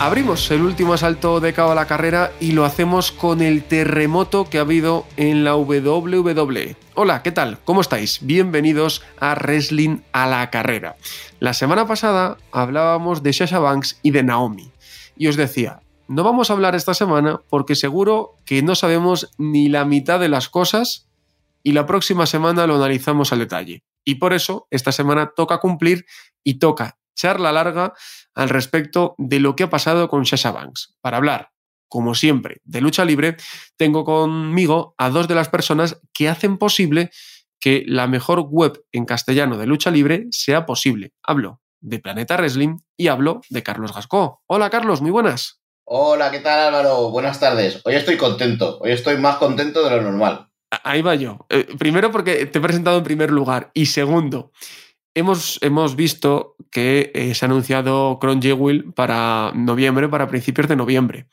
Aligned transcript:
Abrimos 0.00 0.48
el 0.52 0.62
último 0.62 0.92
asalto 0.92 1.40
de 1.40 1.52
cabo 1.52 1.72
a 1.72 1.74
la 1.74 1.88
carrera 1.88 2.30
y 2.38 2.52
lo 2.52 2.64
hacemos 2.64 3.10
con 3.10 3.42
el 3.42 3.64
terremoto 3.64 4.48
que 4.48 4.58
ha 4.58 4.60
habido 4.60 5.04
en 5.16 5.42
la 5.42 5.56
WWE. 5.56 6.76
Hola, 6.94 7.24
¿qué 7.24 7.32
tal? 7.32 7.58
¿Cómo 7.64 7.80
estáis? 7.80 8.20
Bienvenidos 8.22 9.02
a 9.18 9.34
Wrestling 9.34 9.98
a 10.12 10.28
la 10.28 10.50
carrera. 10.50 10.94
La 11.40 11.52
semana 11.52 11.88
pasada 11.88 12.36
hablábamos 12.52 13.24
de 13.24 13.32
Sasha 13.32 13.58
Banks 13.58 13.98
y 14.04 14.12
de 14.12 14.22
Naomi. 14.22 14.70
Y 15.16 15.26
os 15.26 15.36
decía, 15.36 15.80
no 16.06 16.22
vamos 16.22 16.50
a 16.50 16.52
hablar 16.52 16.76
esta 16.76 16.94
semana 16.94 17.40
porque 17.48 17.74
seguro 17.74 18.36
que 18.44 18.62
no 18.62 18.76
sabemos 18.76 19.32
ni 19.36 19.68
la 19.68 19.84
mitad 19.84 20.20
de 20.20 20.28
las 20.28 20.48
cosas 20.48 21.08
y 21.64 21.72
la 21.72 21.86
próxima 21.86 22.26
semana 22.26 22.68
lo 22.68 22.76
analizamos 22.76 23.32
al 23.32 23.40
detalle. 23.40 23.82
Y 24.04 24.14
por 24.14 24.32
eso 24.32 24.68
esta 24.70 24.92
semana 24.92 25.32
toca 25.34 25.58
cumplir 25.58 26.06
y 26.44 26.60
toca 26.60 26.97
charla 27.18 27.52
larga 27.52 27.92
al 28.34 28.48
respecto 28.48 29.14
de 29.18 29.40
lo 29.40 29.56
que 29.56 29.64
ha 29.64 29.70
pasado 29.70 30.08
con 30.08 30.24
Sasha 30.24 30.52
Banks. 30.52 30.94
Para 31.00 31.16
hablar, 31.16 31.50
como 31.88 32.14
siempre, 32.14 32.60
de 32.64 32.80
lucha 32.80 33.04
libre, 33.04 33.36
tengo 33.76 34.04
conmigo 34.04 34.94
a 34.96 35.10
dos 35.10 35.26
de 35.26 35.34
las 35.34 35.48
personas 35.48 36.00
que 36.14 36.28
hacen 36.28 36.56
posible 36.56 37.10
que 37.60 37.82
la 37.86 38.06
mejor 38.06 38.40
web 38.48 38.84
en 38.92 39.04
castellano 39.04 39.58
de 39.58 39.66
lucha 39.66 39.90
libre 39.90 40.26
sea 40.30 40.64
posible. 40.64 41.12
Hablo 41.22 41.60
de 41.80 41.98
Planeta 41.98 42.36
Wrestling 42.36 42.78
y 42.96 43.08
hablo 43.08 43.40
de 43.50 43.62
Carlos 43.62 43.92
Gascó. 43.92 44.42
Hola 44.46 44.70
Carlos, 44.70 45.00
muy 45.00 45.10
buenas. 45.10 45.60
Hola, 45.84 46.30
¿qué 46.30 46.40
tal 46.40 46.68
Álvaro? 46.68 47.10
Buenas 47.10 47.40
tardes. 47.40 47.80
Hoy 47.84 47.94
estoy 47.94 48.16
contento, 48.16 48.78
hoy 48.80 48.92
estoy 48.92 49.16
más 49.16 49.36
contento 49.36 49.82
de 49.82 49.96
lo 49.96 50.02
normal. 50.02 50.48
Ahí 50.84 51.02
va 51.02 51.14
yo. 51.14 51.46
Eh, 51.48 51.66
primero 51.78 52.12
porque 52.12 52.46
te 52.46 52.58
he 52.58 52.62
presentado 52.62 52.98
en 52.98 53.04
primer 53.04 53.30
lugar 53.30 53.70
y 53.72 53.86
segundo, 53.86 54.52
Hemos, 55.18 55.58
hemos, 55.62 55.96
visto 55.96 56.54
que 56.70 57.10
eh, 57.12 57.34
se 57.34 57.44
ha 57.44 57.48
anunciado 57.48 58.20
Cron 58.20 58.40
Jewel 58.40 58.92
para 58.94 59.50
noviembre, 59.52 60.08
para 60.08 60.28
principios 60.28 60.68
de 60.68 60.76
noviembre. 60.76 61.26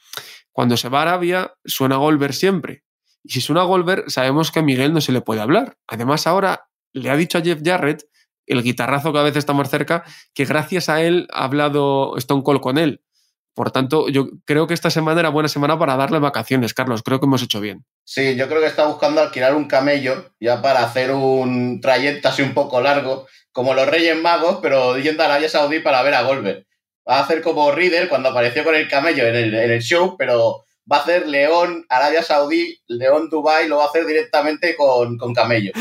Cuando 0.52 0.76
se 0.76 0.90
va 0.90 1.00
a 1.00 1.02
Arabia, 1.04 1.54
suena 1.66 1.98
Goldberg 1.98 2.34
siempre. 2.34 2.84
Y 3.24 3.34
si 3.34 3.42
suena 3.42 3.62
Goldberg, 3.62 4.10
sabemos 4.10 4.50
que 4.52 4.58
a 4.58 4.64
Miguel 4.64 4.92
no 4.92 5.02
se 5.02 5.12
le 5.12 5.22
puede 5.22 5.42
hablar. 5.42 5.78
Además, 5.86 6.26
ahora 6.26 6.68
le 6.94 7.12
ha 7.12 7.16
dicho 7.16 7.38
a 7.38 7.42
Jeff 7.42 7.60
Jarrett, 7.64 8.06
el 8.48 8.64
guitarrazo 8.64 9.14
que 9.14 9.20
a 9.20 9.24
veces 9.24 9.38
está 9.38 9.54
más 9.54 9.70
cerca, 9.70 10.04
que 10.34 10.46
gracias 10.46 10.90
a 10.90 11.04
él 11.04 11.28
ha 11.32 11.44
hablado 11.44 12.18
Stone 12.18 12.42
Cold 12.42 12.62
con 12.62 12.80
él. 12.80 13.04
Por 13.54 13.72
tanto, 13.72 14.10
yo 14.10 14.30
creo 14.46 14.66
que 14.66 14.74
esta 14.74 14.90
semana 14.90 15.20
era 15.20 15.30
buena 15.30 15.48
semana 15.48 15.78
para 15.78 15.96
darle 15.96 16.18
vacaciones, 16.18 16.74
Carlos. 16.74 17.04
Creo 17.04 17.20
que 17.20 17.26
hemos 17.26 17.44
hecho 17.44 17.62
bien. 17.62 17.86
Sí, 18.04 18.36
yo 18.36 18.48
creo 18.48 18.62
que 18.62 18.68
está 18.68 18.86
buscando 18.88 19.22
alquilar 19.22 19.56
un 19.56 19.68
camello 19.68 20.32
ya 20.40 20.62
para 20.62 20.84
hacer 20.84 21.12
un 21.12 21.80
trayecto 21.82 22.28
así 22.28 22.42
un 22.42 22.54
poco 22.54 22.82
largo, 22.82 23.28
como 23.56 23.74
los 23.74 23.88
Reyes 23.88 24.22
Magos, 24.22 24.60
pero 24.62 24.98
yendo 24.98 25.24
a 25.24 25.28
Arabia 25.28 25.48
Saudí 25.48 25.80
para 25.80 26.04
ver 26.04 26.14
a 26.14 26.24
Goldberg. 26.24 26.66
Va 27.10 27.20
a 27.20 27.24
hacer 27.24 27.42
como 27.42 27.72
Reader 27.72 28.10
cuando 28.10 28.28
apareció 28.28 28.66
con 28.66 28.76
el 28.76 28.90
camello 28.90 29.26
en 29.26 29.56
el, 29.56 29.82
show, 29.82 30.18
pero 30.18 30.66
va 30.92 30.98
a 30.98 31.00
hacer 31.00 31.26
León, 31.30 31.86
Arabia 31.88 32.22
Saudí, 32.22 32.78
León, 32.88 33.30
Dubai, 33.30 33.70
lo 33.70 33.78
va 33.78 33.86
a 33.86 33.88
hacer 33.88 34.06
directamente 34.06 34.76
con, 34.76 35.18
con 35.18 35.34
camello. 35.34 35.72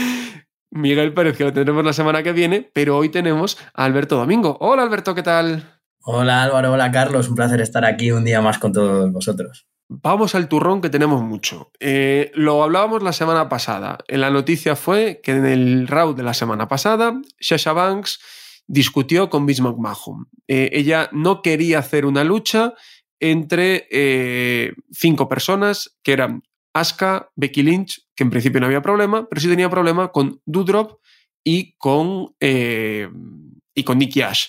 Miguel 0.71 1.13
Pérez, 1.15 1.37
que 1.37 1.43
lo 1.43 1.53
tendremos 1.53 1.85
la 1.85 1.93
semana 1.93 2.23
que 2.23 2.33
viene, 2.33 2.71
pero 2.73 2.97
hoy 2.97 3.09
tenemos 3.09 3.59
a 3.75 3.85
Alberto 3.85 4.17
Domingo. 4.17 4.57
Hola 4.61 4.85
Alberto, 4.85 5.17
¿qué 5.17 5.25
tal? 5.25 5.81
Hola 6.05 6.45
Álvaro, 6.45 6.73
hola 6.73 6.93
Carlos, 6.93 7.29
un 7.29 7.35
placer 7.35 7.61
estar 7.61 7.85
aquí 7.85 8.13
un 8.13 8.25
día 8.25 8.41
más 8.41 8.61
con 8.61 8.73
todos 8.73 9.11
vosotros. 9.11 9.67
Vamos 9.89 10.35
al 10.35 10.49
turrón 10.49 10.81
que 10.81 10.89
tenemos 10.89 11.23
mucho. 11.23 11.71
Eh, 11.79 12.31
lo 12.35 12.63
hablábamos 12.63 13.03
la 13.03 13.13
semana 13.13 13.49
pasada. 13.49 13.99
En 14.09 14.23
la 14.23 14.31
noticia 14.31 14.77
fue 14.77 15.21
que 15.23 15.33
en 15.33 15.45
el 15.45 15.87
round 15.87 16.17
de 16.17 16.23
la 16.23 16.33
semana 16.33 16.69
pasada, 16.69 17.21
Sasha 17.39 17.73
Banks 17.73 18.21
discutió 18.67 19.29
con 19.29 19.45
Vince 19.45 19.63
McMahon. 19.63 20.29
Eh, 20.49 20.71
ella 20.73 21.11
no 21.13 21.43
quería 21.43 21.81
hacer 21.81 22.07
una 22.07 22.25
lucha 22.25 22.73
entre 23.21 23.87
eh, 23.91 24.73
cinco 24.91 25.29
personas 25.29 25.99
que 26.03 26.13
eran 26.13 26.43
Asuka, 26.73 27.31
Becky 27.37 27.63
Lynch, 27.63 28.09
que 28.17 28.25
en 28.25 28.31
principio 28.31 28.61
no 28.61 28.67
había 28.67 28.83
problema, 28.83 29.29
pero 29.29 29.41
sí 29.41 29.49
tenía 29.49 29.69
problema 29.69 30.11
con 30.13 30.41
Doudrop 30.47 30.99
y 31.45 31.77
con, 31.77 32.35
y 32.41 33.85
con 33.85 33.99
Nikki 33.99 34.23
Ash. 34.23 34.49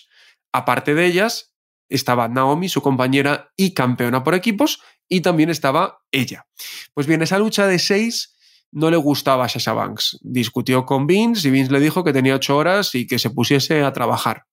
Aparte 0.54 0.96
de 0.96 1.06
ellas, 1.06 1.56
estaba 1.90 2.28
Naomi, 2.28 2.70
su 2.70 2.82
compañera 2.82 3.52
y 3.56 3.74
campeona 3.74 4.24
por 4.24 4.34
equipos, 4.34 4.82
y 5.08 5.22
también 5.22 5.50
estaba 5.50 6.00
ella. 6.12 6.48
Pues 6.94 7.08
bien, 7.08 7.22
esa 7.22 7.40
lucha 7.40 7.68
de 7.68 7.80
seis 7.80 8.36
no 8.72 8.90
le 8.92 8.98
gustaba 8.98 9.46
a 9.46 9.50
Sasha 9.50 9.74
Banks. 9.74 10.18
Discutió 10.22 10.86
con 10.86 11.08
Vince 11.08 11.48
y 11.48 11.52
Vince 11.52 11.72
le 11.72 11.80
dijo 11.80 12.04
que 12.04 12.14
tenía 12.14 12.36
ocho 12.36 12.58
horas 12.58 12.94
y 12.96 13.08
que 13.08 13.20
se 13.20 13.30
pusiese 13.30 13.84
a 13.84 13.94
trabajar. 13.94 14.46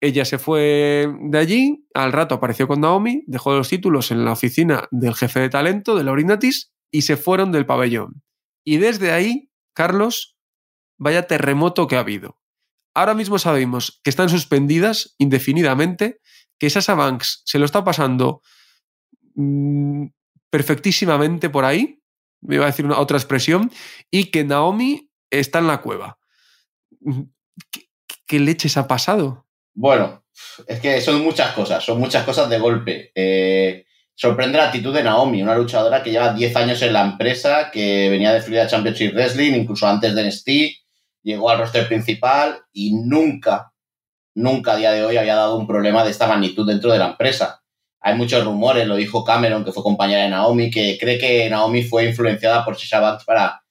Ella 0.00 0.24
se 0.24 0.38
fue 0.38 1.08
de 1.22 1.38
allí, 1.38 1.84
al 1.92 2.12
rato 2.12 2.36
apareció 2.36 2.68
con 2.68 2.80
Naomi, 2.80 3.24
dejó 3.26 3.52
los 3.54 3.68
títulos 3.68 4.10
en 4.10 4.24
la 4.24 4.32
oficina 4.32 4.86
del 4.90 5.14
jefe 5.14 5.40
de 5.40 5.48
talento 5.48 5.96
de 5.96 6.04
Laurinatis 6.04 6.72
y 6.90 7.02
se 7.02 7.16
fueron 7.16 7.50
del 7.50 7.66
pabellón. 7.66 8.22
Y 8.64 8.76
desde 8.76 9.12
ahí, 9.12 9.50
Carlos, 9.74 10.36
vaya 10.98 11.26
terremoto 11.26 11.86
que 11.86 11.96
ha 11.96 12.00
habido. 12.00 12.38
Ahora 12.94 13.14
mismo 13.14 13.38
sabemos 13.38 14.00
que 14.02 14.10
están 14.10 14.28
suspendidas 14.28 15.14
indefinidamente, 15.18 16.20
que 16.58 16.70
Sasha 16.70 16.94
Banks 16.94 17.42
se 17.44 17.58
lo 17.58 17.64
está 17.64 17.84
pasando 17.84 18.42
mm, 19.38 20.06
perfectísimamente 20.50 21.50
por 21.50 21.64
ahí, 21.64 22.02
me 22.40 22.56
iba 22.56 22.64
a 22.64 22.68
decir 22.68 22.84
una, 22.84 22.98
otra 22.98 23.16
expresión, 23.16 23.70
y 24.10 24.26
que 24.26 24.44
Naomi 24.44 25.10
está 25.30 25.58
en 25.58 25.66
la 25.66 25.80
cueva. 25.80 26.18
¿Qué, 27.70 27.88
qué 28.26 28.40
leches 28.40 28.76
ha 28.76 28.86
pasado? 28.86 29.46
Bueno, 29.74 30.24
es 30.66 30.80
que 30.80 31.00
son 31.00 31.22
muchas 31.22 31.52
cosas, 31.52 31.84
son 31.84 31.98
muchas 31.98 32.24
cosas 32.24 32.48
de 32.48 32.58
golpe. 32.58 33.12
Eh, 33.14 33.86
sorprende 34.14 34.58
la 34.58 34.66
actitud 34.66 34.94
de 34.94 35.02
Naomi, 35.02 35.42
una 35.42 35.56
luchadora 35.56 36.02
que 36.02 36.10
lleva 36.10 36.32
10 36.32 36.56
años 36.56 36.82
en 36.82 36.92
la 36.92 37.02
empresa, 37.02 37.70
que 37.70 38.10
venía 38.10 38.32
de 38.32 38.42
Florida 38.42 38.66
Championship 38.66 39.12
Wrestling, 39.14 39.52
incluso 39.52 39.86
antes 39.86 40.14
de 40.14 40.26
NXT, 40.26 40.48
llegó 41.22 41.50
al 41.50 41.58
roster 41.58 41.86
principal 41.86 42.60
y 42.72 42.94
nunca, 42.94 43.72
nunca 44.34 44.72
a 44.72 44.76
día 44.76 44.92
de 44.92 45.04
hoy 45.04 45.16
había 45.16 45.36
dado 45.36 45.56
un 45.56 45.66
problema 45.66 46.04
de 46.04 46.10
esta 46.10 46.26
magnitud 46.26 46.66
dentro 46.66 46.92
de 46.92 46.98
la 46.98 47.10
empresa. 47.10 47.62
Hay 48.08 48.14
muchos 48.14 48.42
rumores, 48.42 48.86
lo 48.86 48.96
dijo 48.96 49.22
Cameron, 49.22 49.66
que 49.66 49.72
fue 49.72 49.82
compañera 49.82 50.22
de 50.22 50.30
Naomi, 50.30 50.70
que 50.70 50.96
cree 50.98 51.18
que 51.18 51.50
Naomi 51.50 51.82
fue 51.82 52.06
influenciada 52.06 52.64
por 52.64 52.78
Sasha 52.78 53.00
Banks 53.00 53.24
para, 53.26 53.62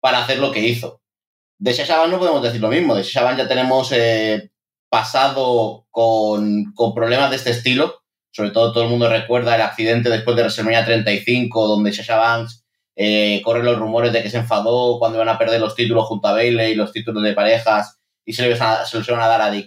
para 0.00 0.18
hacer 0.18 0.38
lo 0.38 0.52
que 0.52 0.60
hizo. 0.60 1.00
De 1.56 1.72
Sasha 1.72 1.96
Banks 1.96 2.12
no 2.12 2.18
podemos 2.18 2.42
decir 2.42 2.60
lo 2.60 2.68
mismo. 2.68 2.94
De 2.94 3.02
Sasha 3.02 3.22
Banks 3.22 3.38
ya 3.38 3.48
tenemos 3.48 3.90
eh, 3.92 4.50
pasado 4.90 5.86
con, 5.90 6.74
con, 6.74 6.92
problemas 6.92 7.30
de 7.30 7.36
este 7.36 7.52
estilo. 7.52 8.02
Sobre 8.30 8.50
todo 8.50 8.74
todo 8.74 8.84
el 8.84 8.90
mundo 8.90 9.08
recuerda 9.08 9.54
el 9.54 9.62
accidente 9.62 10.10
después 10.10 10.36
de 10.36 10.42
WrestleMania 10.42 10.84
35, 10.84 11.66
donde 11.66 11.94
Sasha 11.94 12.18
Banks 12.18 12.66
eh, 12.96 13.40
corren 13.42 13.64
los 13.64 13.78
rumores 13.78 14.12
de 14.12 14.22
que 14.22 14.28
se 14.28 14.36
enfadó 14.36 14.98
cuando 14.98 15.16
iban 15.16 15.30
a 15.30 15.38
perder 15.38 15.58
los 15.58 15.74
títulos 15.74 16.04
junto 16.04 16.28
a 16.28 16.32
Bailey, 16.32 16.74
los 16.74 16.92
títulos 16.92 17.22
de 17.22 17.32
parejas, 17.32 17.98
y 18.26 18.34
se, 18.34 18.46
los 18.46 19.08
iban 19.08 19.22
a 19.22 19.26
dar 19.26 19.40
a 19.40 19.50
The 19.50 19.66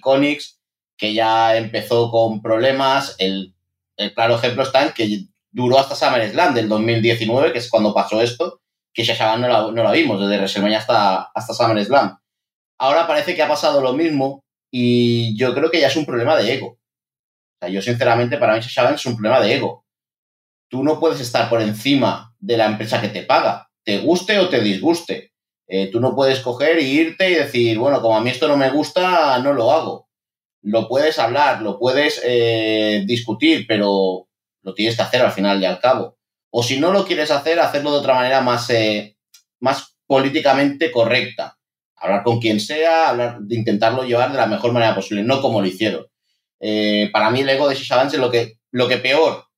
que 0.95 1.15
ya 1.15 1.57
empezó 1.57 2.11
con 2.11 2.43
problemas. 2.43 3.15
El, 3.17 3.55
claro 4.13 4.35
ejemplo 4.35 4.63
está 4.63 4.85
en 4.85 4.93
que 4.93 5.25
duró 5.51 5.79
hasta 5.79 5.95
SummerSlam 5.95 6.53
del 6.53 6.69
2019, 6.69 7.51
que 7.51 7.59
es 7.59 7.69
cuando 7.69 7.93
pasó 7.93 8.21
esto, 8.21 8.61
que 8.93 9.03
Shasha 9.03 9.37
no 9.37 9.47
la, 9.47 9.71
no 9.71 9.83
la 9.83 9.91
vimos, 9.91 10.19
desde 10.19 10.37
WrestleMania 10.37 10.79
hasta, 10.79 11.23
hasta 11.33 11.53
SummerSlam. 11.53 12.17
Ahora 12.79 13.07
parece 13.07 13.35
que 13.35 13.41
ha 13.41 13.47
pasado 13.47 13.81
lo 13.81 13.93
mismo 13.93 14.43
y 14.71 15.37
yo 15.37 15.53
creo 15.53 15.69
que 15.69 15.81
ya 15.81 15.87
es 15.87 15.95
un 15.95 16.05
problema 16.05 16.37
de 16.37 16.53
ego. 16.53 16.67
O 16.67 16.77
sea, 17.61 17.69
yo 17.69 17.81
sinceramente, 17.81 18.37
para 18.37 18.55
mí 18.55 18.61
Shasha 18.61 18.93
es 18.93 19.05
un 19.05 19.15
problema 19.15 19.41
de 19.41 19.55
ego. 19.55 19.85
Tú 20.69 20.83
no 20.83 20.99
puedes 20.99 21.19
estar 21.19 21.49
por 21.49 21.61
encima 21.61 22.33
de 22.39 22.57
la 22.57 22.67
empresa 22.67 23.01
que 23.01 23.09
te 23.09 23.23
paga, 23.23 23.69
te 23.83 23.99
guste 23.99 24.39
o 24.39 24.49
te 24.49 24.61
disguste. 24.61 25.33
Eh, 25.67 25.87
tú 25.91 25.99
no 25.99 26.15
puedes 26.15 26.39
coger 26.39 26.77
e 26.77 26.83
irte 26.83 27.29
y 27.29 27.35
decir, 27.35 27.77
bueno, 27.77 28.01
como 28.01 28.17
a 28.17 28.21
mí 28.21 28.29
esto 28.29 28.47
no 28.47 28.57
me 28.57 28.71
gusta, 28.71 29.39
no 29.39 29.53
lo 29.53 29.71
hago. 29.71 30.08
Lo 30.61 30.87
puedes 30.87 31.19
hablar, 31.19 31.61
lo 31.61 31.79
puedes 31.79 32.21
eh, 32.23 33.03
discutir, 33.05 33.65
pero 33.67 34.27
lo 34.61 34.73
tienes 34.73 34.95
que 34.95 35.01
hacer 35.01 35.21
al 35.21 35.31
final 35.31 35.61
y 35.61 35.65
al 35.65 35.79
cabo. 35.79 36.17
O 36.51 36.63
si 36.63 36.79
no 36.79 36.91
lo 36.91 37.05
quieres 37.05 37.31
hacer, 37.31 37.59
hacerlo 37.59 37.91
de 37.91 37.99
otra 37.99 38.15
manera 38.15 38.41
más, 38.41 38.69
eh, 38.69 39.17
más 39.59 39.95
políticamente 40.05 40.91
correcta. 40.91 41.57
Hablar 41.95 42.23
con 42.23 42.39
quien 42.39 42.59
sea, 42.59 43.09
hablar, 43.09 43.39
de 43.41 43.55
intentarlo 43.55 44.03
llevar 44.03 44.31
de 44.31 44.37
la 44.37 44.47
mejor 44.47 44.71
manera 44.71 44.95
posible, 44.95 45.23
no 45.23 45.41
como 45.41 45.61
lo 45.61 45.67
hicieron. 45.67 46.07
para 47.11 47.29
mí 47.29 47.41
el 47.41 47.49
ego 47.49 47.69
de 47.69 47.75
Shisha 47.75 48.03
es 48.03 48.13
lo 48.15 48.31
que, 48.31 48.57
lo 48.71 48.87
que 48.87 48.97
peor 48.97 49.49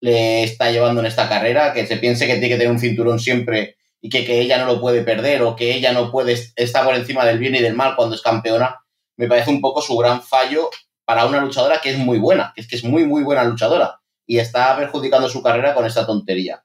le 0.00 0.44
está 0.44 0.70
llevando 0.70 1.00
en 1.00 1.06
esta 1.06 1.28
carrera, 1.28 1.72
que 1.72 1.86
se 1.86 1.96
piense 1.96 2.26
que 2.26 2.34
tiene 2.34 2.48
que 2.48 2.56
tener 2.56 2.70
un 2.72 2.78
cinturón 2.78 3.18
siempre 3.18 3.76
y 4.00 4.08
que, 4.08 4.24
que 4.24 4.40
ella 4.40 4.58
no 4.58 4.66
lo 4.66 4.80
puede 4.80 5.02
perder 5.02 5.42
o 5.42 5.56
que 5.56 5.74
ella 5.74 5.92
no 5.92 6.10
puede 6.10 6.36
estar 6.56 6.84
por 6.84 6.94
encima 6.94 7.24
del 7.24 7.38
bien 7.38 7.54
y 7.54 7.60
del 7.60 7.74
mal 7.74 7.96
cuando 7.96 8.14
es 8.14 8.22
campeona, 8.22 8.76
me 9.18 9.26
parece 9.26 9.50
un 9.50 9.60
poco 9.60 9.82
su 9.82 9.96
gran 9.98 10.22
fallo 10.22 10.70
para 11.04 11.26
una 11.26 11.40
luchadora 11.40 11.80
que 11.80 11.90
es 11.90 11.98
muy 11.98 12.18
buena, 12.18 12.52
que 12.54 12.62
es 12.62 12.68
que 12.68 12.76
es 12.76 12.84
muy, 12.84 13.04
muy 13.04 13.22
buena 13.22 13.44
luchadora 13.44 14.00
y 14.26 14.38
está 14.38 14.76
perjudicando 14.76 15.28
su 15.28 15.42
carrera 15.42 15.74
con 15.74 15.84
esta 15.84 16.06
tontería. 16.06 16.64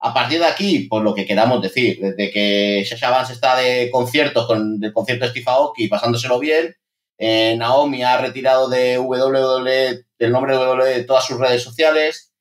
A 0.00 0.14
partir 0.14 0.38
de 0.38 0.46
aquí, 0.46 0.86
pues 0.88 1.02
lo 1.02 1.14
que 1.14 1.26
queramos 1.26 1.60
decir, 1.60 1.98
desde 2.00 2.30
que 2.30 2.84
Sasha 2.88 3.10
Vance 3.10 3.34
está 3.34 3.56
de 3.56 3.90
conciertos 3.90 4.46
con 4.46 4.82
el 4.82 4.92
concierto 4.92 5.26
de 5.26 5.30
Steve 5.30 5.88
pasándoselo 5.90 6.38
bien, 6.38 6.74
eh, 7.18 7.54
Naomi 7.58 8.02
ha 8.02 8.16
retirado 8.16 8.68
de 8.70 8.98
WWE, 8.98 10.04
del 10.18 10.32
nombre 10.32 10.56
de 10.56 10.66
WWE 10.66 11.04
todas 11.04 11.26
sus 11.26 11.38
redes 11.38 11.62
sociales, 11.62 12.32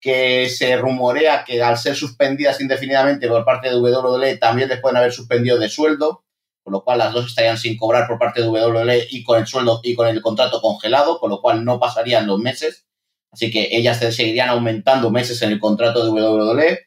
que 0.00 0.48
se 0.50 0.76
rumorea 0.76 1.44
que 1.44 1.62
al 1.62 1.78
ser 1.78 1.96
suspendidas 1.96 2.60
indefinidamente 2.60 3.26
por 3.26 3.44
parte 3.44 3.70
de 3.70 3.76
WWE 3.76 4.36
también 4.36 4.68
les 4.68 4.80
pueden 4.80 4.98
haber 4.98 5.12
suspendido 5.12 5.58
de 5.58 5.68
sueldo, 5.68 6.23
con 6.64 6.72
lo 6.72 6.82
cual 6.82 6.98
las 6.98 7.12
dos 7.12 7.26
estarían 7.26 7.58
sin 7.58 7.76
cobrar 7.76 8.08
por 8.08 8.18
parte 8.18 8.40
de 8.40 8.48
WWE 8.48 9.06
y 9.10 9.22
con 9.22 9.38
el 9.38 9.46
sueldo 9.46 9.80
y 9.82 9.94
con 9.94 10.08
el 10.08 10.22
contrato 10.22 10.62
congelado, 10.62 11.20
con 11.20 11.28
lo 11.28 11.42
cual 11.42 11.62
no 11.62 11.78
pasarían 11.78 12.26
los 12.26 12.40
meses. 12.40 12.86
Así 13.30 13.50
que 13.50 13.68
ellas 13.70 13.98
seguirían 13.98 14.48
aumentando 14.48 15.10
meses 15.10 15.42
en 15.42 15.52
el 15.52 15.60
contrato 15.60 16.04
de 16.04 16.10
WWE. 16.10 16.86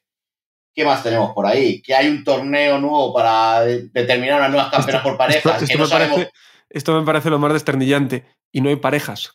¿Qué 0.73 0.83
más 0.83 1.03
tenemos 1.03 1.31
por 1.33 1.45
ahí? 1.45 1.81
Que 1.81 1.93
hay 1.93 2.07
un 2.07 2.23
torneo 2.23 2.79
nuevo 2.79 3.13
para 3.13 3.61
determinar 3.61 4.39
unas 4.39 4.51
nuevas 4.51 4.71
campeonas 4.71 5.03
por 5.03 5.17
parejas. 5.17 5.61
Esto, 5.61 5.77
me 5.77 5.87
parece, 5.87 6.31
esto 6.69 6.99
me 6.99 7.05
parece 7.05 7.29
lo 7.29 7.37
más 7.37 7.53
desternillante. 7.53 8.25
Y 8.51 8.61
no 8.61 8.69
hay 8.69 8.77
parejas. 8.77 9.33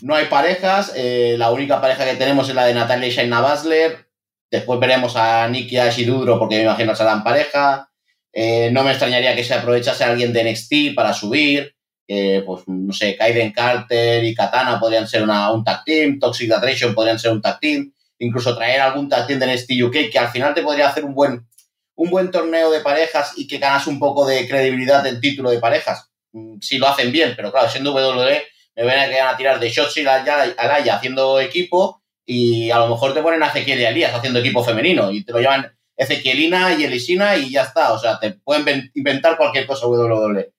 No 0.00 0.14
hay 0.14 0.26
parejas. 0.26 0.92
Eh, 0.96 1.36
la 1.38 1.52
única 1.52 1.80
pareja 1.80 2.04
que 2.04 2.16
tenemos 2.16 2.48
es 2.48 2.54
la 2.54 2.64
de 2.64 2.74
Natalia 2.74 3.06
y 3.06 3.12
Shaina 3.12 3.40
Basler. 3.40 4.08
Después 4.50 4.80
veremos 4.80 5.16
a 5.16 5.46
Nikki 5.48 5.76
Ash 5.76 5.98
y 6.00 6.04
Dudro, 6.04 6.38
porque 6.38 6.56
me 6.56 6.62
imagino 6.62 6.92
que 6.92 6.96
serán 6.96 7.22
pareja. 7.22 7.90
Eh, 8.38 8.68
no 8.70 8.84
me 8.84 8.90
extrañaría 8.90 9.34
que 9.34 9.42
se 9.42 9.54
aprovechase 9.54 10.04
alguien 10.04 10.30
de 10.32 10.44
NXT 10.44 10.94
para 10.94 11.14
subir. 11.14 11.74
pues 12.06 12.62
no 12.66 12.92
sé, 12.92 13.16
Kaiden 13.16 13.50
Carter 13.52 14.22
y 14.22 14.34
Katana 14.34 14.78
podrían 14.78 15.08
ser 15.08 15.22
una, 15.22 15.50
un 15.50 15.64
tag 15.64 15.84
team. 15.84 16.18
Toxic 16.18 16.52
Attraction 16.52 16.94
podrían 16.94 17.18
ser 17.18 17.32
un 17.32 17.40
tag 17.40 17.58
team. 17.58 17.92
Incluso 18.18 18.54
traer 18.54 18.80
algún 18.80 19.08
tag 19.08 19.26
team 19.26 19.40
de 19.40 19.46
NXT 19.46 19.72
UK 19.82 20.10
que 20.12 20.18
al 20.18 20.28
final 20.28 20.52
te 20.52 20.62
podría 20.62 20.88
hacer 20.88 21.04
un 21.04 21.14
buen, 21.14 21.46
un 21.94 22.10
buen 22.10 22.30
torneo 22.30 22.70
de 22.70 22.80
parejas 22.80 23.32
y 23.36 23.46
que 23.46 23.58
ganas 23.58 23.86
un 23.86 23.98
poco 23.98 24.26
de 24.26 24.46
credibilidad 24.46 25.02
del 25.02 25.20
título 25.20 25.50
de 25.50 25.58
parejas. 25.58 26.10
Mm, 26.32 26.58
si 26.60 26.76
lo 26.76 26.88
hacen 26.88 27.10
bien, 27.10 27.32
pero 27.34 27.50
claro, 27.50 27.70
siendo 27.70 27.94
WWE 27.94 28.42
me 28.76 28.84
ven 28.84 28.98
a 28.98 29.08
que 29.08 29.18
van 29.18 29.34
a 29.34 29.36
tirar 29.36 29.58
de 29.58 29.70
Shotzi 29.70 30.06
a 30.06 30.22
Alaya 30.58 30.96
haciendo 30.96 31.40
equipo 31.40 32.02
y 32.26 32.70
a 32.70 32.78
lo 32.78 32.88
mejor 32.88 33.14
te 33.14 33.22
ponen 33.22 33.42
a 33.42 33.46
Ezequiel 33.46 33.80
y 33.80 33.84
Elías 33.84 34.14
haciendo 34.14 34.40
equipo 34.40 34.62
femenino 34.62 35.10
y 35.10 35.24
te 35.24 35.32
lo 35.32 35.40
llaman 35.40 35.75
Ezequielina 35.96 36.74
y 36.74 36.84
Elisina 36.84 37.36
y 37.36 37.50
ya 37.50 37.62
está. 37.62 37.92
O 37.92 37.98
sea, 37.98 38.18
te 38.18 38.32
pueden 38.32 38.90
inventar 38.94 39.36
cualquier 39.36 39.66
cosa 39.66 39.86
WWE. 39.86 40.52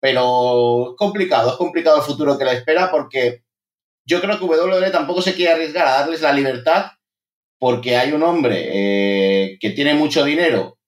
Pero 0.00 0.90
es 0.90 0.96
complicado, 0.96 1.50
es 1.50 1.56
complicado 1.56 1.98
el 1.98 2.02
futuro 2.04 2.38
que 2.38 2.44
la 2.44 2.52
espera 2.52 2.90
porque 2.90 3.42
yo 4.06 4.20
creo 4.20 4.38
que 4.38 4.44
WWE 4.44 4.90
tampoco 4.90 5.20
se 5.20 5.34
quiere 5.34 5.52
arriesgar 5.52 5.86
a 5.86 6.00
darles 6.00 6.22
la 6.22 6.32
libertad 6.32 6.92
porque 7.58 7.96
hay 7.96 8.12
un 8.12 8.22
hombre 8.22 8.68
eh, 8.72 9.58
que 9.60 9.70
tiene 9.70 9.94
mucho 9.94 10.24
dinero 10.24 10.78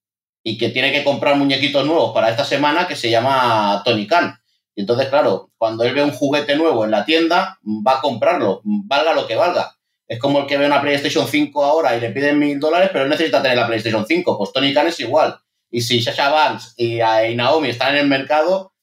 y 0.42 0.56
que 0.56 0.70
tiene 0.70 0.92
que 0.92 1.04
comprar 1.04 1.36
muñequitos 1.36 1.84
nuevos 1.84 2.14
para 2.14 2.30
esta 2.30 2.44
semana 2.44 2.86
que 2.86 2.96
se 2.96 3.10
llama 3.10 3.82
Tony 3.84 4.06
Khan. 4.06 4.38
Y 4.74 4.82
entonces, 4.82 5.08
claro, 5.08 5.50
cuando 5.58 5.84
él 5.84 5.92
ve 5.94 6.02
un 6.02 6.12
juguete 6.12 6.56
nuevo 6.56 6.84
en 6.84 6.92
la 6.92 7.04
tienda, 7.04 7.58
va 7.64 7.98
a 7.98 8.00
comprarlo, 8.00 8.62
valga 8.64 9.12
lo 9.12 9.26
que 9.26 9.36
valga. 9.36 9.76
Es 10.10 10.18
como 10.18 10.40
el 10.40 10.46
que 10.46 10.58
ve 10.58 10.66
una 10.66 10.82
PlayStation 10.82 11.24
5 11.28 11.64
ahora 11.64 11.96
y 11.96 12.00
le 12.00 12.10
piden 12.10 12.36
mil 12.36 12.58
dólares, 12.58 12.90
pero 12.92 13.06
necesita 13.06 13.40
tener 13.40 13.56
la 13.56 13.68
PlayStation 13.68 14.04
5. 14.04 14.36
Pues 14.36 14.52
Tony 14.52 14.74
Khan 14.74 14.88
es 14.88 14.98
igual. 14.98 15.38
Y 15.70 15.82
si 15.82 16.02
Sasha 16.02 16.30
Banks 16.30 16.74
y, 16.76 16.98
Naomi 17.36 17.68
están 17.68 17.94
en 17.94 18.00
el 18.00 18.08
mercado, 18.08 18.74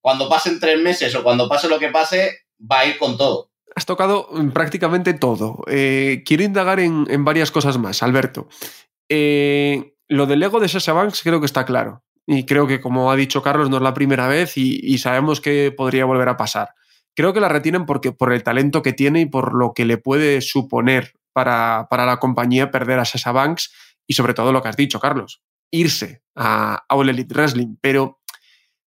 cuando 0.00 0.26
pasen 0.30 0.58
tres 0.58 0.80
meses 0.80 1.14
o 1.14 1.22
cuando 1.22 1.50
pase 1.50 1.68
lo 1.68 1.78
que 1.78 1.90
pase, 1.90 2.46
va 2.58 2.78
a 2.78 2.86
ir 2.86 2.96
con 2.96 3.18
todo. 3.18 3.50
Has 3.76 3.84
tocado 3.84 4.30
prácticamente 4.54 5.12
todo. 5.12 5.62
Eh, 5.66 6.22
quiero 6.24 6.44
indagar 6.44 6.80
en, 6.80 7.24
varias 7.26 7.50
cosas 7.50 7.76
más, 7.76 8.02
Alberto. 8.02 8.48
Eh, 9.10 9.92
lo 10.08 10.24
del 10.24 10.42
ego 10.42 10.60
de 10.60 10.68
Sasha 10.68 10.94
Banks 10.94 11.20
creo 11.22 11.40
que 11.40 11.46
está 11.46 11.66
claro. 11.66 12.04
Y 12.26 12.46
creo 12.46 12.66
que, 12.66 12.80
como 12.80 13.12
ha 13.12 13.16
dicho 13.16 13.42
Carlos, 13.42 13.68
no 13.68 13.76
es 13.76 13.82
la 13.82 13.92
primera 13.92 14.28
vez 14.28 14.56
y, 14.56 14.96
sabemos 14.96 15.42
que 15.42 15.74
podría 15.76 16.06
volver 16.06 16.30
a 16.30 16.38
pasar. 16.38 16.70
Creo 17.14 17.32
que 17.32 17.40
la 17.40 17.48
retienen 17.48 17.86
porque, 17.86 18.12
por 18.12 18.32
el 18.32 18.42
talento 18.42 18.82
que 18.82 18.92
tiene 18.92 19.20
y 19.20 19.26
por 19.26 19.54
lo 19.54 19.72
que 19.74 19.84
le 19.84 19.98
puede 19.98 20.40
suponer 20.40 21.14
para, 21.32 21.86
la 21.90 22.18
compañía 22.18 22.70
perder 22.70 22.98
a 22.98 23.04
Sasha 23.04 23.32
Banks 23.32 23.72
y 24.06 24.14
sobre 24.14 24.34
todo 24.34 24.52
lo 24.52 24.62
que 24.62 24.68
has 24.68 24.76
dicho, 24.76 25.00
Carlos, 25.00 25.42
irse 25.70 26.22
a, 26.34 26.84
All 26.88 27.08
Elite 27.08 27.34
Wrestling. 27.34 27.76
Pero 27.80 28.20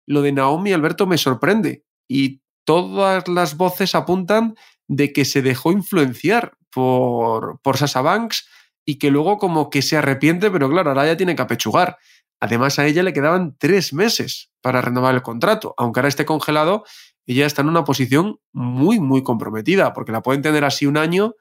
lo 0.07 0.23
de 0.23 0.33
Naomi 0.33 0.73
Alberto 0.73 1.07
me 1.07 1.19
sorprende 1.19 1.85
y 2.09 2.43
todas 2.65 3.29
las 3.29 3.57
voces 3.57 3.95
apuntan 3.95 4.55
de 4.89 5.13
que 5.13 5.25
se 5.25 5.43
dejó 5.43 5.73
influenciar 5.73 6.57
por, 6.71 7.61
por 7.61 7.77
Sasha 7.77 8.03
Banks 8.03 8.49
y 8.85 8.99
que 8.99 9.11
luego 9.11 9.39
como 9.39 9.71
que 9.71 9.83
se 9.83 9.97
arrepiente, 9.97 10.51
pero 10.51 10.69
claro, 10.69 10.91
ahora 10.91 11.07
ya 11.07 11.17
tiene 11.17 11.37
que 11.37 11.43
apechugar. 11.43 11.99
Además, 12.41 12.81
a 12.81 12.87
ella 12.87 13.05
le 13.05 13.13
quedaban 13.13 13.57
tres 13.57 13.93
meses 13.93 14.51
para 14.61 14.81
renovar 14.81 15.15
el 15.15 15.23
contrato. 15.23 15.75
Aunque 15.79 16.01
ahora 16.01 16.09
esté 16.09 16.25
congelado, 16.25 16.85
ella 17.27 17.47
está 17.47 17.63
en 17.63 17.69
una 17.69 17.85
posición 17.85 18.39
muy, 18.53 19.01
muy 19.01 19.23
comprometida, 19.23 19.93
porque 19.93 20.13
la 20.13 20.23
pueden 20.23 20.43
tener 20.43 20.65
así 20.65 20.87
un 20.87 20.97
año, 20.97 21.35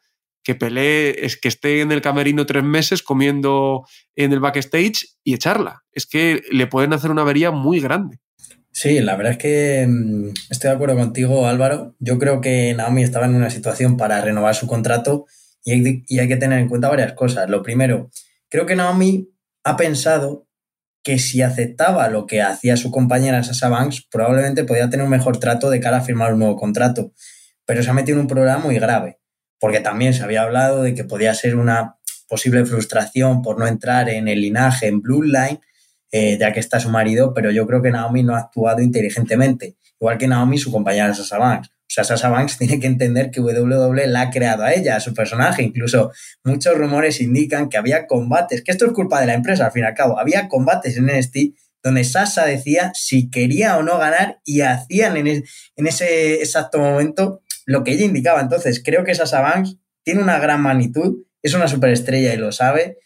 que 0.43 0.55
pelee, 0.55 1.25
es 1.25 1.39
que 1.39 1.47
esté 1.47 1.81
en 1.81 1.91
el 1.91 2.01
camerino 2.01 2.45
tres 2.45 2.63
meses 2.63 3.03
comiendo 3.03 3.85
en 4.15 4.33
el 4.33 4.39
backstage 4.39 5.17
y 5.23 5.35
echarla. 5.35 5.83
Es 5.91 6.05
que 6.05 6.41
le 6.51 6.67
pueden 6.67 6.93
hacer 6.93 7.11
una 7.11 7.21
avería 7.21 7.51
muy 7.51 7.79
grande. 7.79 8.19
Sí, 8.71 8.99
la 9.01 9.15
verdad 9.17 9.33
es 9.33 9.37
que 9.37 9.85
mm, 9.87 10.29
estoy 10.49 10.69
de 10.69 10.75
acuerdo 10.75 10.95
contigo, 10.95 11.45
Álvaro. 11.45 11.95
Yo 11.99 12.17
creo 12.17 12.41
que 12.41 12.73
Naomi 12.73 13.03
estaba 13.03 13.25
en 13.25 13.35
una 13.35 13.49
situación 13.49 13.97
para 13.97 14.21
renovar 14.21 14.55
su 14.55 14.65
contrato 14.65 15.25
y 15.63 16.19
hay, 16.19 16.27
que 16.27 16.37
tener 16.37 16.59
en 16.59 16.69
cuenta 16.69 16.89
varias 16.89 17.13
cosas. 17.13 17.49
Lo 17.49 17.61
primero, 17.61 18.09
creo 18.49 18.65
que 18.65 18.75
Naomi 18.75 19.29
ha 19.63 19.77
pensado 19.77 20.47
que 21.03 21.17
si 21.19 21.41
aceptaba 21.41 22.07
lo 22.09 22.25
que 22.27 22.41
hacía 22.41 22.77
su 22.77 22.91
compañera 22.91 23.43
Sasha 23.43 23.69
Banks, 23.69 24.07
probablemente 24.11 24.63
podía 24.63 24.89
tener 24.89 25.03
un 25.03 25.11
mejor 25.11 25.39
trato 25.39 25.69
de 25.69 25.79
cara 25.79 25.97
a 25.97 26.01
firmar 26.01 26.33
un 26.33 26.39
nuevo 26.39 26.55
contrato. 26.55 27.13
Pero 27.65 27.81
se 27.83 27.89
ha 27.89 27.93
metido 27.93 28.17
en 28.17 28.21
un 28.21 28.27
problema 28.27 28.59
muy 28.59 28.75
grave, 28.75 29.19
porque 29.59 29.79
también 29.79 30.13
se 30.13 30.23
había 30.23 30.43
hablado 30.43 30.83
de 30.83 30.93
que 30.93 31.03
podía 31.03 31.33
ser 31.33 31.55
una 31.55 31.97
posible 32.27 32.65
frustración 32.65 33.41
por 33.41 33.59
no 33.59 33.67
entrar 33.67 34.09
en 34.09 34.27
el 34.27 34.41
linaje, 34.41 34.87
en 34.87 35.01
Bloodline, 35.01 35.59
eh, 36.11 36.37
ya 36.39 36.53
que 36.53 36.59
está 36.59 36.79
su 36.79 36.89
marido, 36.89 37.33
pero 37.33 37.51
yo 37.51 37.65
creo 37.65 37.81
que 37.81 37.91
Naomi 37.91 38.23
no 38.23 38.35
ha 38.35 38.39
actuado 38.39 38.81
inteligentemente, 38.81 39.77
igual 39.99 40.17
que 40.17 40.27
Naomi, 40.27 40.57
su 40.57 40.71
compañera 40.71 41.13
Sasha 41.13 41.37
Banks. 41.37 41.71
O 41.91 41.93
sea, 41.93 42.05
Sasha 42.05 42.29
Banks 42.29 42.57
tiene 42.57 42.79
que 42.79 42.87
entender 42.87 43.31
que 43.31 43.41
WWE 43.41 44.07
la 44.07 44.21
ha 44.21 44.29
creado 44.29 44.63
a 44.63 44.73
ella, 44.73 44.95
a 44.95 44.99
su 45.01 45.13
personaje. 45.13 45.61
Incluso 45.61 46.11
muchos 46.45 46.77
rumores 46.77 47.19
indican 47.19 47.67
que 47.67 47.77
había 47.77 48.07
combates, 48.07 48.63
que 48.63 48.71
esto 48.71 48.85
es 48.85 48.93
culpa 48.93 49.19
de 49.19 49.27
la 49.27 49.33
empresa, 49.33 49.65
al 49.65 49.71
fin 49.73 49.83
y 49.83 49.87
al 49.87 49.93
cabo. 49.93 50.17
Había 50.17 50.47
combates 50.47 50.95
en 50.95 51.07
NXT 51.07 51.37
donde 51.83 52.03
Sasha 52.03 52.45
decía 52.45 52.91
si 52.93 53.29
quería 53.29 53.77
o 53.77 53.83
no 53.83 53.97
ganar 53.97 54.39
y 54.45 54.61
hacían 54.61 55.17
en, 55.17 55.43
ese 55.75 56.35
exacto 56.35 56.77
momento 56.77 57.41
lo 57.65 57.83
que 57.83 57.91
ella 57.91 58.05
indicaba. 58.05 58.39
Entonces, 58.39 58.81
creo 58.83 59.03
que 59.03 59.15
Sasha 59.15 59.41
Banks 59.41 59.77
tiene 60.03 60.21
una 60.21 60.39
gran 60.39 60.61
magnitud, 60.61 61.25
es 61.41 61.53
una 61.53 61.67
superestrella 61.67 62.33
y 62.33 62.37
lo 62.37 62.51
sabe. 62.53 62.99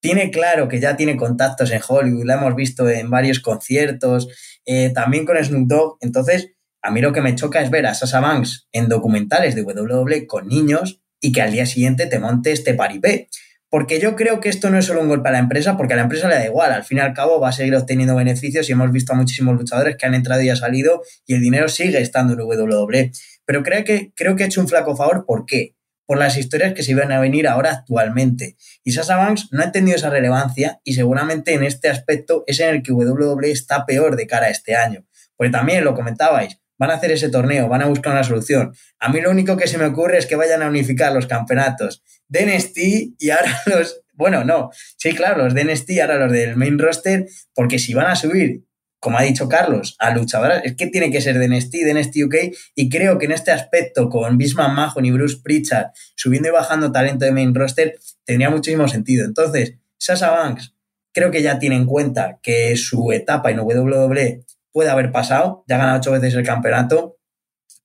Tiene 0.00 0.30
claro 0.30 0.68
que 0.68 0.80
ya 0.80 0.96
tiene 0.96 1.16
contactos 1.16 1.72
en 1.72 1.82
Hollywood, 1.86 2.24
la 2.24 2.34
hemos 2.34 2.54
visto 2.54 2.88
en 2.88 3.10
varios 3.10 3.40
conciertos, 3.40 4.28
eh, 4.64 4.90
también 4.94 5.26
con 5.26 5.36
Snoop 5.36 5.68
Dogg. 5.68 5.98
Entonces, 6.00 6.52
a 6.82 6.90
mí 6.90 7.00
lo 7.00 7.12
que 7.12 7.20
me 7.20 7.34
choca 7.34 7.60
es 7.60 7.70
ver 7.70 7.86
a 7.86 7.94
Sasha 7.94 8.20
Banks 8.20 8.68
en 8.72 8.88
documentales 8.88 9.54
de 9.54 9.62
WWE 9.62 10.26
con 10.26 10.48
niños 10.48 11.00
y 11.20 11.32
que 11.32 11.42
al 11.42 11.52
día 11.52 11.66
siguiente 11.66 12.06
te 12.06 12.18
monte 12.18 12.52
este 12.52 12.74
paripé. 12.74 13.28
Porque 13.68 14.00
yo 14.00 14.16
creo 14.16 14.40
que 14.40 14.48
esto 14.48 14.68
no 14.68 14.78
es 14.78 14.86
solo 14.86 15.00
un 15.00 15.08
golpe 15.08 15.28
a 15.28 15.32
la 15.32 15.38
empresa, 15.38 15.76
porque 15.76 15.92
a 15.92 15.96
la 15.96 16.02
empresa 16.02 16.26
le 16.26 16.34
da 16.34 16.44
igual. 16.44 16.72
Al 16.72 16.82
fin 16.82 16.98
y 16.98 17.00
al 17.02 17.12
cabo 17.12 17.38
va 17.38 17.50
a 17.50 17.52
seguir 17.52 17.76
obteniendo 17.76 18.16
beneficios 18.16 18.68
y 18.68 18.72
hemos 18.72 18.90
visto 18.90 19.12
a 19.12 19.16
muchísimos 19.16 19.56
luchadores 19.56 19.96
que 19.96 20.06
han 20.06 20.14
entrado 20.14 20.42
y 20.42 20.48
han 20.48 20.56
salido 20.56 21.02
y 21.24 21.34
el 21.34 21.40
dinero 21.40 21.68
sigue 21.68 22.00
estando 22.00 22.32
en 22.32 22.40
WWE. 22.40 23.12
Pero 23.44 23.62
creo 23.62 23.84
que, 23.84 24.12
creo 24.16 24.34
que 24.34 24.42
ha 24.42 24.46
hecho 24.46 24.60
un 24.60 24.66
flaco 24.66 24.96
favor. 24.96 25.24
¿Por 25.24 25.46
qué? 25.46 25.76
Por 26.04 26.18
las 26.18 26.36
historias 26.36 26.74
que 26.74 26.82
se 26.82 26.90
iban 26.90 27.12
a 27.12 27.20
venir 27.20 27.46
ahora 27.46 27.70
actualmente. 27.70 28.56
Y 28.82 28.90
Sasha 28.90 29.16
Banks 29.16 29.48
no 29.52 29.60
ha 29.60 29.66
entendido 29.66 29.96
esa 29.96 30.10
relevancia 30.10 30.80
y 30.82 30.94
seguramente 30.94 31.54
en 31.54 31.62
este 31.62 31.88
aspecto 31.88 32.42
es 32.48 32.58
en 32.58 32.70
el 32.70 32.82
que 32.82 32.90
WWE 32.90 33.52
está 33.52 33.86
peor 33.86 34.16
de 34.16 34.26
cara 34.26 34.46
a 34.46 34.50
este 34.50 34.74
año. 34.74 35.06
Porque 35.36 35.52
también 35.52 35.84
lo 35.84 35.94
comentabais, 35.94 36.59
van 36.80 36.90
a 36.90 36.94
hacer 36.94 37.12
ese 37.12 37.28
torneo, 37.28 37.68
van 37.68 37.82
a 37.82 37.86
buscar 37.86 38.14
una 38.14 38.24
solución. 38.24 38.72
A 38.98 39.10
mí 39.10 39.20
lo 39.20 39.30
único 39.30 39.56
que 39.58 39.68
se 39.68 39.76
me 39.76 39.84
ocurre 39.84 40.16
es 40.16 40.24
que 40.24 40.34
vayan 40.34 40.62
a 40.62 40.68
unificar 40.68 41.12
los 41.12 41.26
campeonatos 41.26 42.02
de 42.26 42.46
NXT 42.46 42.78
y 43.18 43.30
ahora 43.30 43.60
los, 43.66 44.00
bueno, 44.14 44.44
no, 44.44 44.70
sí, 44.96 45.12
claro, 45.14 45.44
los 45.44 45.52
de 45.52 45.64
NXT 45.64 45.90
y 45.90 46.00
ahora 46.00 46.16
los 46.16 46.32
del 46.32 46.56
main 46.56 46.78
roster, 46.78 47.26
porque 47.54 47.78
si 47.78 47.92
van 47.92 48.06
a 48.06 48.16
subir 48.16 48.64
como 49.02 49.16
ha 49.16 49.22
dicho 49.22 49.48
Carlos, 49.48 49.96
a 49.98 50.10
luchadoras, 50.10 50.62
es 50.62 50.76
que 50.76 50.86
tiene 50.88 51.10
que 51.10 51.22
ser 51.22 51.38
de 51.38 51.48
NXT, 51.48 51.72
de 51.72 51.94
NXT 51.94 52.16
UK, 52.26 52.34
y 52.74 52.90
creo 52.90 53.16
que 53.16 53.24
en 53.24 53.32
este 53.32 53.50
aspecto, 53.50 54.10
con 54.10 54.36
Bisman 54.36 54.74
Mahon 54.74 55.06
y 55.06 55.10
Bruce 55.10 55.38
Pritchard 55.42 55.86
subiendo 56.16 56.50
y 56.50 56.52
bajando 56.52 56.92
talento 56.92 57.24
de 57.24 57.32
main 57.32 57.54
roster, 57.54 57.98
tendría 58.26 58.50
muchísimo 58.50 58.86
sentido. 58.88 59.24
Entonces, 59.24 59.76
Sasha 59.96 60.30
Banks 60.30 60.74
creo 61.14 61.30
que 61.30 61.40
ya 61.40 61.58
tiene 61.58 61.76
en 61.76 61.86
cuenta 61.86 62.38
que 62.42 62.76
su 62.76 63.10
etapa 63.10 63.50
en 63.50 63.60
WWE 63.60 64.44
puede 64.72 64.90
haber 64.90 65.12
pasado, 65.12 65.64
ya 65.66 65.76
ha 65.76 65.78
ganado 65.78 65.98
ocho 65.98 66.12
veces 66.12 66.34
el 66.34 66.44
campeonato. 66.44 67.18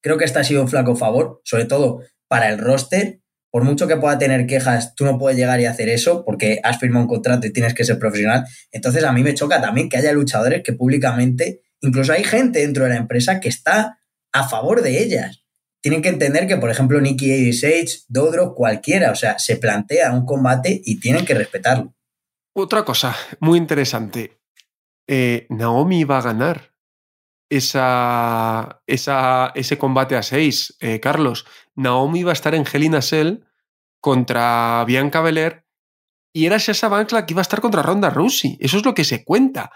Creo 0.01 0.17
que 0.17 0.25
este 0.25 0.39
ha 0.39 0.43
sido 0.43 0.61
un 0.61 0.67
flaco 0.67 0.95
favor, 0.95 1.41
sobre 1.43 1.65
todo 1.65 2.01
para 2.27 2.49
el 2.49 2.57
roster. 2.59 3.21
Por 3.51 3.63
mucho 3.63 3.87
que 3.87 3.95
pueda 3.95 4.17
tener 4.17 4.47
quejas, 4.47 4.95
tú 4.95 5.05
no 5.05 5.17
puedes 5.17 5.37
llegar 5.37 5.59
y 5.61 5.65
hacer 5.65 5.87
eso 5.89 6.25
porque 6.25 6.59
has 6.63 6.77
firmado 6.77 7.05
un 7.05 7.09
contrato 7.09 7.47
y 7.47 7.53
tienes 7.53 7.73
que 7.73 7.85
ser 7.85 7.97
profesional. 7.97 8.45
Entonces 8.71 9.03
a 9.03 9.13
mí 9.13 9.23
me 9.23 9.33
choca 9.33 9.61
también 9.61 9.87
que 9.87 9.97
haya 9.97 10.11
luchadores 10.11 10.61
que 10.61 10.73
públicamente, 10.73 11.61
incluso 11.79 12.11
hay 12.11 12.23
gente 12.23 12.59
dentro 12.59 12.83
de 12.83 12.89
la 12.89 12.97
empresa 12.97 13.39
que 13.39 13.47
está 13.47 13.97
a 14.33 14.47
favor 14.47 14.81
de 14.81 15.01
ellas. 15.01 15.45
Tienen 15.81 16.01
que 16.01 16.09
entender 16.09 16.47
que, 16.47 16.57
por 16.57 16.69
ejemplo, 16.69 16.99
Nicky 16.99 17.53
Sage, 17.53 17.99
Dodro, 18.07 18.55
cualquiera, 18.55 19.11
o 19.11 19.15
sea, 19.15 19.39
se 19.39 19.55
plantea 19.55 20.11
un 20.11 20.25
combate 20.25 20.81
y 20.83 20.99
tienen 20.99 21.23
que 21.23 21.35
respetarlo. 21.35 21.93
Otra 22.53 22.83
cosa 22.83 23.15
muy 23.39 23.57
interesante. 23.57 24.39
Eh, 25.07 25.45
Naomi 25.49 26.03
va 26.03 26.17
a 26.17 26.23
ganar 26.23 26.74
esa, 27.49 28.81
esa, 28.87 29.51
ese 29.55 29.77
combate 29.77 30.15
a 30.15 30.23
seis, 30.23 30.75
eh, 30.79 30.99
Carlos. 30.99 31.45
Naomi 31.75 32.23
va 32.23 32.31
a 32.31 32.33
estar 32.33 32.55
en 32.55 32.65
Hell 32.71 32.83
in 32.83 32.95
a 32.95 33.01
Cell 33.01 33.39
contra 33.99 34.83
Bianca 34.85 35.21
Belair 35.21 35.65
y 36.33 36.45
era 36.45 36.59
Sasha 36.59 36.89
Banks 36.89 37.13
la 37.13 37.25
que 37.25 37.33
iba 37.33 37.41
a 37.41 37.43
estar 37.43 37.61
contra 37.61 37.81
Ronda 37.81 38.09
Rousey. 38.09 38.57
Eso 38.59 38.77
es 38.77 38.85
lo 38.85 38.93
que 38.93 39.03
se 39.03 39.23
cuenta. 39.23 39.71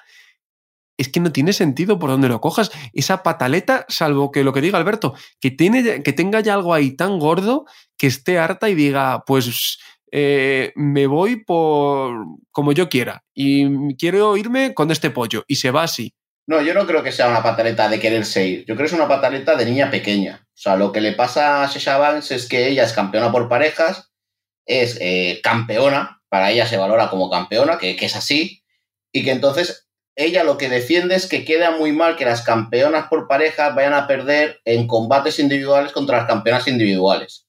Es 0.98 1.08
que 1.08 1.22
no 1.22 1.32
tiene 1.32 1.54
sentido 1.54 1.98
por 1.98 2.10
donde 2.10 2.28
lo 2.28 2.42
cojas. 2.42 2.72
Esa 2.92 3.24
pataleta, 3.24 3.86
salvo 3.88 4.32
que 4.32 4.44
lo 4.44 4.52
que 4.52 4.60
diga 4.60 4.78
Alberto, 4.78 5.14
que, 5.40 5.52
tiene, 5.52 6.04
que 6.04 6.12
tenga 6.12 6.42
ya 6.42 6.56
algo 6.56 6.74
ahí 6.74 6.98
tan 6.98 7.18
gordo 7.18 7.66
que 7.98 8.08
esté 8.08 8.38
harta 8.38 8.68
y 8.70 8.76
diga, 8.76 9.24
pues 9.26 9.80
eh, 10.12 10.74
me 10.76 11.08
voy 11.08 11.38
por 11.44 12.26
como 12.52 12.72
yo 12.72 12.90
quiera 12.90 13.24
y 13.34 13.96
quiero 13.96 14.36
irme 14.36 14.74
con 14.74 14.92
este 14.92 15.12
pollo 15.12 15.46
y 15.48 15.56
se 15.56 15.72
va 15.72 15.84
así. 15.84 16.14
No, 16.50 16.64
yo 16.64 16.74
no 16.74 16.88
creo 16.88 17.04
que 17.04 17.12
sea 17.12 17.30
una 17.30 17.44
pataleta 17.44 17.88
de 17.88 18.00
quererse 18.00 18.48
ir. 18.48 18.60
Yo 18.66 18.74
creo 18.74 18.78
que 18.78 18.96
es 18.96 19.00
una 19.00 19.08
pataleta 19.08 19.56
de 19.56 19.66
niña 19.66 19.92
pequeña. 19.92 20.48
O 20.48 20.58
sea, 20.58 20.76
lo 20.78 20.92
que 20.92 21.00
le 21.00 21.14
pasa 21.14 21.62
a 21.62 21.68
Sasha 21.68 22.00
Banks 22.00 22.32
es 22.32 22.50
que 22.50 22.68
ella 22.68 22.86
es 22.86 22.92
campeona 22.92 23.32
por 23.32 23.48
parejas, 23.48 24.12
es 24.66 24.98
eh, 25.00 25.42
campeona, 25.44 26.24
para 26.28 26.50
ella 26.50 26.66
se 26.66 26.78
valora 26.78 27.12
como 27.12 27.30
campeona, 27.30 27.78
que, 27.78 27.96
que, 27.96 28.08
es 28.08 28.16
así, 28.16 28.64
y 29.12 29.24
que 29.24 29.30
entonces 29.30 29.88
ella 30.16 30.44
lo 30.44 30.58
que 30.58 30.70
defiende 30.70 31.14
es 31.14 31.28
que 31.28 31.46
queda 31.46 31.70
muy 31.78 31.92
mal 31.92 32.16
que 32.16 32.26
las 32.26 32.42
campeonas 32.42 33.10
por 33.10 33.28
parejas 33.28 33.76
vayan 33.76 33.94
a 33.94 34.08
perder 34.08 34.60
en 34.66 34.88
combates 34.88 35.38
individuales 35.38 35.92
contra 35.92 36.18
las 36.18 36.26
campeonas 36.26 36.68
individuales. 36.68 37.46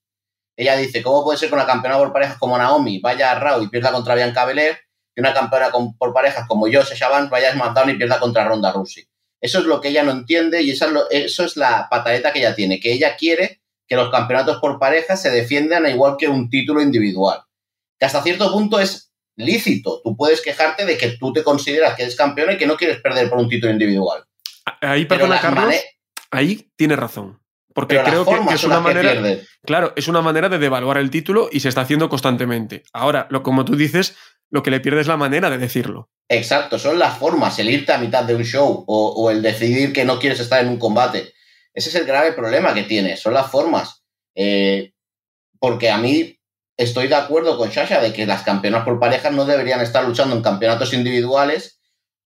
Ella 0.58 0.76
dice, 0.76 1.02
¿cómo 1.02 1.24
puede 1.24 1.38
ser 1.38 1.48
que 1.48 1.54
una 1.54 1.64
campeona 1.64 1.96
por 1.96 2.12
parejas 2.12 2.36
como 2.36 2.58
Naomi 2.58 3.00
vaya 3.00 3.30
a 3.30 3.40
Raw 3.40 3.62
y 3.62 3.68
pierda 3.68 3.92
contra 3.92 4.14
Bianca 4.14 4.44
Belair 4.44 4.76
una 5.20 5.32
campeona 5.32 5.70
por 5.98 6.12
parejas 6.12 6.46
como 6.48 6.68
yo, 6.68 6.84
Sasha 6.84 7.08
Banks, 7.08 7.30
vaya 7.30 7.50
a 7.50 7.52
SmackDown 7.52 7.90
y 7.90 7.94
pierda 7.94 8.18
contra 8.18 8.44
Ronda 8.44 8.72
Rousey. 8.72 9.06
Eso 9.40 9.60
es 9.60 9.64
lo 9.64 9.80
que 9.80 9.88
ella 9.88 10.02
no 10.02 10.10
entiende 10.10 10.62
y 10.62 10.70
eso 10.70 10.86
es, 10.86 10.92
lo, 10.92 11.10
eso 11.10 11.44
es 11.44 11.56
la 11.56 11.88
pataleta 11.88 12.32
que 12.32 12.40
ella 12.40 12.54
tiene, 12.54 12.78
que 12.78 12.92
ella 12.92 13.16
quiere 13.16 13.60
que 13.86 13.96
los 13.96 14.10
campeonatos 14.10 14.58
por 14.58 14.78
parejas 14.78 15.20
se 15.20 15.30
defiendan 15.30 15.88
igual 15.88 16.16
que 16.18 16.28
un 16.28 16.48
título 16.48 16.80
individual. 16.80 17.42
Que 17.98 18.06
hasta 18.06 18.22
cierto 18.22 18.52
punto 18.52 18.78
es 18.78 19.12
lícito. 19.36 20.00
Tú 20.04 20.16
puedes 20.16 20.42
quejarte 20.42 20.84
de 20.84 20.96
que 20.96 21.16
tú 21.18 21.32
te 21.32 21.42
consideras 21.42 21.96
que 21.96 22.02
eres 22.02 22.16
campeona 22.16 22.52
y 22.52 22.56
que 22.56 22.66
no 22.66 22.76
quieres 22.76 23.00
perder 23.00 23.28
por 23.28 23.38
un 23.38 23.48
título 23.48 23.72
individual. 23.72 24.24
Ahí, 24.80 25.06
perdona, 25.06 25.40
Carlos, 25.40 25.74
ahí 26.30 26.70
tiene 26.76 26.94
razón. 26.96 27.40
Porque 27.74 28.00
creo 28.02 28.24
que, 28.24 28.54
es 28.54 28.64
una 28.64 28.80
manera. 28.80 29.14
Claro, 29.64 29.92
es 29.96 30.08
una 30.08 30.22
manera 30.22 30.48
de 30.48 30.58
devaluar 30.58 30.98
el 30.98 31.10
título 31.10 31.48
y 31.50 31.60
se 31.60 31.68
está 31.68 31.82
haciendo 31.82 32.08
constantemente. 32.08 32.82
Ahora, 32.92 33.26
lo 33.30 33.42
como 33.42 33.64
tú 33.64 33.76
dices, 33.76 34.16
lo 34.50 34.62
que 34.62 34.70
le 34.70 34.80
pierde 34.80 35.00
es 35.00 35.06
la 35.06 35.16
manera 35.16 35.48
de 35.48 35.58
decirlo. 35.58 36.10
Exacto, 36.28 36.78
son 36.78 36.98
las 36.98 37.18
formas, 37.18 37.58
el 37.58 37.70
irte 37.70 37.92
a 37.92 37.98
mitad 37.98 38.24
de 38.24 38.34
un 38.34 38.44
show 38.44 38.84
o, 38.86 39.30
el 39.30 39.42
decidir 39.42 39.92
que 39.92 40.04
no 40.04 40.18
quieres 40.18 40.40
estar 40.40 40.60
en 40.60 40.68
un 40.68 40.78
combate. 40.78 41.32
Ese 41.72 41.88
es 41.88 41.94
el 41.94 42.04
grave 42.04 42.32
problema 42.32 42.74
que 42.74 42.82
tiene, 42.82 43.16
son 43.16 43.34
las 43.34 43.50
formas. 43.50 44.02
Eh, 44.34 44.92
porque 45.58 45.90
a 45.90 45.98
mí 45.98 46.38
estoy 46.76 47.08
de 47.08 47.14
acuerdo 47.14 47.58
con 47.58 47.68
Shasha 47.68 48.00
de 48.00 48.12
que 48.12 48.26
las 48.26 48.42
campeonas 48.42 48.84
por 48.84 48.98
parejas 48.98 49.32
no 49.32 49.44
deberían 49.44 49.80
estar 49.80 50.04
luchando 50.04 50.34
en 50.34 50.42
campeonatos 50.42 50.92
individuales 50.92 51.80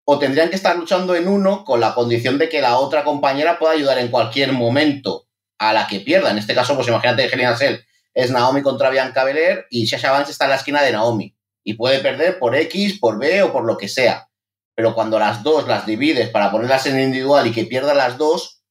o 0.03 0.19
tendrían 0.19 0.49
que 0.49 0.55
estar 0.55 0.75
luchando 0.75 1.15
en 1.15 1.27
uno 1.27 1.63
con 1.63 1.79
la 1.79 1.93
condición 1.93 2.37
de 2.37 2.49
que 2.49 2.61
la 2.61 2.77
otra 2.77 3.03
compañera 3.03 3.59
pueda 3.59 3.73
ayudar 3.73 3.99
en 3.99 4.09
cualquier 4.09 4.51
momento 4.51 5.27
a 5.59 5.73
la 5.73 5.87
que 5.87 5.99
pierda. 5.99 6.31
En 6.31 6.37
este 6.37 6.55
caso, 6.55 6.75
pues 6.75 6.87
imagínate 6.87 7.27
que 7.27 7.35
Helena 7.35 7.55
Cell 7.55 7.77
es 8.13 8.31
Naomi 8.31 8.61
contra 8.61 8.89
Bianca 8.89 9.23
Belair 9.23 9.65
y 9.69 9.87
Sasha 9.87 10.11
Banks 10.11 10.31
está 10.31 10.45
en 10.45 10.51
la 10.51 10.57
esquina 10.57 10.81
de 10.81 10.91
Naomi 10.91 11.35
y 11.63 11.75
puede 11.75 11.99
perder 11.99 12.39
por 12.39 12.55
X, 12.55 12.99
por 12.99 13.19
B 13.19 13.43
o 13.43 13.51
por 13.51 13.65
lo 13.65 13.77
que 13.77 13.87
sea. 13.87 14.27
Pero 14.75 14.95
cuando 14.95 15.19
las 15.19 15.43
dos 15.43 15.67
las 15.67 15.85
divides 15.85 16.29
para 16.29 16.51
ponerlas 16.51 16.85
en 16.85 16.99
individual 16.99 17.47
y 17.47 17.51
que 17.51 17.65
pierdan 17.65 17.97
las 17.97 18.17
dos, 18.17 18.63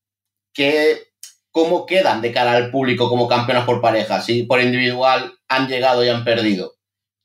¿qué, 0.53 1.09
¿cómo 1.51 1.87
quedan 1.87 2.21
de 2.21 2.33
cara 2.33 2.53
al 2.53 2.71
público 2.71 3.09
como 3.09 3.29
campeonas 3.29 3.65
por 3.65 3.81
pareja? 3.81 4.21
Si 4.21 4.45
por 4.45 4.61
individual 4.61 5.35
han 5.49 5.69
llegado 5.69 6.05
y 6.05 6.09
han 6.09 6.25
perdido. 6.25 6.75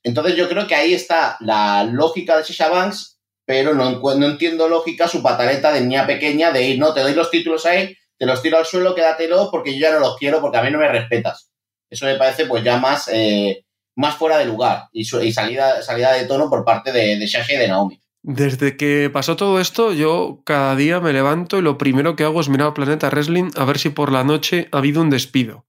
Entonces 0.02 0.36
yo 0.36 0.48
creo 0.48 0.66
que 0.66 0.74
ahí 0.74 0.94
está 0.94 1.36
la 1.40 1.84
lógica 1.84 2.36
de 2.36 2.44
Sasha 2.44 2.68
Banks, 2.68 3.18
pero 3.44 3.74
no, 3.74 3.98
no 3.98 4.26
entiendo 4.26 4.68
lógica 4.68 5.08
su 5.08 5.22
pataleta 5.22 5.72
de 5.72 5.80
niña 5.80 6.06
pequeña 6.06 6.52
de 6.52 6.62
ir, 6.62 6.78
no, 6.78 6.94
te 6.94 7.00
doy 7.00 7.14
los 7.14 7.30
títulos 7.30 7.66
ahí, 7.66 7.96
te 8.18 8.26
los 8.26 8.40
tiro 8.40 8.58
al 8.58 8.66
suelo, 8.66 8.94
quédatelos 8.94 9.48
porque 9.50 9.74
yo 9.74 9.80
ya 9.80 9.92
no 9.92 10.00
los 10.00 10.16
quiero 10.16 10.40
porque 10.40 10.58
a 10.58 10.62
mí 10.62 10.70
no 10.70 10.78
me 10.78 10.88
respetas. 10.88 11.50
Eso 11.90 12.06
me 12.06 12.16
parece 12.16 12.46
pues 12.46 12.64
ya 12.64 12.78
más, 12.78 13.08
eh, 13.12 13.64
más 13.96 14.16
fuera 14.16 14.38
de 14.38 14.44
lugar 14.44 14.88
y, 14.92 15.04
salida, 15.04 15.82
salida 15.82 16.12
de 16.12 16.26
tono 16.26 16.48
por 16.48 16.64
parte 16.64 16.92
de, 16.92 17.16
de 17.16 17.24
y 17.24 17.56
de 17.56 17.68
Naomi. 17.68 18.00
Desde 18.28 18.76
que 18.76 19.08
pasó 19.12 19.36
todo 19.36 19.60
esto, 19.60 19.92
yo 19.92 20.42
cada 20.44 20.74
día 20.74 20.98
me 20.98 21.12
levanto 21.12 21.58
y 21.58 21.62
lo 21.62 21.78
primero 21.78 22.16
que 22.16 22.24
hago 22.24 22.40
es 22.40 22.48
mirar 22.48 22.68
a 22.68 22.74
Planeta 22.74 23.08
Wrestling 23.08 23.52
a 23.54 23.64
ver 23.64 23.78
si 23.78 23.90
por 23.90 24.10
la 24.10 24.24
noche 24.24 24.68
ha 24.72 24.78
habido 24.78 25.00
un 25.00 25.10
despido. 25.10 25.64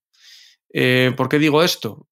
Eh, 0.74 1.14
¿Por 1.16 1.30
qué 1.30 1.38
digo 1.38 1.64
esto? 1.64 2.08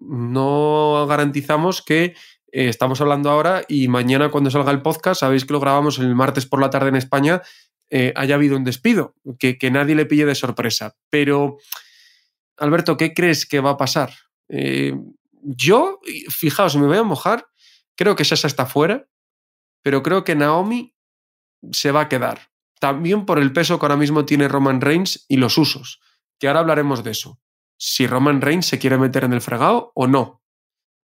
No 0.00 1.04
garantizamos 1.08 1.82
que 1.82 2.14
eh, 2.52 2.68
estamos 2.68 3.00
hablando 3.00 3.28
ahora 3.28 3.64
y 3.66 3.88
mañana 3.88 4.30
cuando 4.30 4.50
salga 4.50 4.70
el 4.70 4.82
podcast, 4.82 5.18
sabéis 5.18 5.44
que 5.44 5.52
lo 5.52 5.58
grabamos 5.58 5.98
el 5.98 6.14
martes 6.14 6.46
por 6.46 6.60
la 6.60 6.70
tarde 6.70 6.90
en 6.90 6.96
España, 6.96 7.42
eh, 7.90 8.12
haya 8.14 8.36
habido 8.36 8.56
un 8.56 8.62
despido, 8.62 9.16
que, 9.38 9.58
nadie 9.72 9.96
le 9.96 10.06
pille 10.06 10.26
de 10.26 10.36
sorpresa. 10.36 10.94
Pero, 11.10 11.56
Alberto, 12.56 12.96
¿qué 12.96 13.12
crees 13.12 13.46
que 13.46 13.58
va 13.58 13.70
a 13.70 13.76
pasar? 13.76 14.12
Yo, 15.48 16.00
fijaos, 16.28 16.76
me 16.76 16.88
voy 16.88 16.96
a 16.96 17.04
mojar, 17.04 17.46
creo 17.96 18.16
que 18.16 18.24
Sasha 18.24 18.48
está 18.48 18.66
fuera, 18.66 19.08
pero 19.82 20.02
creo 20.02 20.24
que 20.24 20.34
Naomi 20.34 20.96
se 21.70 21.92
va 21.92 22.02
a 22.02 22.08
quedar. 22.08 22.50
También 22.80 23.24
por 23.24 23.38
el 23.38 23.52
peso 23.52 23.78
que 23.78 23.86
ahora 23.86 23.96
mismo 23.96 24.24
tiene 24.24 24.48
Roman 24.48 24.80
Reigns 24.80 25.24
y 25.28 25.36
los 25.36 25.56
usos, 25.56 26.00
que 26.40 26.48
ahora 26.48 26.60
hablaremos 26.60 27.04
de 27.04 27.12
eso. 27.12 27.40
Si 27.78 28.08
Roman 28.08 28.40
Reigns 28.40 28.66
se 28.66 28.80
quiere 28.80 28.98
meter 28.98 29.22
en 29.22 29.32
el 29.34 29.40
fregado 29.40 29.92
o 29.94 30.08
no. 30.08 30.42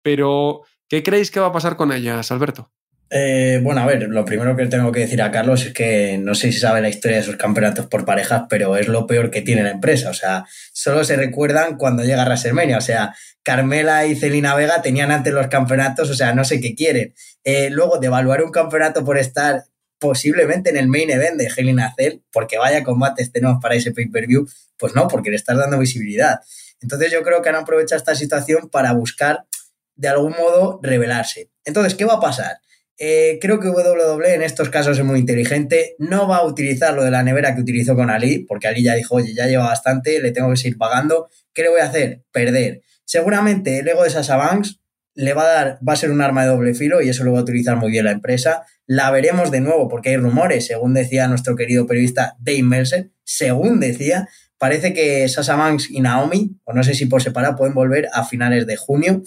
Pero, 0.03 0.63
¿qué 0.89 1.03
creéis 1.03 1.31
que 1.31 1.41
va 1.41 1.47
a 1.47 1.53
pasar 1.53 1.77
con 1.77 1.91
ellas, 1.91 2.31
Alberto? 2.31 2.73
Eh, 3.09 3.61
bueno, 3.63 3.83
a 3.83 3.87
ver, 3.87 4.03
lo 4.09 4.25
primero 4.25 4.57
que 4.57 4.67
tengo 4.67 4.91
que 4.91 5.01
decir 5.01 5.23
a 5.23 5.31
Carlos 5.31 5.65
es 5.65 5.73
que 5.73 6.19
no 6.19 6.35
sé 6.35 6.51
si 6.51 6.59
sabe 6.59 6.81
la 6.81 6.89
historia 6.89 7.19
de 7.19 7.23
esos 7.23 7.37
campeonatos 7.37 7.87
por 7.87 8.05
parejas, 8.05 8.43
pero 8.49 8.77
es 8.77 8.89
lo 8.89 9.07
peor 9.07 9.31
que 9.31 9.43
tiene 9.43 9.63
la 9.63 9.71
empresa. 9.71 10.11
O 10.11 10.15
sea, 10.15 10.45
solo 10.73 11.05
se 11.05 11.17
recuerdan 11.17 11.77
cuando 11.77 12.03
llega 12.03 12.25
WrestleMania. 12.25 12.79
O 12.79 12.81
sea, 12.81 13.15
Carmela 13.43 14.07
y 14.07 14.17
Celina 14.17 14.55
Vega 14.57 14.83
tenían 14.83 15.13
antes 15.13 15.33
los 15.33 15.47
campeonatos, 15.47 16.11
o 16.11 16.15
sea, 16.15 16.35
no 16.35 16.45
sé 16.45 16.61
qué 16.61 16.75
quieren. 16.75 17.15
Eh, 17.45 17.71
luego, 17.71 17.99
devaluar 17.99 18.43
un 18.43 18.51
campeonato 18.51 19.05
por 19.05 19.19
estar 19.19 19.65
posiblemente 19.99 20.71
en 20.71 20.77
el 20.77 20.89
main 20.89 21.09
event 21.11 21.37
de 21.37 21.49
Hell 21.57 21.69
in 21.69 21.81
Cell, 21.97 22.21
porque 22.33 22.59
vaya 22.59 22.83
combates 22.83 23.33
tenemos 23.33 23.59
para 23.63 23.77
ese 23.77 23.93
pay-per-view, 23.93 24.47
pues 24.77 24.95
no, 24.95 25.09
porque 25.09 25.31
le 25.31 25.37
estás 25.37 25.57
dando 25.57 25.79
visibilidad. 25.79 26.41
Entonces 26.81 27.11
yo 27.13 27.23
creo 27.23 27.41
que 27.41 27.49
han 27.49 27.55
aprovechado 27.55 27.99
esta 27.99 28.15
situación 28.15 28.69
para 28.69 28.93
buscar 28.93 29.47
de 29.95 30.09
algún 30.09 30.33
modo 30.33 30.79
revelarse. 30.83 31.51
Entonces, 31.65 31.95
¿qué 31.95 32.05
va 32.05 32.15
a 32.15 32.21
pasar? 32.21 32.59
Eh, 32.99 33.39
creo 33.43 33.61
que 33.61 33.69
WWE 33.69 34.35
en 34.35 34.43
estos 34.43 34.71
casos 34.71 34.99
es 34.99 35.05
muy 35.05 35.21
inteligente. 35.21 35.95
No 35.99 36.27
va 36.27 36.39
a 36.39 36.47
utilizar 36.47 36.95
lo 36.95 37.05
de 37.05 37.11
la 37.11 37.23
nevera 37.23 37.55
que 37.55 37.61
utilizó 37.61 37.95
con 37.95 38.11
Ali, 38.11 38.41
porque 38.41 38.69
Ali 38.69 38.83
ya 38.83 38.95
dijo, 38.95 39.17
oye, 39.17 39.35
ya 39.35 39.47
lleva 39.47 39.65
bastante, 39.65 40.21
le 40.21 40.33
tengo 40.33 40.51
que 40.51 40.57
seguir 40.57 40.79
pagando. 40.79 41.29
¿Qué 41.53 41.63
le 41.63 41.71
voy 41.71 41.81
a 41.81 41.87
hacer? 41.87 42.23
Perder. 42.33 42.83
Seguramente 43.05 43.79
el 43.79 43.89
ego 43.89 44.05
de 44.05 44.11
Sasha 44.11 44.37
Banks 44.37 44.81
le 45.15 45.33
va 45.33 45.43
a 45.43 45.47
dar, 45.47 45.79
va 45.87 45.95
a 45.95 45.97
ser 45.97 46.11
un 46.11 46.21
arma 46.21 46.43
de 46.43 46.51
doble 46.51 46.75
filo 46.75 47.01
y 47.01 47.09
eso 47.09 47.25
lo 47.25 47.33
va 47.33 47.39
a 47.39 47.43
utilizar 47.43 47.77
muy 47.77 47.91
bien 47.91 48.05
la 48.05 48.11
empresa. 48.11 48.65
La 48.87 49.11
veremos 49.11 49.51
de 49.51 49.61
nuevo 49.61 49.89
porque 49.89 50.11
hay 50.11 50.17
rumores, 50.17 50.67
según 50.67 50.95
decía 50.95 51.29
nuestro 51.29 51.57
querido 51.57 51.87
periodista 51.87 52.37
Dave 52.39 52.63
Mercer, 52.63 53.11
según 53.25 53.81
decía, 53.81 54.29
parece 54.59 54.93
que 54.93 55.29
Sasha 55.29 55.57
Banks 55.57 55.91
y 55.91 56.01
Naomi, 56.01 56.59
o 56.65 56.73
no 56.73 56.83
sé 56.83 56.95
si 56.95 57.07
por 57.07 57.23
separado, 57.23 57.57
pueden 57.57 57.75
volver 57.75 58.09
a 58.13 58.25
finales 58.25 58.67
de 58.67 58.77
junio 58.77 59.23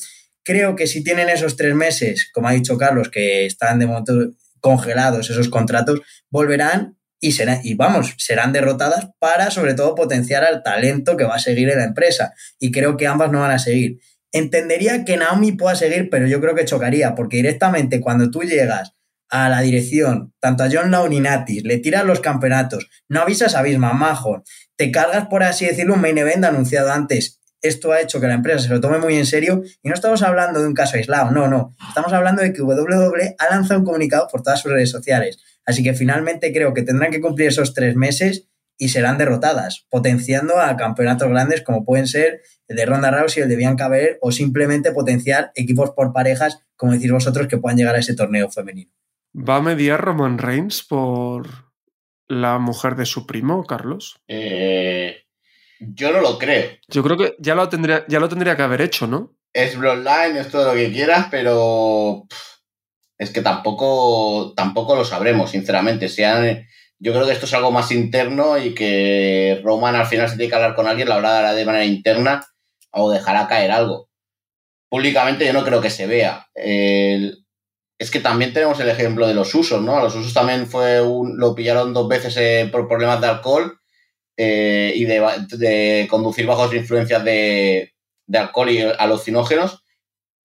creo 0.50 0.76
que 0.76 0.88
si 0.88 1.04
tienen 1.04 1.30
esos 1.30 1.56
tres 1.56 1.76
meses, 1.76 2.28
como 2.34 2.48
ha 2.48 2.54
dicho 2.54 2.76
Carlos, 2.76 3.10
que 3.10 3.46
están 3.46 3.78
de 3.78 3.86
momento 3.86 4.32
congelados 4.60 5.30
esos 5.30 5.48
contratos, 5.48 6.02
volverán 6.32 6.98
y, 7.20 7.34
serán, 7.34 7.60
y 7.64 7.76
vamos, 7.76 8.16
serán 8.18 8.52
derrotadas 8.52 9.10
para 9.20 9.52
sobre 9.52 9.76
todo 9.76 9.94
potenciar 9.94 10.44
al 10.44 10.64
talento 10.64 11.18
que 11.18 11.24
va 11.24 11.36
a 11.36 11.40
seguir 11.40 11.70
en 11.70 11.78
la 11.78 11.84
empresa. 11.84 12.34
Y 12.60 12.72
creo 12.72 12.98
que 12.98 13.06
ambas 13.06 13.32
no 13.32 13.42
van 13.42 13.52
a 13.52 13.60
seguir. 13.60 14.00
Entendería 14.32 15.06
que 15.06 15.18
Naomi 15.18 15.52
pueda 15.52 15.76
seguir, 15.76 16.10
pero 16.10 16.26
yo 16.26 16.42
creo 16.42 16.56
que 16.56 16.66
chocaría, 16.66 17.14
porque 17.14 17.38
directamente 17.38 18.02
cuando 18.02 18.32
tú 18.32 18.42
llegas 18.42 18.96
a 19.30 19.50
la 19.50 19.62
dirección, 19.62 20.34
tanto 20.40 20.64
a 20.64 20.70
John 20.72 20.90
Natis, 20.90 21.64
le 21.64 21.78
tiras 21.78 22.06
los 22.06 22.22
campeonatos, 22.22 22.90
no 23.08 23.22
avisas 23.22 23.54
a 23.54 23.62
Bisma 23.62 23.94
Majo, 23.94 24.44
te 24.76 24.90
cargas, 24.90 25.28
por 25.28 25.44
así 25.44 25.68
decirlo, 25.68 25.94
un 25.94 26.02
main 26.02 26.18
event 26.18 26.44
anunciado 26.44 26.92
antes. 26.92 27.39
Esto 27.62 27.92
ha 27.92 28.02
hecho 28.02 28.22
que 28.22 28.28
la 28.28 28.36
empresa 28.36 28.60
se 28.60 28.70
lo 28.70 28.80
tome 28.80 29.00
muy 29.00 29.16
en 29.18 29.26
serio 29.26 29.64
y 29.82 29.90
no 29.90 29.96
estamos 29.96 30.22
hablando 30.22 30.62
de 30.62 30.68
un 30.68 30.74
caso 30.74 30.98
aislado, 30.98 31.32
no, 31.32 31.48
no. 31.48 31.76
Estamos 31.88 32.14
hablando 32.14 32.42
de 32.42 32.54
que 32.54 32.62
WWE 32.62 33.36
ha 33.38 33.50
lanzado 33.54 33.80
un 33.80 33.86
comunicado 33.86 34.28
por 34.32 34.44
todas 34.44 34.62
sus 34.62 34.72
redes 34.72 34.90
sociales. 34.90 35.40
Así 35.66 35.84
que 35.84 35.94
finalmente 35.94 36.54
creo 36.54 36.74
que 36.74 36.84
tendrán 36.84 37.12
que 37.12 37.22
cumplir 37.22 37.50
esos 37.50 37.74
tres 37.74 37.96
meses 37.96 38.48
y 38.78 38.90
serán 38.90 39.18
derrotadas, 39.18 39.86
potenciando 39.90 40.60
a 40.60 40.78
campeonatos 40.78 41.28
grandes 41.28 41.62
como 41.62 41.84
pueden 41.84 42.08
ser 42.08 42.42
el 42.70 42.78
de 42.78 42.86
Ronda 42.86 43.12
Rousey, 43.12 43.44
el 43.44 43.50
de 43.50 43.58
Bianca 43.58 43.90
Belair 43.90 44.18
o 44.22 44.32
simplemente 44.32 44.94
potenciar 44.94 45.52
equipos 45.54 45.92
por 45.92 46.14
parejas, 46.14 46.66
como 46.78 46.94
decís 46.94 47.12
vosotros, 47.12 47.48
que 47.48 47.58
puedan 47.58 47.78
llegar 47.78 47.96
a 47.96 48.00
ese 48.00 48.16
torneo 48.16 48.50
femenino. 48.50 48.92
¿Va 49.36 49.58
a 49.58 49.62
mediar 49.62 50.00
Roman 50.02 50.38
Reigns 50.38 50.82
por 50.82 51.48
la 52.28 52.58
mujer 52.58 52.96
de 52.96 53.06
su 53.06 53.28
primo, 53.28 53.66
Carlos? 53.66 54.22
Eh, 54.28 55.24
yo 55.80 56.12
no 56.12 56.22
lo 56.22 56.38
creo. 56.38 56.72
Yo 56.88 57.04
creo 57.04 57.18
que 57.18 57.36
ya 57.40 57.56
lo 57.56 57.70
tendría, 57.70 58.06
ya 58.08 58.20
lo 58.20 58.30
tendría 58.30 58.56
que 58.56 58.64
haber 58.64 58.82
hecho, 58.82 59.08
¿no? 59.08 59.36
Es 59.54 59.78
Bloodline, 59.78 60.38
es 60.38 60.50
todo 60.50 60.66
lo 60.66 60.74
que 60.74 60.92
quieras, 60.92 61.28
pero 61.32 62.28
es 63.18 63.32
que 63.32 63.42
tampoco, 63.42 64.54
tampoco 64.56 64.96
lo 64.96 65.06
sabremos, 65.06 65.52
sinceramente. 65.52 66.10
Sean, 66.10 66.66
yo 67.00 67.14
creo 67.14 67.26
que 67.26 67.32
esto 67.32 67.46
es 67.46 67.54
algo 67.54 67.72
más 67.72 67.92
interno 67.92 68.58
y 68.58 68.76
que 68.76 69.62
Roman 69.64 69.96
al 69.96 70.06
final 70.06 70.30
se 70.30 70.36
tiene 70.36 70.50
que 70.50 70.56
hablar 70.56 70.76
con 70.76 70.88
alguien, 70.88 71.10
la 71.10 71.16
hablará 71.16 71.54
de 71.54 71.66
manera 71.66 71.86
interna 71.86 72.46
o 72.92 73.10
dejará 73.10 73.48
caer 73.48 73.72
algo. 73.72 74.10
Públicamente 74.90 75.46
yo 75.46 75.54
no 75.54 75.64
creo 75.64 75.82
que 75.82 75.90
se 75.90 76.08
vea. 76.08 76.48
es 76.56 78.12
que 78.12 78.20
también 78.20 78.54
tenemos 78.54 78.80
el 78.80 78.90
ejemplo 78.90 79.28
de 79.28 79.34
los 79.34 79.54
usos, 79.56 79.82
¿no? 79.82 79.98
A 79.98 80.04
los 80.04 80.16
usos 80.16 80.34
también 80.34 80.68
fue 80.68 81.02
un, 81.02 81.38
lo 81.38 81.56
pillaron 81.56 81.94
dos 81.94 82.08
veces 82.08 82.36
eh, 82.38 82.70
por 82.72 82.88
problemas 82.88 83.22
de 83.22 83.28
alcohol 83.28 83.80
eh, 84.42 84.94
y 84.96 85.04
de, 85.04 86.08
conducir 86.10 86.46
bajo 86.46 86.74
influencias 86.74 87.22
de, 87.26 87.94
de 88.26 88.38
alcohol 88.38 88.70
y 88.70 88.80
alucinógenos 88.80 89.84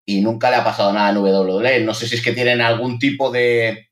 y 0.05 0.19
nunca 0.19 0.49
le 0.49 0.57
ha 0.57 0.65
pasado 0.65 0.91
nada 0.91 1.11
en 1.11 1.17
WWE. 1.17 1.79
No 1.79 1.93
sé 1.93 2.05
si 2.05 2.15
es 2.15 2.21
que 2.21 2.33
tienen 2.33 2.59
algún 2.59 2.99
tipo 2.99 3.31
de, 3.31 3.87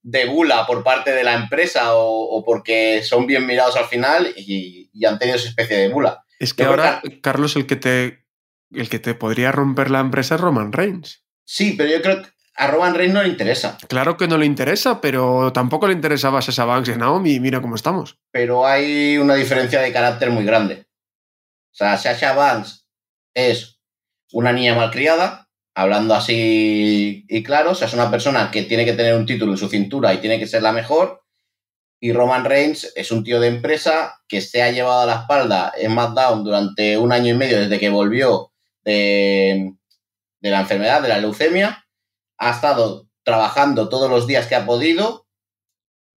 de 0.00 0.26
bula 0.26 0.64
por 0.64 0.84
parte 0.84 1.10
de 1.10 1.24
la 1.24 1.34
empresa 1.34 1.96
o, 1.96 2.44
porque 2.46 3.02
son 3.02 3.26
bien 3.26 3.44
mirados 3.44 3.76
al 3.76 3.86
final 3.86 4.32
y, 4.36 4.88
han 5.04 5.18
tenido 5.18 5.36
esa 5.36 5.48
especie 5.48 5.76
de 5.76 5.88
bula. 5.88 6.24
Es 6.38 6.54
que 6.54 6.62
ahora, 6.62 7.02
Carlos, 7.20 7.56
el 7.56 7.66
que, 7.66 7.74
te, 7.74 8.24
el 8.70 8.88
que 8.88 9.00
te 9.00 9.14
podría 9.16 9.50
romper 9.50 9.90
la 9.90 9.98
empresa 9.98 10.36
es 10.36 10.40
Roman 10.40 10.72
Reigns. 10.72 11.24
Sí, 11.44 11.74
pero 11.76 11.90
yo 11.90 12.00
creo 12.00 12.22
que 12.22 12.28
a 12.54 12.66
Roman 12.66 12.94
Reigns 12.94 13.14
no 13.14 13.22
le 13.22 13.28
interesa. 13.28 13.78
Claro 13.88 14.16
que 14.16 14.28
no 14.28 14.36
le 14.36 14.46
interesa, 14.46 15.00
pero 15.00 15.52
tampoco 15.52 15.86
le 15.86 15.94
interesaba 15.94 16.38
a 16.38 16.42
Sasha 16.42 16.64
Banks 16.64 16.88
y 16.88 16.92
a 16.92 16.96
Naomi. 16.96 17.40
Mira 17.40 17.62
cómo 17.62 17.76
estamos. 17.76 18.18
Pero 18.30 18.66
hay 18.66 19.16
una 19.16 19.34
diferencia 19.34 19.80
de 19.80 19.92
carácter 19.92 20.30
muy 20.30 20.44
grande. 20.44 20.86
O 21.72 21.74
sea, 21.74 21.96
Sasha 21.96 22.34
Banks 22.34 22.86
es 23.34 23.80
una 24.32 24.52
niña 24.52 24.74
malcriada, 24.74 25.48
hablando 25.74 26.14
así 26.14 27.24
y 27.28 27.42
claro, 27.42 27.70
o 27.70 27.74
sea, 27.74 27.88
es 27.88 27.94
una 27.94 28.10
persona 28.10 28.50
que 28.50 28.64
tiene 28.64 28.84
que 28.84 28.92
tener 28.92 29.14
un 29.14 29.26
título 29.26 29.52
en 29.52 29.58
su 29.58 29.68
cintura 29.68 30.12
y 30.12 30.18
tiene 30.18 30.38
que 30.38 30.46
ser 30.46 30.62
la 30.62 30.72
mejor. 30.72 31.22
Y 32.00 32.12
Roman 32.12 32.44
Reigns 32.44 32.92
es 32.96 33.12
un 33.12 33.22
tío 33.22 33.40
de 33.40 33.48
empresa 33.48 34.20
que 34.28 34.40
se 34.40 34.62
ha 34.62 34.70
llevado 34.72 35.02
a 35.02 35.06
la 35.06 35.20
espalda 35.20 35.72
en 35.76 35.92
SmackDown 35.92 36.44
durante 36.44 36.98
un 36.98 37.12
año 37.12 37.32
y 37.32 37.36
medio 37.36 37.60
desde 37.60 37.78
que 37.78 37.90
volvió 37.90 38.52
de, 38.84 39.72
de 40.40 40.50
la 40.50 40.60
enfermedad, 40.60 41.00
de 41.00 41.08
la 41.08 41.18
leucemia. 41.18 41.81
Ha 42.42 42.50
estado 42.50 43.06
trabajando 43.22 43.88
todos 43.88 44.10
los 44.10 44.26
días 44.26 44.48
que 44.48 44.56
ha 44.56 44.66
podido. 44.66 45.28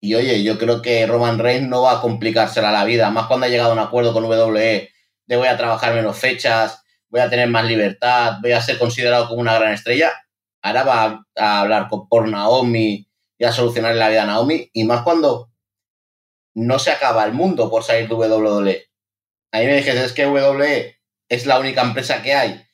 Y 0.02 0.16
oye, 0.16 0.44
yo 0.44 0.58
creo 0.58 0.82
que 0.82 1.06
Roman 1.06 1.38
Reigns 1.38 1.68
no 1.68 1.84
va 1.84 1.94
a 1.94 2.02
complicársela 2.02 2.72
la 2.72 2.84
vida, 2.84 3.12
más 3.12 3.28
cuando 3.28 3.46
ha 3.46 3.50
llegado 3.50 3.70
a 3.70 3.74
un 3.74 3.80
acuerdo 3.80 4.12
con 4.12 4.26
WWE 4.26 4.90
de 5.28 5.38
voy 5.38 5.48
a 5.48 5.56
trabajar 5.56 5.94
menos 5.94 6.18
fechas, 6.18 6.84
voy 7.10 7.22
a 7.22 7.30
tener 7.30 7.48
más 7.48 7.66
libertad, 7.66 8.38
voy 8.42 8.54
a 8.54 8.62
ser 8.62 8.80
considerado 8.80 9.28
como 9.28 9.42
una 9.42 9.54
gran 9.54 9.74
estrella. 9.74 10.14
Ahora 10.64 10.84
va 10.84 11.26
a 11.36 11.62
hablar 11.62 11.90
por 11.90 12.28
Naomi 12.28 13.08
y 13.38 13.46
a 13.46 13.52
solucionar 13.52 13.94
la 13.96 14.10
vida 14.10 14.24
a 14.24 14.26
Naomi. 14.26 14.68
Y 14.74 14.84
más 14.84 15.04
cuando 15.04 15.52
no 16.56 16.80
se 16.80 16.92
acaba 16.92 17.24
el 17.24 17.34
mundo 17.34 17.70
por 17.70 17.84
salir 17.84 18.10
de 18.10 18.16
WWE. 18.16 18.90
A 19.52 19.60
mí 19.60 19.66
me 19.68 19.76
dijiste, 19.76 20.04
es 20.04 20.14
que 20.14 20.26
WWE 20.26 20.98
es 21.30 21.46
la 21.46 21.60
única 21.60 21.82
empresa 21.82 22.24
que 22.24 22.34
hay 22.34 22.65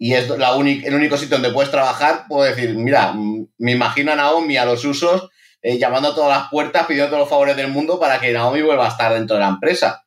y 0.00 0.14
es 0.14 0.28
la 0.30 0.54
el 0.56 0.94
único 0.94 1.16
sitio 1.16 1.36
donde 1.36 1.52
puedes 1.52 1.70
trabajar, 1.70 2.24
puedo 2.28 2.42
decir, 2.42 2.74
mira, 2.74 3.14
me 3.58 3.72
imagino 3.72 4.12
a 4.12 4.16
Naomi 4.16 4.56
a 4.56 4.64
los 4.64 4.84
usos 4.84 5.28
eh, 5.62 5.78
llamando 5.78 6.08
a 6.08 6.14
todas 6.14 6.38
las 6.38 6.50
puertas, 6.50 6.86
pidiendo 6.86 7.08
todos 7.10 7.20
los 7.20 7.28
favores 7.28 7.56
del 7.56 7.68
mundo 7.68 8.00
para 8.00 8.18
que 8.18 8.32
Naomi 8.32 8.62
vuelva 8.62 8.86
a 8.86 8.88
estar 8.88 9.12
dentro 9.12 9.36
de 9.36 9.42
la 9.42 9.48
empresa 9.48 10.04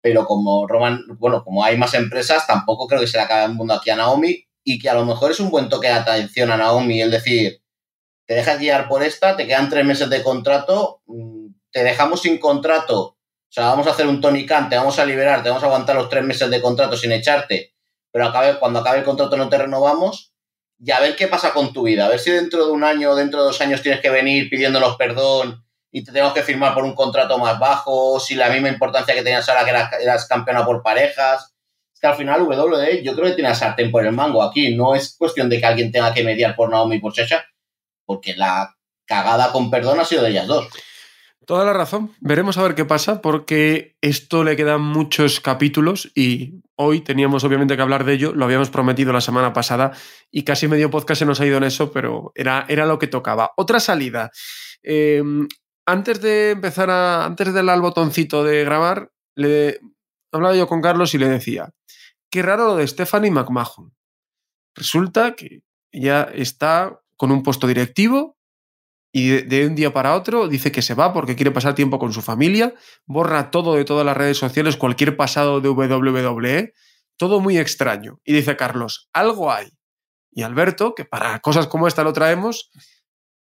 pero 0.00 0.24
como 0.26 0.66
Roman, 0.66 1.04
bueno, 1.18 1.44
como 1.44 1.64
hay 1.64 1.76
más 1.76 1.94
empresas, 1.94 2.46
tampoco 2.46 2.86
creo 2.86 3.00
que 3.00 3.06
se 3.06 3.16
le 3.16 3.24
acabe 3.24 3.44
el 3.44 3.54
mundo 3.54 3.74
aquí 3.74 3.90
a 3.90 3.96
Naomi 3.96 4.44
y 4.64 4.78
que 4.78 4.88
a 4.88 4.94
lo 4.94 5.04
mejor 5.04 5.30
es 5.30 5.40
un 5.40 5.50
buen 5.50 5.68
toque 5.68 5.88
de 5.88 5.94
atención 5.94 6.50
a 6.50 6.56
Naomi 6.56 7.00
el 7.00 7.10
decir, 7.10 7.62
te 8.26 8.34
dejas 8.34 8.58
guiar 8.58 8.88
por 8.88 9.02
esta, 9.02 9.36
te 9.36 9.46
quedan 9.46 9.68
tres 9.68 9.84
meses 9.84 10.08
de 10.10 10.22
contrato, 10.22 11.02
mm, 11.06 11.48
te 11.70 11.82
dejamos 11.82 12.22
sin 12.22 12.38
contrato, 12.38 13.00
o 13.00 13.50
sea, 13.50 13.66
vamos 13.66 13.86
a 13.86 13.90
hacer 13.90 14.06
un 14.06 14.20
Tony 14.20 14.46
Khan, 14.46 14.68
te 14.68 14.76
vamos 14.76 14.98
a 14.98 15.06
liberar, 15.06 15.42
te 15.42 15.48
vamos 15.48 15.62
a 15.62 15.66
aguantar 15.66 15.96
los 15.96 16.08
tres 16.08 16.24
meses 16.24 16.50
de 16.50 16.60
contrato 16.60 16.96
sin 16.96 17.12
echarte, 17.12 17.74
pero 18.12 18.26
acabe, 18.26 18.58
cuando 18.58 18.80
acabe 18.80 18.98
el 18.98 19.04
contrato 19.04 19.36
no 19.36 19.48
te 19.48 19.58
renovamos 19.58 20.32
y 20.78 20.90
a 20.90 21.00
ver 21.00 21.16
qué 21.16 21.26
pasa 21.26 21.52
con 21.52 21.72
tu 21.72 21.82
vida, 21.82 22.06
a 22.06 22.08
ver 22.08 22.20
si 22.20 22.30
dentro 22.30 22.66
de 22.66 22.72
un 22.72 22.84
año 22.84 23.14
dentro 23.14 23.40
de 23.40 23.46
dos 23.46 23.60
años 23.60 23.82
tienes 23.82 24.00
que 24.00 24.10
venir 24.10 24.48
pidiéndonos 24.48 24.96
perdón 24.96 25.64
y 25.90 26.04
te 26.04 26.12
tenemos 26.12 26.34
que 26.34 26.42
firmar 26.42 26.74
por 26.74 26.84
un 26.84 26.94
contrato 26.94 27.38
más 27.38 27.58
bajo, 27.58 28.20
si 28.20 28.34
la 28.34 28.50
misma 28.50 28.68
importancia 28.68 29.14
que 29.14 29.22
tenías 29.22 29.48
ahora 29.48 29.64
que 29.64 30.02
eras, 30.04 30.26
campeona 30.26 30.64
por 30.64 30.82
parejas. 30.82 31.54
Es 31.92 32.00
que 32.00 32.06
al 32.06 32.16
final 32.16 32.42
WWE 32.42 33.02
yo 33.02 33.14
creo 33.14 33.26
que 33.26 33.32
tiene 33.32 33.50
a 33.50 33.54
sartén 33.54 33.90
por 33.90 34.04
el 34.04 34.12
mango 34.12 34.42
aquí. 34.42 34.74
No 34.74 34.94
es 34.94 35.16
cuestión 35.16 35.48
de 35.48 35.58
que 35.58 35.66
alguien 35.66 35.90
tenga 35.90 36.12
que 36.12 36.22
mediar 36.22 36.54
por 36.54 36.70
Naomi 36.70 36.96
y 36.96 37.00
por 37.00 37.12
Chacha, 37.12 37.46
porque 38.04 38.36
la 38.36 38.76
cagada 39.06 39.50
con 39.50 39.70
perdón 39.70 39.98
ha 39.98 40.04
sido 40.04 40.22
de 40.22 40.30
ellas 40.30 40.46
dos. 40.46 40.68
Toda 41.46 41.64
la 41.64 41.72
razón. 41.72 42.14
Veremos 42.20 42.58
a 42.58 42.62
ver 42.62 42.74
qué 42.74 42.84
pasa, 42.84 43.22
porque 43.22 43.96
esto 44.02 44.44
le 44.44 44.54
quedan 44.54 44.82
muchos 44.82 45.40
capítulos 45.40 46.12
y 46.14 46.60
hoy 46.78 47.00
teníamos 47.00 47.44
obviamente 47.44 47.76
que 47.76 47.82
hablar 47.82 48.04
de 48.04 48.14
ello. 48.14 48.32
Lo 48.34 48.44
habíamos 48.44 48.70
prometido 48.70 49.12
la 49.12 49.20
semana 49.20 49.52
pasada 49.52 49.92
y 50.30 50.44
casi 50.44 50.68
medio 50.68 50.90
podcast 50.90 51.18
se 51.18 51.26
nos 51.26 51.40
ha 51.40 51.46
ido 51.46 51.58
en 51.58 51.64
eso, 51.64 51.92
pero 51.92 52.32
era, 52.34 52.64
era 52.68 52.86
lo 52.86 52.98
que 52.98 53.06
tocaba. 53.06 53.52
Otra 53.56 53.80
salida. 53.80 54.30
Eh, 54.82 55.22
antes 55.86 56.20
de 56.20 56.50
empezar 56.50 56.90
a. 56.90 57.24
Antes 57.24 57.48
de 57.48 57.52
darle 57.52 57.72
al 57.72 57.80
botoncito 57.80 58.44
de 58.44 58.64
grabar, 58.64 59.10
le 59.34 59.80
hablaba 60.32 60.54
yo 60.54 60.68
con 60.68 60.80
Carlos 60.80 61.14
y 61.14 61.18
le 61.18 61.28
decía: 61.28 61.70
Qué 62.30 62.42
raro 62.42 62.66
lo 62.66 62.76
de 62.76 62.86
Stephanie 62.86 63.30
McMahon. 63.30 63.94
Resulta 64.74 65.34
que 65.34 65.62
ella 65.90 66.24
está 66.34 67.00
con 67.16 67.32
un 67.32 67.42
puesto 67.42 67.66
directivo 67.66 68.37
y 69.12 69.42
de, 69.42 69.66
un 69.66 69.74
día 69.74 69.92
para 69.92 70.14
otro 70.14 70.48
dice 70.48 70.70
que 70.70 70.82
se 70.82 70.94
va 70.94 71.12
porque 71.12 71.34
quiere 71.34 71.50
pasar 71.50 71.74
tiempo 71.74 71.98
con 71.98 72.12
su 72.12 72.22
familia, 72.22 72.74
borra 73.06 73.50
todo 73.50 73.74
de 73.74 73.84
todas 73.84 74.04
las 74.04 74.16
redes 74.16 74.36
sociales, 74.36 74.76
cualquier 74.76 75.16
pasado 75.16 75.60
de 75.60 75.68
WWE, 75.70 76.74
todo 77.16 77.40
muy 77.40 77.58
extraño. 77.58 78.20
Y 78.24 78.34
dice 78.34 78.56
Carlos, 78.56 79.08
algo 79.12 79.50
hay. 79.50 79.68
Y 80.30 80.42
Alberto, 80.42 80.94
que 80.94 81.04
para 81.04 81.38
cosas 81.40 81.66
como 81.66 81.88
esta 81.88 82.04
lo 82.04 82.12
traemos, 82.12 82.70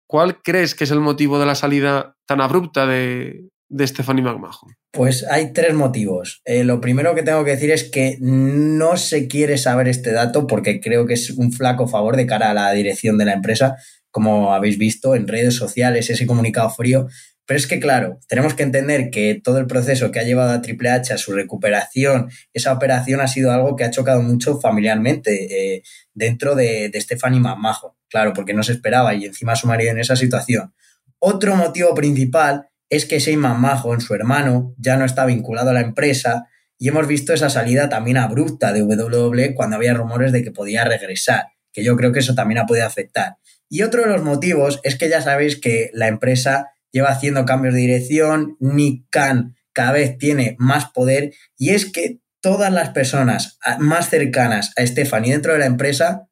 ¿Cuál 0.06 0.40
crees 0.42 0.74
que 0.74 0.84
es 0.84 0.90
el 0.90 1.00
motivo 1.00 1.38
de 1.38 1.46
la 1.46 1.56
salida 1.56 2.16
tan 2.26 2.40
abrupta 2.40 2.86
de, 2.86 3.48
de 3.68 3.86
Stephanie 3.86 4.22
McMahon? 4.22 4.76
Pues 4.92 5.26
hay 5.28 5.52
tres 5.52 5.74
motivos. 5.74 6.42
Eh, 6.44 6.62
lo 6.62 6.80
primero 6.80 7.14
que 7.14 7.24
tengo 7.24 7.44
que 7.44 7.50
decir 7.52 7.72
es 7.72 7.90
que 7.90 8.16
no 8.20 8.96
se 8.96 9.26
quiere 9.26 9.58
saber 9.58 9.88
este 9.88 10.12
dato 10.12 10.46
porque 10.46 10.80
creo 10.80 11.06
que 11.06 11.14
es 11.14 11.30
un 11.30 11.52
flaco 11.52 11.88
favor 11.88 12.16
de 12.16 12.26
cara 12.26 12.50
a 12.50 12.54
la 12.54 12.70
dirección 12.72 13.18
de 13.18 13.24
la 13.24 13.32
empresa, 13.32 13.76
como 14.16 14.54
habéis 14.54 14.78
visto 14.78 15.14
en 15.14 15.28
redes 15.28 15.56
sociales, 15.56 16.08
ese 16.08 16.26
comunicado 16.26 16.70
frío. 16.70 17.06
Pero 17.44 17.58
es 17.58 17.66
que, 17.66 17.78
claro, 17.78 18.18
tenemos 18.28 18.54
que 18.54 18.62
entender 18.62 19.10
que 19.10 19.38
todo 19.44 19.58
el 19.58 19.66
proceso 19.66 20.10
que 20.10 20.20
ha 20.20 20.22
llevado 20.22 20.52
a 20.52 20.62
Triple 20.62 20.88
H 20.88 21.12
a 21.12 21.18
su 21.18 21.34
recuperación, 21.34 22.30
esa 22.54 22.72
operación 22.72 23.20
ha 23.20 23.28
sido 23.28 23.52
algo 23.52 23.76
que 23.76 23.84
ha 23.84 23.90
chocado 23.90 24.22
mucho 24.22 24.58
familiarmente 24.58 25.74
eh, 25.74 25.82
dentro 26.14 26.54
de, 26.54 26.88
de 26.88 26.98
Stephanie 26.98 27.40
McMahon 27.40 27.92
claro, 28.08 28.32
porque 28.32 28.54
no 28.54 28.62
se 28.62 28.72
esperaba 28.72 29.12
y 29.12 29.26
encima 29.26 29.54
su 29.54 29.66
marido 29.66 29.90
en 29.90 29.98
esa 29.98 30.16
situación. 30.16 30.72
Otro 31.18 31.56
motivo 31.56 31.94
principal 31.94 32.70
es 32.88 33.04
que 33.04 33.18
Shane 33.18 33.46
en 33.92 34.00
su 34.00 34.14
hermano, 34.14 34.74
ya 34.78 34.96
no 34.96 35.04
está 35.04 35.26
vinculado 35.26 35.68
a 35.68 35.74
la 35.74 35.82
empresa 35.82 36.46
y 36.78 36.88
hemos 36.88 37.06
visto 37.06 37.34
esa 37.34 37.50
salida 37.50 37.90
también 37.90 38.16
abrupta 38.16 38.72
de 38.72 38.82
WWE 38.82 39.54
cuando 39.54 39.76
había 39.76 39.92
rumores 39.92 40.32
de 40.32 40.42
que 40.42 40.52
podía 40.52 40.84
regresar, 40.84 41.48
que 41.70 41.84
yo 41.84 41.96
creo 41.96 42.12
que 42.12 42.20
eso 42.20 42.34
también 42.34 42.60
ha 42.60 42.66
podido 42.66 42.86
afectar. 42.86 43.36
Y 43.68 43.82
otro 43.82 44.02
de 44.02 44.08
los 44.08 44.22
motivos 44.22 44.80
es 44.84 44.96
que 44.96 45.08
ya 45.08 45.20
sabéis 45.20 45.60
que 45.60 45.90
la 45.92 46.08
empresa 46.08 46.70
lleva 46.92 47.08
haciendo 47.08 47.44
cambios 47.44 47.74
de 47.74 47.80
dirección, 47.80 48.56
Nick 48.60 49.06
Khan 49.10 49.54
cada 49.72 49.92
vez 49.92 50.16
tiene 50.16 50.56
más 50.58 50.90
poder 50.90 51.34
y 51.58 51.70
es 51.70 51.84
que 51.84 52.20
todas 52.40 52.72
las 52.72 52.90
personas 52.90 53.58
más 53.78 54.08
cercanas 54.08 54.72
a 54.76 54.86
Stephanie 54.86 55.32
dentro 55.32 55.52
de 55.52 55.58
la 55.58 55.66
empresa 55.66 56.28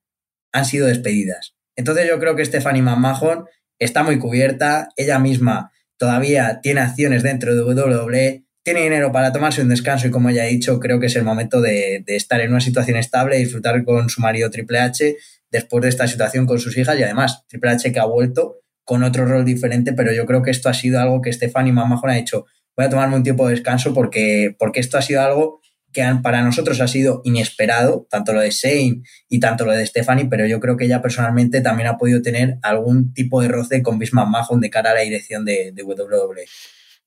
han 0.53 0.64
sido 0.64 0.87
despedidas. 0.87 1.55
Entonces 1.77 2.09
yo 2.09 2.18
creo 2.18 2.37
que 2.37 2.44
Stephanie 2.44 2.83
McMahon 2.83 3.44
está 3.79 4.03
muy 4.03 4.18
cubierta, 4.18 4.88
ella 4.97 5.18
misma 5.18 5.73
todavía 5.99 6.61
tiene 6.62 6.81
acciones 6.81 7.23
dentro 7.23 7.55
de 7.55 7.62
WWE, 7.62 8.44
tiene 8.62 8.83
dinero 8.83 9.12
para 9.12 9.33
tomarse 9.33 9.61
un 9.61 9.68
descanso 9.68 10.07
y 10.07 10.11
como 10.11 10.31
ya 10.31 10.47
he 10.47 10.51
dicho, 10.51 10.81
creo 10.81 10.99
que 10.99 11.07
es 11.07 11.16
el 11.16 11.25
momento 11.25 11.61
de, 11.61 12.03
estar 12.07 12.40
en 12.40 12.51
una 12.51 12.61
situación 12.61 12.97
estable 12.97 13.37
y 13.37 13.44
disfrutar 13.44 13.85
con 13.85 14.09
su 14.09 14.23
marido 14.23 14.51
Triple 14.51 14.79
H 14.79 15.16
después 15.55 15.83
de 15.83 15.88
esta 15.88 16.09
situación 16.09 16.47
con 16.47 16.59
sus 16.59 16.77
hijas 16.77 16.99
y 16.99 17.05
además 17.05 17.45
Triple 17.47 17.71
H 17.71 17.93
que 17.93 18.01
ha 18.01 18.07
vuelto 18.07 18.57
con 18.83 19.05
otro 19.05 19.25
rol 19.25 19.45
diferente, 19.45 19.93
pero 19.93 20.12
yo 20.12 20.27
creo 20.27 20.43
que 20.43 20.51
esto 20.51 20.69
ha 20.69 20.75
sido 20.75 21.01
algo 21.01 21.23
que 21.23 21.33
Stephanie 21.33 21.73
McMahon 21.73 22.11
ha 22.11 22.14
dicho, 22.14 22.47
voy 22.77 22.87
a 22.87 22.90
tomarme 22.90 23.14
un 23.14 23.23
tiempo 23.23 23.47
de 23.47 23.55
descanso 23.55 23.95
porque, 23.95 24.57
porque 24.59 24.81
esto 24.81 24.99
ha 24.99 25.03
sido 25.03 25.23
algo 25.23 25.61
que 25.93 26.05
para 26.25 26.43
nosotros 26.43 26.81
ha 26.81 26.88
sido 26.88 27.21
inesperado, 27.23 28.09
tanto 28.11 28.33
lo 28.33 28.40
de 28.40 28.51
Shane 28.51 29.03
y 29.29 29.38
tanto 29.38 29.64
lo 29.64 29.71
de 29.71 29.87
Stephanie, 29.87 30.27
pero 30.29 30.45
yo 30.45 30.59
creo 30.59 30.77
que 30.77 30.87
ella 30.87 31.01
personalmente 31.01 31.61
también 31.61 31.88
ha 31.88 31.99
podido 31.99 32.21
tener 32.21 32.59
algún 32.62 33.14
tipo 33.14 33.40
de 33.40 33.47
roce 33.47 33.81
con 33.81 34.01
Bismarck 34.01 34.29
Mahon 34.29 34.61
de 34.61 34.71
cara 34.71 34.90
a 34.90 34.95
la 34.95 35.03
dirección 35.03 35.45
de, 35.45 35.71
de 35.73 35.83
WWE. 35.85 36.47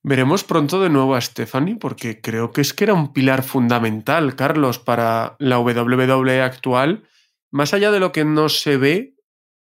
Veremos 0.04 0.46
pronto 0.46 0.82
de 0.82 0.90
nuevo 0.90 1.16
a 1.16 1.22
Stephanie, 1.22 1.76
porque 1.76 2.22
creo 2.22 2.54
que 2.54 2.62
es 2.62 2.74
que 2.74 2.86
era 2.86 2.94
un 2.94 3.12
pilar 3.12 3.44
fundamental, 3.44 4.38
Carlos, 4.38 4.80
para 4.80 5.36
la 5.38 5.60
WWE 5.60 6.42
actual, 6.42 7.04
más 7.52 7.74
allá 7.74 7.92
de 7.92 8.00
lo 8.00 8.12
que 8.12 8.26
no 8.26 8.50
se 8.50 8.78
ve 8.78 9.16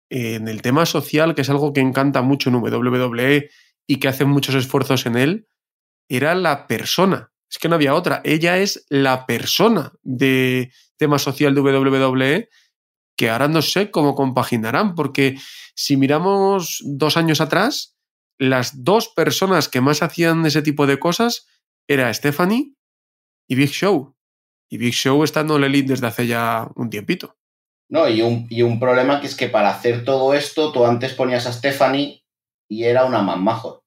en 0.10 0.48
el 0.48 0.62
tema 0.62 0.86
social, 0.86 1.36
que 1.36 1.42
es 1.42 1.50
algo 1.50 1.74
que 1.74 1.82
encanta 1.82 2.22
mucho 2.22 2.50
en 2.50 2.56
WWE 2.56 3.50
y 3.88 4.00
que 4.00 4.08
hacen 4.08 4.30
muchos 4.30 4.56
esfuerzos 4.56 5.06
en 5.06 5.16
él, 5.16 5.48
era 6.10 6.36
la 6.36 6.68
persona 6.68 7.32
es 7.52 7.60
que 7.60 7.68
no 7.68 7.76
había 7.76 7.94
otra. 7.94 8.22
Ella 8.24 8.58
es 8.58 8.86
la 8.90 9.26
persona 9.26 9.92
de 10.02 10.72
tema 10.98 11.20
social 11.20 11.54
de 11.54 11.62
WWE 11.62 12.50
que 13.18 13.30
ahora 13.30 13.50
no 13.50 13.62
sé 13.62 13.92
cómo 13.92 14.16
compaginarán, 14.16 14.96
porque 14.96 15.38
si 15.76 15.98
miramos 15.98 16.82
dos 16.86 17.18
años 17.18 17.42
atrás, 17.42 17.98
las 18.40 18.84
dos 18.84 19.10
personas 19.10 19.68
que 19.68 19.82
más 19.82 20.02
hacían 20.02 20.46
ese 20.46 20.62
tipo 20.62 20.88
de 20.88 20.98
cosas 20.98 21.46
era 21.88 22.12
Stephanie 22.14 22.74
y 23.48 23.56
Big 23.56 23.70
Show. 23.70 24.16
Y 24.70 24.78
Big 24.78 24.94
Show 24.94 25.24
está 25.24 25.42
en 25.42 25.52
All 25.52 25.66
Elite 25.66 25.90
desde 25.90 26.08
hace 26.08 26.26
ya 26.26 26.68
un 26.76 26.90
tiempito. 26.90 27.38
No, 27.92 28.08
y 28.08 28.22
un, 28.22 28.48
y 28.50 28.62
un 28.62 28.80
problema 28.80 29.20
que 29.20 29.28
es 29.28 29.36
que 29.36 29.50
para 29.50 29.70
hacer 29.70 30.06
todo 30.06 30.34
esto, 30.34 30.72
tú 30.72 30.86
antes 30.86 31.14
ponías 31.14 31.46
a 31.46 31.52
Stephanie 31.52 32.24
y 32.70 32.86
era 32.86 33.04
una 33.04 33.22
mamajo 33.22 33.84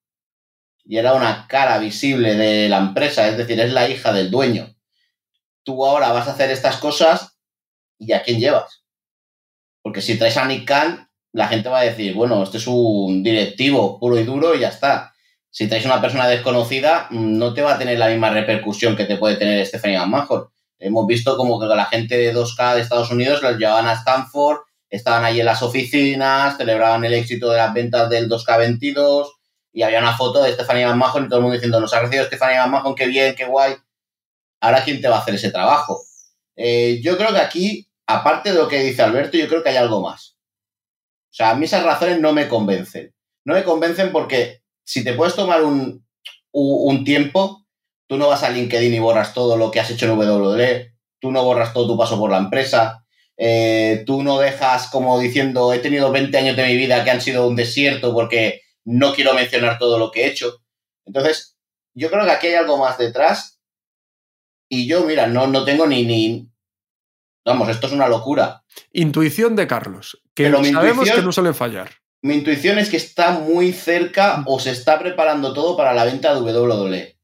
y 0.84 0.98
era 0.98 1.14
una 1.14 1.46
cara 1.48 1.78
visible 1.78 2.34
de 2.34 2.68
la 2.68 2.80
empresa, 2.80 3.26
es 3.26 3.38
decir, 3.38 3.58
es 3.58 3.72
la 3.72 3.88
hija 3.88 4.12
del 4.12 4.30
dueño. 4.30 4.76
Tú 5.62 5.86
ahora 5.86 6.12
vas 6.12 6.28
a 6.28 6.32
hacer 6.32 6.50
estas 6.50 6.76
cosas 6.76 7.38
y 7.98 8.12
¿a 8.12 8.22
quién 8.22 8.40
llevas? 8.40 8.84
Porque 9.80 10.02
si 10.02 10.18
traes 10.18 10.36
a 10.36 10.44
Nick 10.44 10.68
Khan, 10.68 11.08
la 11.32 11.48
gente 11.48 11.70
va 11.70 11.78
a 11.78 11.84
decir, 11.84 12.12
bueno, 12.12 12.42
este 12.42 12.58
es 12.58 12.66
un 12.66 13.22
directivo 13.22 13.98
puro 13.98 14.18
y 14.18 14.24
duro 14.24 14.54
y 14.54 14.60
ya 14.60 14.68
está. 14.68 15.14
Si 15.48 15.66
traes 15.66 15.86
una 15.86 16.02
persona 16.02 16.28
desconocida, 16.28 17.08
no 17.10 17.54
te 17.54 17.62
va 17.62 17.76
a 17.76 17.78
tener 17.78 17.98
la 17.98 18.08
misma 18.08 18.28
repercusión 18.28 18.96
que 18.96 19.06
te 19.06 19.16
puede 19.16 19.36
tener 19.36 19.64
Stephanie 19.64 19.96
McMahon. 19.96 20.50
Hemos 20.84 21.06
visto 21.06 21.38
como 21.38 21.58
que 21.58 21.64
la 21.64 21.86
gente 21.86 22.14
de 22.14 22.34
2K 22.34 22.74
de 22.74 22.82
Estados 22.82 23.10
Unidos 23.10 23.40
los 23.40 23.56
llevaban 23.56 23.86
a 23.86 23.94
Stanford, 23.94 24.58
estaban 24.90 25.24
ahí 25.24 25.40
en 25.40 25.46
las 25.46 25.62
oficinas, 25.62 26.58
celebraban 26.58 27.02
el 27.06 27.14
éxito 27.14 27.50
de 27.50 27.56
las 27.56 27.72
ventas 27.72 28.10
del 28.10 28.28
2K22, 28.28 29.28
y 29.72 29.82
había 29.82 30.00
una 30.00 30.14
foto 30.14 30.42
de 30.42 30.52
Stephanie 30.52 30.84
McMahon 30.84 31.24
y 31.24 31.28
todo 31.28 31.38
el 31.38 31.42
mundo 31.42 31.54
diciendo, 31.54 31.80
nos 31.80 31.94
ha 31.94 32.00
recibido 32.00 32.26
Stephanie 32.26 32.58
McMahon, 32.58 32.94
qué 32.94 33.06
bien, 33.06 33.34
qué 33.34 33.46
guay. 33.46 33.76
Ahora, 34.60 34.84
¿quién 34.84 35.00
te 35.00 35.08
va 35.08 35.16
a 35.16 35.18
hacer 35.20 35.34
ese 35.34 35.50
trabajo? 35.50 36.02
Eh, 36.54 37.00
yo 37.02 37.16
creo 37.16 37.32
que 37.32 37.40
aquí, 37.40 37.88
aparte 38.06 38.52
de 38.52 38.58
lo 38.58 38.68
que 38.68 38.80
dice 38.80 39.00
Alberto, 39.00 39.38
yo 39.38 39.48
creo 39.48 39.62
que 39.62 39.70
hay 39.70 39.76
algo 39.76 40.02
más. 40.02 40.36
O 41.30 41.34
sea, 41.34 41.50
a 41.50 41.54
mí 41.54 41.64
esas 41.64 41.82
razones 41.82 42.20
no 42.20 42.34
me 42.34 42.46
convencen. 42.46 43.14
No 43.46 43.54
me 43.54 43.64
convencen 43.64 44.12
porque 44.12 44.60
si 44.84 45.02
te 45.02 45.14
puedes 45.14 45.34
tomar 45.34 45.64
un, 45.64 46.06
un 46.52 47.04
tiempo, 47.04 47.63
tú 48.06 48.16
no 48.16 48.28
vas 48.28 48.42
a 48.42 48.50
LinkedIn 48.50 48.94
y 48.94 48.98
borras 48.98 49.34
todo 49.34 49.56
lo 49.56 49.70
que 49.70 49.80
has 49.80 49.90
hecho 49.90 50.06
en 50.06 50.18
WWE, 50.18 50.94
tú 51.18 51.30
no 51.30 51.44
borras 51.44 51.72
todo 51.72 51.86
tu 51.86 51.98
paso 51.98 52.18
por 52.18 52.30
la 52.30 52.38
empresa, 52.38 53.04
eh, 53.36 54.04
tú 54.06 54.22
no 54.22 54.38
dejas 54.38 54.88
como 54.88 55.18
diciendo, 55.18 55.72
he 55.72 55.78
tenido 55.78 56.12
20 56.12 56.36
años 56.36 56.56
de 56.56 56.66
mi 56.66 56.76
vida 56.76 57.02
que 57.04 57.10
han 57.10 57.20
sido 57.20 57.46
un 57.48 57.56
desierto 57.56 58.12
porque 58.12 58.62
no 58.84 59.14
quiero 59.14 59.34
mencionar 59.34 59.78
todo 59.78 59.98
lo 59.98 60.10
que 60.10 60.24
he 60.24 60.26
hecho. 60.28 60.60
Entonces, 61.06 61.56
yo 61.94 62.10
creo 62.10 62.24
que 62.24 62.30
aquí 62.30 62.46
hay 62.48 62.54
algo 62.54 62.78
más 62.78 62.98
detrás. 62.98 63.60
Y 64.68 64.86
yo, 64.86 65.04
mira, 65.04 65.26
no, 65.26 65.46
no 65.46 65.64
tengo 65.64 65.86
ni, 65.86 66.04
ni. 66.04 66.48
Vamos, 67.44 67.68
esto 67.68 67.86
es 67.86 67.92
una 67.92 68.08
locura. 68.08 68.64
Intuición 68.92 69.54
de 69.56 69.66
Carlos, 69.66 70.22
que 70.34 70.50
sabemos 70.50 71.10
que 71.10 71.22
no 71.22 71.32
suelen 71.32 71.54
fallar. 71.54 71.90
Mi 72.22 72.34
intuición 72.36 72.78
es 72.78 72.88
que 72.88 72.96
está 72.96 73.32
muy 73.32 73.72
cerca 73.72 74.42
o 74.46 74.58
se 74.58 74.70
está 74.70 74.98
preparando 74.98 75.52
todo 75.52 75.76
para 75.76 75.92
la 75.92 76.04
venta 76.04 76.34
de 76.34 76.40
WWE. 76.40 77.18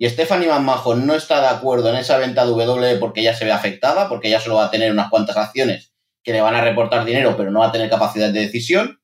Y 0.00 0.08
Stephanie 0.08 0.48
McMahon 0.48 1.06
no 1.06 1.14
está 1.14 1.42
de 1.42 1.48
acuerdo 1.48 1.90
en 1.90 1.96
esa 1.96 2.16
venta 2.16 2.46
de 2.46 2.52
WWE 2.52 2.96
porque 2.96 3.20
ella 3.20 3.34
se 3.34 3.44
ve 3.44 3.52
afectada, 3.52 4.08
porque 4.08 4.28
ella 4.28 4.40
solo 4.40 4.54
va 4.54 4.64
a 4.64 4.70
tener 4.70 4.90
unas 4.90 5.10
cuantas 5.10 5.36
acciones 5.36 5.92
que 6.24 6.32
le 6.32 6.40
van 6.40 6.54
a 6.54 6.62
reportar 6.62 7.04
dinero, 7.04 7.36
pero 7.36 7.50
no 7.50 7.60
va 7.60 7.66
a 7.66 7.72
tener 7.72 7.90
capacidad 7.90 8.32
de 8.32 8.40
decisión. 8.40 9.02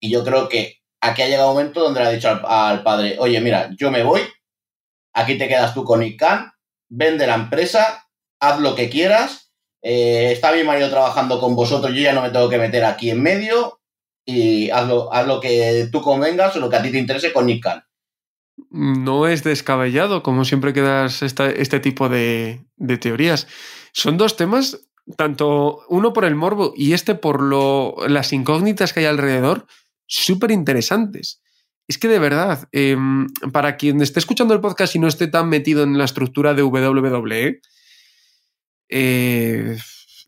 Y 0.00 0.10
yo 0.10 0.24
creo 0.24 0.48
que 0.48 0.78
aquí 1.00 1.22
ha 1.22 1.28
llegado 1.28 1.50
un 1.50 1.58
momento 1.58 1.78
donde 1.78 2.00
le 2.00 2.06
ha 2.06 2.10
dicho 2.10 2.40
al, 2.44 2.82
padre, 2.82 3.14
oye, 3.20 3.40
mira, 3.40 3.70
yo 3.78 3.92
me 3.92 4.02
voy, 4.02 4.22
aquí 5.14 5.38
te 5.38 5.46
quedas 5.46 5.74
tú 5.74 5.84
con 5.84 6.00
Nick 6.00 6.20
vende 6.88 7.28
la 7.28 7.36
empresa, 7.36 8.08
haz 8.40 8.58
lo 8.58 8.74
que 8.74 8.90
quieras, 8.90 9.52
eh, 9.80 10.32
está 10.32 10.50
mi 10.50 10.64
marido 10.64 10.90
trabajando 10.90 11.38
con 11.38 11.54
vosotros, 11.54 11.94
yo 11.94 12.00
ya 12.00 12.14
no 12.14 12.20
me 12.20 12.30
tengo 12.30 12.48
que 12.48 12.58
meter 12.58 12.84
aquí 12.84 13.10
en 13.10 13.22
medio 13.22 13.80
y 14.26 14.70
haz 14.70 14.88
lo, 14.88 15.12
haz 15.14 15.24
lo 15.24 15.38
que 15.38 15.88
tú 15.92 16.02
convengas 16.02 16.56
o 16.56 16.58
lo 16.58 16.68
que 16.68 16.76
a 16.76 16.82
ti 16.82 16.90
te 16.90 16.98
interese 16.98 17.32
con 17.32 17.46
Nick 17.46 17.64
No 18.70 19.26
es 19.26 19.44
descabellado, 19.44 20.22
como 20.22 20.44
siempre 20.44 20.72
quedas 20.72 21.22
este 21.22 21.80
tipo 21.80 22.08
de, 22.08 22.64
teorías. 23.00 23.46
Son 23.92 24.16
dos 24.16 24.36
temas 24.36 24.88
tanto 25.16 25.80
uno 25.88 26.12
por 26.12 26.24
el 26.24 26.36
morbo 26.36 26.72
y 26.76 26.92
este 26.92 27.14
por 27.14 27.42
lo, 27.42 27.96
las 28.08 28.32
incógnitas 28.32 28.92
que 28.92 29.00
hay 29.00 29.06
alrededor, 29.06 29.66
súper 30.06 30.50
interesantes. 30.50 31.42
Es 31.88 31.98
que 31.98 32.08
de 32.08 32.18
verdad, 32.18 32.68
em, 32.72 33.26
para 33.52 33.76
quien 33.76 34.00
esté 34.00 34.20
escuchando 34.20 34.54
el 34.54 34.60
podcast 34.60 34.94
y 34.94 34.98
no 34.98 35.08
esté 35.08 35.26
tan 35.26 35.48
metido 35.48 35.82
en 35.82 35.98
la 35.98 36.04
estructura 36.04 36.54
de 36.54 36.62
WWE, 36.62 37.60
eh, 38.88 39.78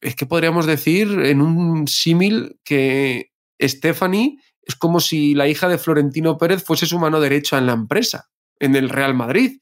es 0.00 0.16
que 0.16 0.26
podríamos 0.26 0.66
decir 0.66 1.08
en 1.24 1.40
un 1.40 1.86
símil 1.86 2.58
que 2.64 3.30
Stephanie 3.62 4.38
es 4.66 4.74
como 4.76 5.00
si 5.00 5.34
la 5.34 5.48
hija 5.48 5.68
de 5.68 5.78
Florentino 5.78 6.38
Pérez 6.38 6.62
fuese 6.62 6.86
su 6.86 6.98
mano 6.98 7.20
derecha 7.20 7.58
en 7.58 7.66
la 7.66 7.72
empresa, 7.72 8.30
en 8.58 8.76
el 8.76 8.88
Real 8.88 9.14
Madrid. 9.14 9.60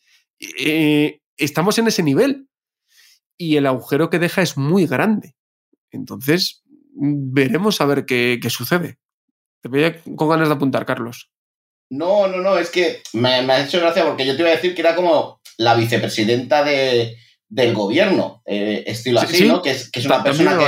Eh, 0.59 1.21
estamos 1.37 1.79
en 1.79 1.89
ese 1.89 2.03
nivel 2.03 2.49
y 3.37 3.57
el 3.57 3.67
agujero 3.67 4.11
que 4.11 4.19
deja 4.19 4.43
es 4.43 4.57
muy 4.57 4.87
grande. 4.87 5.35
Entonces, 5.91 6.63
veremos 6.95 7.81
a 7.81 7.87
ver 7.87 8.07
qué 8.07 8.41
sucede. 8.49 8.99
Te 9.63 9.69
veía 9.69 10.01
con 10.17 10.29
ganas 10.29 10.49
de 10.49 10.55
apuntar, 10.55 10.85
Carlos. 10.85 11.31
No, 11.93 12.27
no, 12.27 12.39
no, 12.39 12.57
es 12.57 12.71
que 12.71 13.03
me, 13.13 13.29
ha 13.29 13.65
hecho 13.65 13.79
gracia 13.79 14.05
porque 14.07 14.27
yo 14.27 14.35
te 14.35 14.41
iba 14.41 14.51
a 14.51 14.55
decir 14.57 14.75
que 14.75 14.81
era 14.81 14.97
como 14.97 15.41
la 15.59 15.75
vicepresidenta 15.75 16.65
de, 16.65 17.17
del 17.49 17.75
gobierno, 17.75 18.43
eh, 18.47 18.83
estilo 18.87 19.21
así, 19.21 19.47
¿no? 19.47 19.61
Que 19.61 19.73
es, 19.73 19.91
una 20.07 20.23
persona 20.23 20.59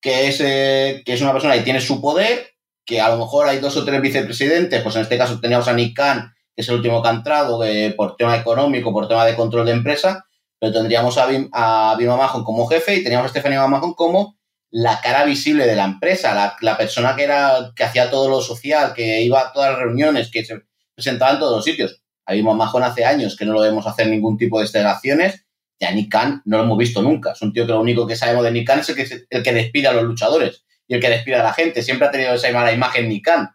que, 0.00 0.28
es, 0.28 0.40
eh, 0.40 1.02
que, 1.04 1.14
es, 1.14 1.20
una 1.20 1.32
persona 1.32 1.54
que 1.54 1.60
tiene 1.60 1.80
su 1.80 2.00
poder, 2.00 2.55
que 2.86 3.00
a 3.00 3.08
lo 3.10 3.18
mejor 3.18 3.48
hay 3.48 3.58
dos 3.58 3.76
o 3.76 3.84
tres 3.84 4.00
vicepresidentes, 4.00 4.80
pues 4.82 4.94
en 4.94 5.02
este 5.02 5.18
caso 5.18 5.40
teníamos 5.40 5.66
a 5.68 5.72
Nick 5.72 5.96
Khan, 5.96 6.32
que 6.54 6.62
es 6.62 6.68
el 6.68 6.76
último 6.76 7.02
que 7.02 7.08
ha 7.08 7.12
entrado 7.12 7.60
por 7.96 8.16
tema 8.16 8.36
económico, 8.36 8.92
por 8.92 9.08
tema 9.08 9.26
de 9.26 9.34
control 9.34 9.66
de 9.66 9.72
empresa, 9.72 10.24
pero 10.58 10.72
tendríamos 10.72 11.18
a 11.18 11.26
Bim, 11.26 11.50
a 11.52 11.98
como 12.44 12.66
jefe 12.66 12.94
y 12.94 13.02
teníamos 13.02 13.26
a 13.26 13.28
Stephanie 13.30 13.58
Mamajón 13.58 13.94
como 13.94 14.38
la 14.70 15.00
cara 15.00 15.24
visible 15.24 15.66
de 15.66 15.76
la 15.76 15.84
empresa, 15.84 16.56
la, 16.60 16.76
persona 16.76 17.16
que 17.16 17.24
era 17.24 17.72
que 17.74 17.84
hacía 17.84 18.10
todo 18.10 18.28
lo 18.28 18.40
social, 18.40 18.94
que 18.94 19.22
iba 19.22 19.40
a 19.40 19.52
todas 19.52 19.72
las 19.72 19.80
reuniones, 19.80 20.30
que 20.30 20.44
se 20.44 20.62
presentaba 20.94 21.32
en 21.32 21.38
todos 21.40 21.56
los 21.56 21.64
sitios. 21.64 22.02
Habíamos 22.24 22.56
Majón 22.56 22.82
hace 22.82 23.04
años 23.04 23.36
que 23.36 23.44
no 23.44 23.52
lo 23.52 23.60
vemos 23.60 23.86
hacer 23.86 24.08
ningún 24.08 24.36
tipo 24.36 24.60
de 24.60 24.68
delegaciones. 24.68 25.44
Y 25.78 25.84
a 25.84 25.92
Nick 25.92 26.10
Khan 26.10 26.42
no 26.46 26.56
lo 26.56 26.64
hemos 26.64 26.78
visto 26.78 27.02
nunca. 27.02 27.32
Es 27.32 27.42
un 27.42 27.52
tío 27.52 27.66
que 27.66 27.72
lo 27.72 27.80
único 27.80 28.06
que 28.06 28.16
sabemos 28.16 28.42
de 28.44 28.50
Nick 28.50 28.66
Khan 28.66 28.80
es 28.80 28.88
el 28.88 28.96
que, 28.96 29.26
el 29.30 29.42
que 29.42 29.52
despide 29.52 29.88
a 29.88 29.92
los 29.92 30.04
luchadores 30.04 30.65
y 30.88 30.94
el 30.94 31.00
que 31.00 31.10
despide 31.10 31.36
a 31.36 31.42
la 31.42 31.52
gente. 31.52 31.82
Siempre 31.82 32.06
ha 32.06 32.10
tenido 32.10 32.34
esa 32.34 32.50
mala 32.52 32.72
imagen 32.72 33.08
Nick 33.08 33.24
Khan. 33.24 33.50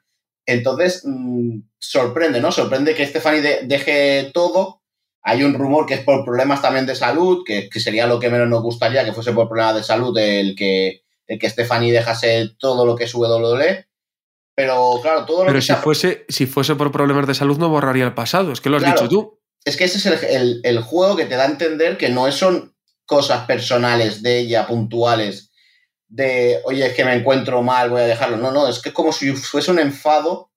Entonces, 0.45 1.03
mm, 1.05 1.59
sorprende, 1.79 2.41
¿no? 2.41 2.51
Sorprende 2.51 2.95
que 2.95 3.05
Stephanie 3.05 3.41
deje 3.63 4.31
todo. 4.33 4.81
Hay 5.23 5.43
un 5.43 5.53
rumor 5.53 5.85
que 5.85 5.93
es 5.93 6.01
por 6.01 6.25
problemas 6.25 6.61
también 6.61 6.85
de 6.87 6.95
salud, 6.95 7.43
que, 7.45 7.69
que, 7.69 7.79
sería 7.79 8.07
lo 8.07 8.19
que 8.19 8.29
menos 8.29 8.49
nos 8.49 8.63
gustaría 8.63 9.05
que 9.05 9.13
fuese 9.13 9.33
por 9.33 9.47
problemas 9.47 9.75
de 9.75 9.83
salud 9.83 10.17
el 10.17 10.55
que, 10.55 11.03
el 11.27 11.37
que 11.37 11.49
Stephanie 11.49 11.91
dejase 11.93 12.49
todo 12.57 12.85
lo 12.87 12.95
que 12.95 13.03
es 13.03 13.13
WWE, 13.13 13.85
Pero 14.55 14.99
claro, 15.01 15.25
todo 15.25 15.39
lo 15.41 15.45
Pero 15.45 15.59
que 15.59 15.61
si 15.65 15.73
fuese, 15.75 16.25
si 16.27 16.45
fuese 16.47 16.75
por 16.75 16.91
problemas 16.91 17.27
de 17.27 17.35
salud 17.35 17.57
no 17.59 17.69
borraría 17.69 18.03
el 18.03 18.13
pasado, 18.15 18.51
es 18.51 18.59
que 18.61 18.69
lo 18.69 18.77
has 18.77 18.83
Claro. 18.83 18.99
dicho 19.01 19.09
tú. 19.09 19.39
Es 19.63 19.77
que 19.77 19.83
ese 19.83 19.97
es 19.99 20.05
el, 20.07 20.23
el- 20.29 20.61
el 20.63 20.81
juego 20.81 21.15
que 21.15 21.25
te 21.25 21.35
da 21.35 21.43
a 21.43 21.51
entender 21.51 21.97
que 21.97 22.09
no 22.09 22.29
son 22.31 22.75
cosas 23.05 23.45
personales 23.45 24.23
de 24.23 24.39
ella, 24.39 24.65
puntuales, 24.65 25.50
de, 26.11 26.59
oye, 26.65 26.85
es 26.85 26.93
que 26.93 27.05
me 27.05 27.15
encuentro 27.15 27.63
mal, 27.63 27.89
voy 27.89 28.01
a 28.01 28.05
dejarlo. 28.05 28.37
No, 28.37 28.51
no, 28.51 28.67
es 28.67 28.79
que 28.79 28.89
es 28.89 28.95
como 28.95 29.13
si 29.13 29.31
fuese 29.31 29.71
un 29.71 29.79
enfado 29.79 30.51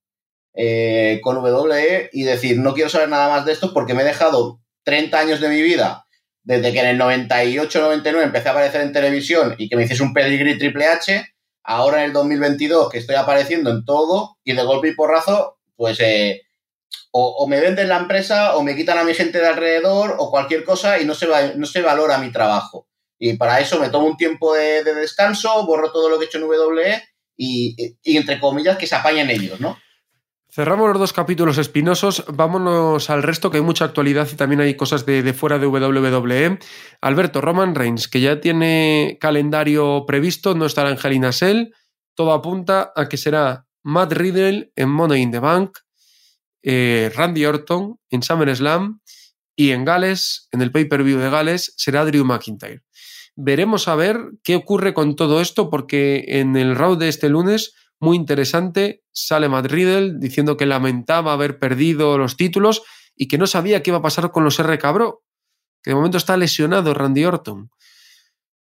eh, 0.53 1.21
con 1.23 1.39
WWE 1.39 2.11
y 2.13 2.25
decir, 2.25 2.59
no 2.59 2.75
quiero 2.75 2.91
saber 2.91 3.09
nada 3.09 3.29
más 3.29 3.47
de 3.47 3.53
esto 3.53 3.73
porque 3.73 3.95
me 3.95 4.03
he 4.03 4.07
dejado 4.07 4.61
30 4.83 5.19
años 5.19 5.41
de 5.41 5.49
mi 5.49 5.63
vida, 5.63 6.07
desde 6.43 6.73
que 6.73 6.81
en 6.81 6.87
el 6.87 7.01
98-99 7.01 8.23
empecé 8.23 8.49
a 8.49 8.53
aparecer 8.53 8.81
en 8.81 8.93
televisión 8.93 9.55
y 9.57 9.69
que 9.69 9.77
me 9.77 9.85
hiciese 9.85 10.03
un 10.03 10.13
pedigrí 10.13 10.59
Triple 10.59 10.87
H, 10.89 11.25
ahora 11.63 12.01
en 12.01 12.07
el 12.07 12.13
2022 12.13 12.91
que 12.91 12.99
estoy 12.99 13.15
apareciendo 13.15 13.71
en 13.71 13.85
todo 13.85 14.37
y 14.43 14.55
de 14.55 14.63
golpe 14.65 14.89
y 14.89 14.95
porrazo, 14.95 15.59
pues... 15.77 16.01
eh, 16.01 16.43
o, 17.17 17.47
me 17.47 17.61
venden 17.61 17.89
la 17.89 17.99
empresa 17.99 18.57
o 18.57 18.65
me 18.65 18.75
quitan 18.75 18.99
a 18.99 19.05
mi 19.05 19.15
gente 19.15 19.39
de 19.39 19.47
alrededor 19.47 20.17
o 20.19 20.33
cualquier 20.33 20.65
cosa 20.65 20.99
y 20.99 21.05
no 21.05 21.15
se, 21.15 21.29
no 21.55 21.65
se 21.65 21.81
valora 21.81 22.19
mi 22.19 22.33
trabajo. 22.33 22.89
Y 23.27 23.39
para 23.39 23.59
eso 23.59 23.81
me 23.81 23.89
tomo 23.89 24.07
un 24.07 24.19
tiempo 24.19 24.53
de, 24.53 24.85
de 24.85 24.95
descanso, 24.95 25.65
borro 25.65 25.91
todo 25.91 26.11
lo 26.11 26.19
que 26.19 26.25
he 26.25 26.27
hecho 26.27 26.37
en 26.37 26.45
WWE 26.45 27.03
y, 27.39 27.75
entre 28.05 28.39
comillas 28.39 28.77
que 28.77 28.87
se 28.87 28.97
apañen 28.97 29.31
ellos, 29.31 29.59
¿no? 29.61 29.79
Cerramos 30.51 30.91
los 30.91 30.99
dos 30.99 31.15
capítulos 31.15 31.57
espinosos, 31.57 32.27
vámonos 32.29 33.09
al 33.09 33.23
resto 33.23 33.51
que 33.51 33.57
hay 33.57 33.63
mucha 33.63 33.87
actualidad 33.87 34.29
y 34.31 34.37
también 34.37 34.61
hay 34.61 34.77
cosas 34.77 35.07
de, 35.07 35.33
fuera 35.33 35.59
de 35.59 35.67
WWE. 35.67 36.59
Alberto 37.01 37.41
Roman 37.41 37.75
Reigns, 37.75 38.09
que 38.09 38.21
ya 38.21 38.43
tiene 38.43 39.17
calendario 39.19 40.05
previsto, 40.07 40.55
no 40.55 40.67
estará 40.67 40.91
en 40.91 40.99
Hell 41.03 41.73
todo 42.15 42.31
apunta 42.35 42.93
a 42.95 43.09
que 43.09 43.17
será 43.17 43.67
Matt 43.83 44.13
Riddle 44.13 44.71
en 44.77 44.91
Money 44.91 45.23
in 45.23 45.31
the 45.31 45.39
Bank, 45.39 45.79
eh, 46.63 47.11
Randy 47.15 47.47
Orton 47.47 47.99
en 48.11 48.23
SummerSlam 48.23 49.01
y 49.57 49.71
en 49.71 49.87
Gales, 49.87 50.47
en 50.53 50.61
el 50.61 50.71
pay-per-view 50.71 51.19
de 51.19 51.31
Gales, 51.31 51.73
será 51.79 52.05
Drew 52.05 52.27
McIntyre. 52.27 52.84
Veremos 53.37 53.89
a 53.89 53.97
ver 53.97 54.19
qué 54.43 54.57
ocurre 54.57 54.95
con 54.95 55.17
todo 55.17 55.41
esto, 55.41 55.71
porque 55.71 56.25
en 56.29 56.57
el 56.57 56.77
round 56.77 57.01
de 57.01 57.09
este 57.09 57.29
lunes, 57.29 57.75
muy 57.99 58.17
interesante, 58.17 59.03
sale 59.13 59.49
Matt 59.49 59.67
Riddle 59.67 60.19
diciendo 60.19 60.57
que 60.57 60.67
lamentaba 60.67 61.33
haber 61.33 61.59
perdido 61.59 62.17
los 62.19 62.37
títulos 62.37 62.83
y 63.17 63.29
que 63.29 63.39
no 63.39 63.47
sabía 63.47 63.83
qué 63.83 63.91
iba 63.91 63.99
a 63.99 64.03
pasar 64.03 64.31
con 64.31 64.45
los 64.45 64.59
R 64.59 64.79
Cabro, 64.79 65.25
que 65.83 65.91
de 65.91 65.97
momento 65.97 66.19
está 66.19 66.37
lesionado 66.37 66.95
Randy 66.95 67.25
Orton. 67.25 67.71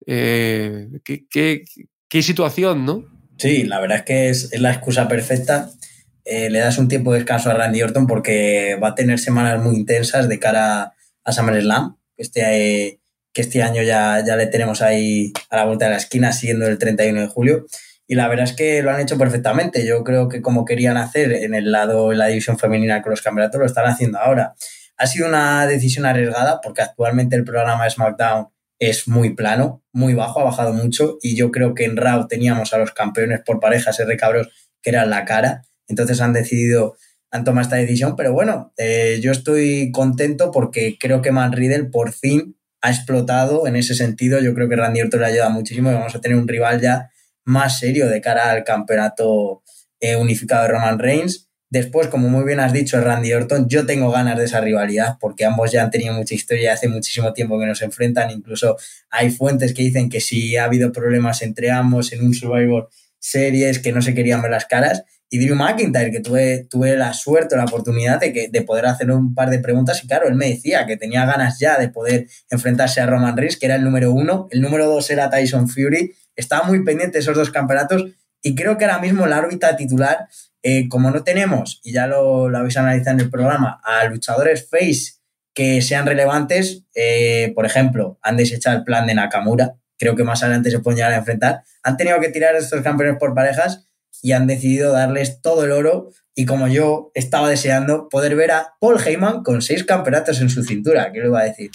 Eh, 0.07 0.89
¿qué, 1.05 1.27
qué, 1.29 1.65
qué, 2.09 2.23
situación, 2.23 2.85
¿no? 2.85 3.05
Sí, 3.39 3.65
la 3.65 3.81
verdad 3.81 3.99
es 3.99 4.05
que 4.05 4.29
es, 4.31 4.61
la 4.61 4.73
excusa 4.73 5.09
perfecta. 5.09 5.71
Eh, 6.25 6.51
le 6.51 6.61
das 6.61 6.79
un 6.79 6.89
tiempo 6.89 7.13
de 7.13 7.19
descanso 7.19 7.51
a 7.51 7.55
Randy 7.55 7.83
Orton 7.83 8.07
porque 8.07 8.79
va 8.83 8.89
a 8.89 8.95
tener 8.95 9.19
semanas 9.19 9.63
muy 9.63 9.77
intensas 9.77 10.29
de 10.29 10.39
cara 10.39 10.95
a 11.25 11.33
SummerSlam. 11.33 11.97
Este, 12.17 13.01
que 13.33 13.43
este 13.43 13.63
año 13.63 13.83
ya, 13.83 14.23
ya 14.25 14.37
le 14.37 14.47
tenemos 14.47 14.83
ahí 14.83 15.33
a 15.51 15.57
la 15.57 15.65
vuelta 15.65 15.87
de 15.87 15.93
la 15.93 15.97
esquina, 15.97 16.33
siendo 16.33 16.67
el 16.67 16.79
31 16.79 17.21
de 17.21 17.27
julio. 17.29 17.67
Y 18.07 18.15
la 18.15 18.29
verdad 18.29 18.45
es 18.45 18.53
que 18.53 18.83
lo 18.83 18.91
han 18.91 19.01
hecho 19.01 19.17
perfectamente. 19.17 19.87
Yo 19.87 20.05
creo 20.05 20.29
que 20.29 20.43
como 20.43 20.65
querían 20.65 20.97
hacer 20.97 21.33
en 21.33 21.55
el 21.55 21.73
lado, 21.73 22.13
en 22.13 22.19
la 22.19 22.27
división 22.27 22.59
femenina 22.59 23.01
con 23.01 23.11
los 23.11 23.23
campeonatos, 23.23 23.59
lo 23.59 23.67
están 23.67 23.87
haciendo 23.87 24.19
ahora. 24.19 24.55
Ha 24.99 25.07
sido 25.07 25.29
una 25.29 25.67
decisión 25.67 26.05
arriesgada 26.05 26.61
porque 26.61 26.83
actualmente 26.83 27.37
el 27.37 27.45
programa 27.45 27.85
de 27.85 27.91
SmackDown 27.91 28.49
es 28.79 29.09
muy 29.09 29.35
plano, 29.35 29.83
muy 29.93 30.13
bajo, 30.15 30.41
ha 30.41 30.45
bajado 30.45 30.75
mucho. 30.75 31.19
Y 31.23 31.37
yo 31.37 31.51
creo 31.51 31.75
que 31.75 31.85
en 31.85 31.97
Raw 31.97 32.27
teníamos 32.27 32.75
a 32.75 32.79
los 32.79 32.93
campeones 32.93 33.41
por 33.47 33.61
parejas 33.61 33.99
R 33.99 34.17
cabros 34.17 34.49
que 34.83 34.91
eran 34.91 35.09
la 35.09 35.25
cara. 35.25 35.63
Entonces 35.89 36.21
han 36.21 36.33
decidido, 36.33 36.97
han 37.31 37.45
tomado 37.45 37.63
esta 37.63 37.77
decisión. 37.77 38.15
Pero 38.17 38.33
bueno, 38.33 38.75
eh, 38.77 39.21
yo 39.23 39.33
estoy 39.33 39.91
contento 39.93 40.51
porque 40.51 40.99
creo 41.01 41.23
que 41.23 41.33
Man 41.33 41.53
Riddle 41.53 41.85
por 41.85 42.13
fin 42.13 42.57
ha 42.83 42.91
explotado 42.91 43.67
en 43.67 43.77
ese 43.77 43.95
sentido. 43.95 44.41
Yo 44.41 44.55
creo 44.55 44.69
que 44.69 44.77
Randy 44.77 45.01
Orton 45.01 45.21
le 45.21 45.27
ayuda 45.27 45.49
muchísimo 45.49 45.91
y 45.91 45.95
vamos 45.95 46.15
a 46.15 46.21
tener 46.21 46.37
un 46.37 46.49
rival 46.49 46.81
ya 46.81 47.11
más 47.45 47.79
serio 47.79 48.09
de 48.09 48.21
cara 48.21 48.51
al 48.51 48.65
campeonato 48.65 49.63
eh, 50.01 50.17
unificado 50.17 50.63
de 50.63 50.69
Roman 50.69 50.99
Reigns. 50.99 51.49
Después, 51.71 52.09
como 52.09 52.29
muy 52.29 52.45
bien 52.45 52.61
has 52.61 52.73
dicho, 52.75 53.01
Randy 53.01 53.33
Orton, 53.33 53.67
yo 53.67 53.87
tengo 53.87 54.11
ganas 54.11 54.37
de 54.37 54.45
esa 54.45 54.61
rivalidad 54.61 55.17
porque 55.19 55.47
ambos 55.47 55.73
ya 55.73 55.83
han 55.83 55.91
tenido 55.91 56.13
mucha 56.13 56.35
historia, 56.35 56.75
hace 56.75 56.87
muchísimo 56.87 57.33
tiempo 57.33 57.59
que 57.59 57.65
nos 57.65 57.81
enfrentan, 57.81 58.31
incluso 58.31 58.77
hay 59.09 59.31
fuentes 59.31 59.73
que 59.73 59.83
dicen 59.83 60.11
que 60.11 60.21
si 60.21 60.57
ha 60.59 60.65
habido 60.65 60.93
problemas 60.93 61.41
entre 61.41 61.71
ambos 61.71 62.13
en 62.13 62.27
un 62.27 62.35
Survivor 62.35 62.91
Series, 63.19 63.79
que 63.79 63.93
no 63.93 64.03
se 64.03 64.15
querían 64.15 64.43
ver 64.43 64.51
las 64.51 64.67
caras, 64.67 65.05
y 65.35 65.39
Drew 65.39 65.57
McIntyre, 65.57 66.11
que 66.11 66.21
tuve, 66.21 66.67
tuve 66.69 66.95
la 66.95 67.15
suerte, 67.15 67.57
la 67.57 67.65
oportunidad 67.65 68.21
de, 68.21 68.35
que, 68.35 68.49
de 68.49 68.61
poder 68.61 68.85
hacer 68.85 69.11
un 69.11 69.35
par 69.35 69.49
de 69.49 69.61
preguntas 69.61 70.05
y 70.05 70.07
claro, 70.07 70.29
él 70.29 70.35
me 70.35 70.51
decía 70.51 70.85
que 70.85 70.99
tenía 70.99 71.25
ganas 71.25 71.59
ya 71.59 71.79
de 71.79 71.89
poder 71.89 72.27
enfrentarse 72.51 73.01
a 73.01 73.07
Roman 73.07 73.35
Reigns, 73.35 73.57
que 73.57 73.65
era 73.65 73.77
el 73.77 73.83
número 73.83 74.13
uno, 74.13 74.47
el 74.51 74.61
número 74.61 74.87
dos 74.87 75.09
era 75.09 75.31
Tyson 75.31 75.71
Fury, 75.71 76.13
estaba 76.37 76.67
muy 76.67 76.85
pendiente 76.85 77.15
de 77.15 77.21
esos 77.21 77.35
dos 77.35 77.49
campeonatos 77.49 78.05
y 78.43 78.55
creo 78.55 78.77
que 78.77 78.85
ahora 78.85 78.99
mismo 78.99 79.27
la 79.27 79.39
órbita 79.39 79.75
titular, 79.75 80.29
eh, 80.63 80.87
como 80.91 81.11
no 81.11 81.25
tenemos, 81.25 81.81
y 81.83 81.93
ya 81.93 82.07
lo, 82.07 82.51
lo, 82.51 82.59
habéis 82.59 82.77
analizado 82.77 83.17
en 83.17 83.25
el 83.25 83.31
programa, 83.31 83.81
a 83.85 84.05
luchadores 84.05 84.69
face 84.69 85.15
que 85.55 85.81
sean 85.81 86.05
relevantes, 86.05 86.85
eh, 86.95 87.53
por 87.55 87.65
ejemplo, 87.65 88.19
han 88.21 88.37
desechado 88.37 88.77
el 88.77 88.85
plan 88.85 89.07
de 89.07 89.15
Nakamura, 89.15 89.77
creo 89.99 90.15
que 90.15 90.25
más 90.25 90.43
adelante 90.43 90.71
se 90.71 90.81
pueden 90.81 90.97
llegar 90.97 91.13
a 91.13 91.17
enfrentar, 91.17 91.63
han 91.83 91.97
tenido 91.97 92.21
que 92.21 92.29
tirar 92.29 92.55
estos 92.55 92.83
campeones 92.83 93.17
por 93.19 93.35
parejas 93.35 93.87
y 94.23 94.33
han 94.33 94.47
decidido 94.47 94.93
darles 94.93 95.43
todo 95.43 95.65
el 95.65 95.73
oro 95.73 96.09
y 96.35 96.47
como 96.47 96.69
yo 96.69 97.11
estaba 97.15 97.51
deseando 97.51 98.09
poder 98.09 98.37
ver 98.37 98.53
a 98.53 98.75
Paul 98.81 98.99
Heyman 99.05 99.43
con 99.43 99.61
seis 99.61 99.85
campeonatos 99.85 100.41
en 100.41 100.49
su 100.49 100.63
cintura, 100.63 101.13
¿qué 101.13 101.21
le 101.21 101.27
iba 101.27 101.41
a 101.41 101.45
decir? 101.45 101.71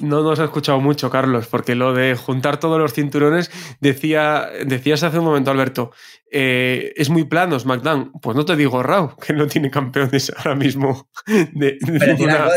No 0.00 0.22
nos 0.22 0.38
ha 0.38 0.44
escuchado 0.44 0.80
mucho, 0.80 1.10
Carlos, 1.10 1.48
porque 1.48 1.74
lo 1.74 1.92
de 1.92 2.14
juntar 2.14 2.60
todos 2.60 2.78
los 2.78 2.92
cinturones, 2.92 3.50
decía, 3.80 4.48
decías 4.64 5.02
hace 5.02 5.18
un 5.18 5.24
momento, 5.24 5.50
Alberto, 5.50 5.90
eh, 6.30 6.92
es 6.94 7.10
muy 7.10 7.24
plano 7.24 7.58
SmackDown. 7.58 8.12
Pues 8.22 8.36
no 8.36 8.44
te 8.44 8.54
digo 8.54 8.80
Raw, 8.80 9.16
que 9.16 9.32
no 9.32 9.48
tiene 9.48 9.72
campeones 9.72 10.32
ahora 10.36 10.54
mismo 10.54 11.10
de, 11.26 11.78
de 11.80 11.98
Pero 11.98 12.12
ninguna, 12.12 12.48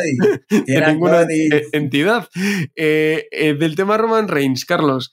de 0.49 0.87
ninguna 0.87 1.23
Cody. 1.23 1.49
entidad. 1.71 2.29
Eh, 2.75 3.27
eh, 3.31 3.55
del 3.55 3.75
tema 3.75 3.97
Roman 3.97 4.27
Reigns, 4.27 4.63
Carlos, 4.63 5.11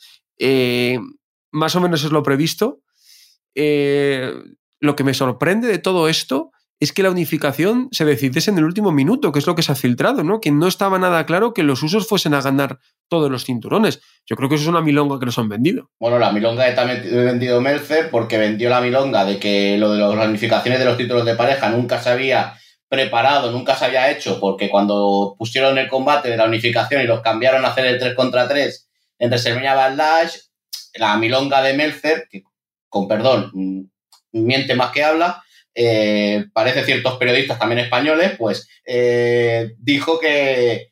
más 1.51 1.77
o 1.77 1.81
menos 1.81 2.05
es 2.05 2.13
lo 2.13 2.23
previsto. 2.23 2.83
Eh, 3.61 4.33
lo 4.81 4.95
que 4.95 5.03
me 5.03 5.15
sorprende 5.15 5.67
de 5.67 5.79
todo 5.79 6.09
esto 6.09 6.53
es 6.81 6.93
que 6.93 7.03
la 7.03 7.11
unificación 7.11 7.89
se 7.91 8.05
decidiese 8.05 8.53
en 8.53 8.59
el 8.59 8.65
último 8.65 8.93
minuto, 8.93 9.33
que 9.33 9.41
es 9.41 9.47
lo 9.49 9.57
que 9.57 9.63
se 9.63 9.73
ha 9.73 9.75
filtrado, 9.75 10.23
¿no? 10.23 10.39
Que 10.41 10.53
no 10.53 10.69
estaba 10.69 11.01
nada 11.01 11.27
claro 11.27 11.53
que 11.53 11.65
los 11.65 11.83
usos 11.83 12.07
fuesen 12.07 12.35
a 12.35 12.41
ganar 12.41 12.79
todos 13.09 13.31
los 13.33 13.45
cinturones. 13.45 14.01
Yo 14.27 14.37
creo 14.37 14.49
que 14.49 14.55
eso 14.55 14.63
es 14.63 14.69
una 14.69 14.81
milonga 14.81 15.19
que 15.19 15.27
nos 15.27 15.39
han 15.39 15.49
vendido. 15.49 15.91
Bueno, 15.99 16.21
la 16.21 16.31
milonga 16.31 16.69
está 16.69 16.85
vendido 16.85 17.61
Melzer 17.61 18.11
porque 18.11 18.39
vendió 18.39 18.71
la 18.71 18.81
milonga 18.81 19.25
de 19.25 19.41
que 19.41 19.77
lo 19.77 19.93
de 19.93 19.99
las 19.99 20.29
unificaciones 20.29 20.79
de 20.79 20.85
los 20.85 20.97
títulos 20.97 21.25
de 21.25 21.35
pareja 21.35 21.69
nunca 21.69 22.01
se 22.01 22.11
había 22.11 22.55
preparado, 22.89 23.51
nunca 23.51 23.75
se 23.75 23.87
había 23.87 24.11
hecho, 24.13 24.39
porque 24.39 24.71
cuando 24.71 25.35
pusieron 25.37 25.77
el 25.79 25.89
combate 25.89 26.31
de 26.31 26.37
la 26.37 26.47
unificación 26.47 27.03
y 27.03 27.07
los 27.07 27.23
cambiaron 27.23 27.65
a 27.65 27.69
hacer 27.69 27.87
el 27.87 27.99
3 27.99 28.15
contra 28.15 28.47
3 28.47 28.89
en 29.19 29.31
WrestleMania 29.31 29.75
Backlash, 29.75 30.37
la 30.95 31.17
milonga 31.17 31.61
de 31.61 31.75
Melzer, 31.75 32.29
que 32.31 32.45
con 32.89 33.09
perdón, 33.09 33.53
miente 34.33 34.75
más 34.75 34.93
que 34.93 35.05
habla, 35.05 35.43
eh, 35.81 36.47
parece 36.53 36.85
ciertos 36.85 37.19
periodistas 37.19 37.57
también 37.57 37.79
españoles, 37.79 38.33
pues 38.37 38.69
eh, 38.85 39.75
dijo 39.79 40.19
que. 40.19 40.91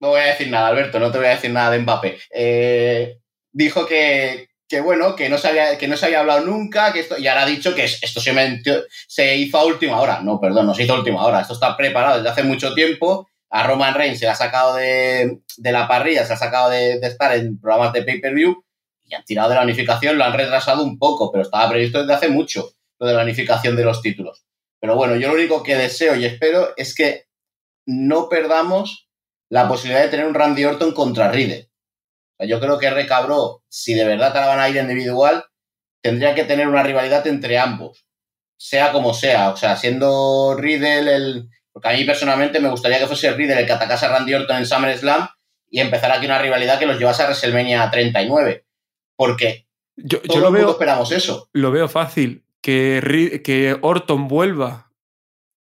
No 0.00 0.10
voy 0.10 0.20
a 0.20 0.26
decir 0.26 0.48
nada, 0.48 0.68
Alberto, 0.68 1.00
no 1.00 1.10
te 1.10 1.16
voy 1.16 1.26
a 1.26 1.30
decir 1.30 1.50
nada 1.50 1.70
de 1.70 1.78
Mbappé. 1.78 2.18
Eh, 2.32 3.18
dijo 3.50 3.86
que, 3.86 4.48
que, 4.68 4.80
bueno, 4.80 5.16
que 5.16 5.30
no, 5.30 5.38
se 5.38 5.48
había, 5.48 5.78
que 5.78 5.88
no 5.88 5.96
se 5.96 6.06
había 6.06 6.20
hablado 6.20 6.44
nunca, 6.44 6.92
que 6.92 7.00
esto, 7.00 7.18
y 7.18 7.26
ahora 7.26 7.42
ha 7.42 7.46
dicho 7.46 7.74
que 7.74 7.84
esto 7.84 8.20
se, 8.20 9.36
hizo 9.36 9.58
a 9.58 9.64
última 9.64 10.00
hora. 10.00 10.20
No, 10.20 10.38
perdón, 10.38 10.66
no 10.66 10.74
se 10.74 10.84
hizo 10.84 10.92
a 10.92 10.98
última 10.98 11.24
hora. 11.24 11.40
Esto 11.40 11.54
está 11.54 11.74
preparado 11.76 12.18
desde 12.18 12.28
hace 12.28 12.42
mucho 12.42 12.74
tiempo. 12.74 13.26
A 13.50 13.66
Roman 13.66 13.94
Reigns 13.94 14.18
se 14.18 14.26
la 14.26 14.32
ha 14.32 14.36
sacado 14.36 14.76
de, 14.76 15.38
de 15.56 15.72
la 15.72 15.88
parrilla, 15.88 16.26
se 16.26 16.34
ha 16.34 16.36
sacado 16.36 16.68
de 16.68 17.00
estar 17.02 17.34
en 17.34 17.58
programas 17.58 17.94
de 17.94 18.02
pay-per-view 18.02 18.62
y 19.08 19.14
han 19.14 19.24
tirado 19.24 19.48
de 19.48 19.54
la 19.56 19.62
unificación, 19.62 20.18
lo 20.18 20.24
han 20.24 20.34
retrasado 20.34 20.84
un 20.84 20.98
poco, 20.98 21.32
pero 21.32 21.42
estaba 21.42 21.70
previsto 21.70 22.00
desde 22.00 22.14
hace 22.14 22.28
mucho 22.28 22.70
lo 22.98 23.06
de 23.06 23.14
la 23.14 23.22
unificación 23.22 23.74
de 23.74 23.84
los 23.84 24.02
títulos. 24.02 24.44
Pero 24.80 24.96
bueno, 24.96 25.16
yo 25.16 25.28
lo 25.28 25.34
único 25.34 25.62
que 25.62 25.76
deseo 25.76 26.14
y 26.14 26.24
espero 26.24 26.74
es 26.76 26.94
que 26.94 27.26
no 27.86 28.28
perdamos 28.28 29.08
la 29.48 29.66
posibilidad 29.66 30.02
de 30.02 30.10
tener 30.10 30.26
un 30.26 30.34
Randy 30.34 30.64
Orton 30.64 30.92
contra 30.92 31.30
Riddle. 31.30 31.70
Yo 32.40 32.60
creo 32.60 32.78
que 32.78 32.90
Recabró, 32.90 33.64
si 33.68 33.94
de 33.94 34.04
verdad 34.04 34.32
te 34.32 34.38
la 34.38 34.46
van 34.46 34.60
a 34.60 34.68
ir 34.68 34.76
individual, 34.76 35.46
tendría 36.02 36.34
que 36.34 36.44
tener 36.44 36.68
una 36.68 36.82
rivalidad 36.82 37.26
entre 37.26 37.58
ambos, 37.58 38.06
sea 38.56 38.92
como 38.92 39.14
sea. 39.14 39.50
O 39.50 39.56
sea, 39.56 39.76
siendo 39.76 40.54
Riddle 40.56 41.14
el... 41.14 41.48
Porque 41.72 41.88
a 41.88 41.92
mí 41.92 42.04
personalmente 42.04 42.60
me 42.60 42.68
gustaría 42.68 42.98
que 42.98 43.06
fuese 43.06 43.32
Riddle 43.32 43.60
el 43.60 43.66
que 43.66 43.72
atacase 43.72 44.06
a 44.06 44.10
Randy 44.10 44.34
Orton 44.34 44.58
en 44.58 44.66
SummerSlam 44.66 45.28
y 45.70 45.80
empezar 45.80 46.12
aquí 46.12 46.26
una 46.26 46.38
rivalidad 46.38 46.78
que 46.78 46.86
los 46.86 46.98
llevase 46.98 47.22
a 47.22 47.26
WrestleMania 47.26 47.90
39. 47.90 48.67
Porque 49.18 49.66
yo, 49.96 50.20
todo 50.20 50.34
yo 50.34 50.40
lo 50.40 50.46
el 50.46 50.52
mundo 50.52 50.66
veo, 50.66 50.70
esperamos 50.70 51.10
eso. 51.10 51.50
lo 51.52 51.72
veo 51.72 51.88
fácil 51.88 52.44
que, 52.62 53.42
que 53.44 53.76
Orton 53.82 54.28
vuelva 54.28 54.92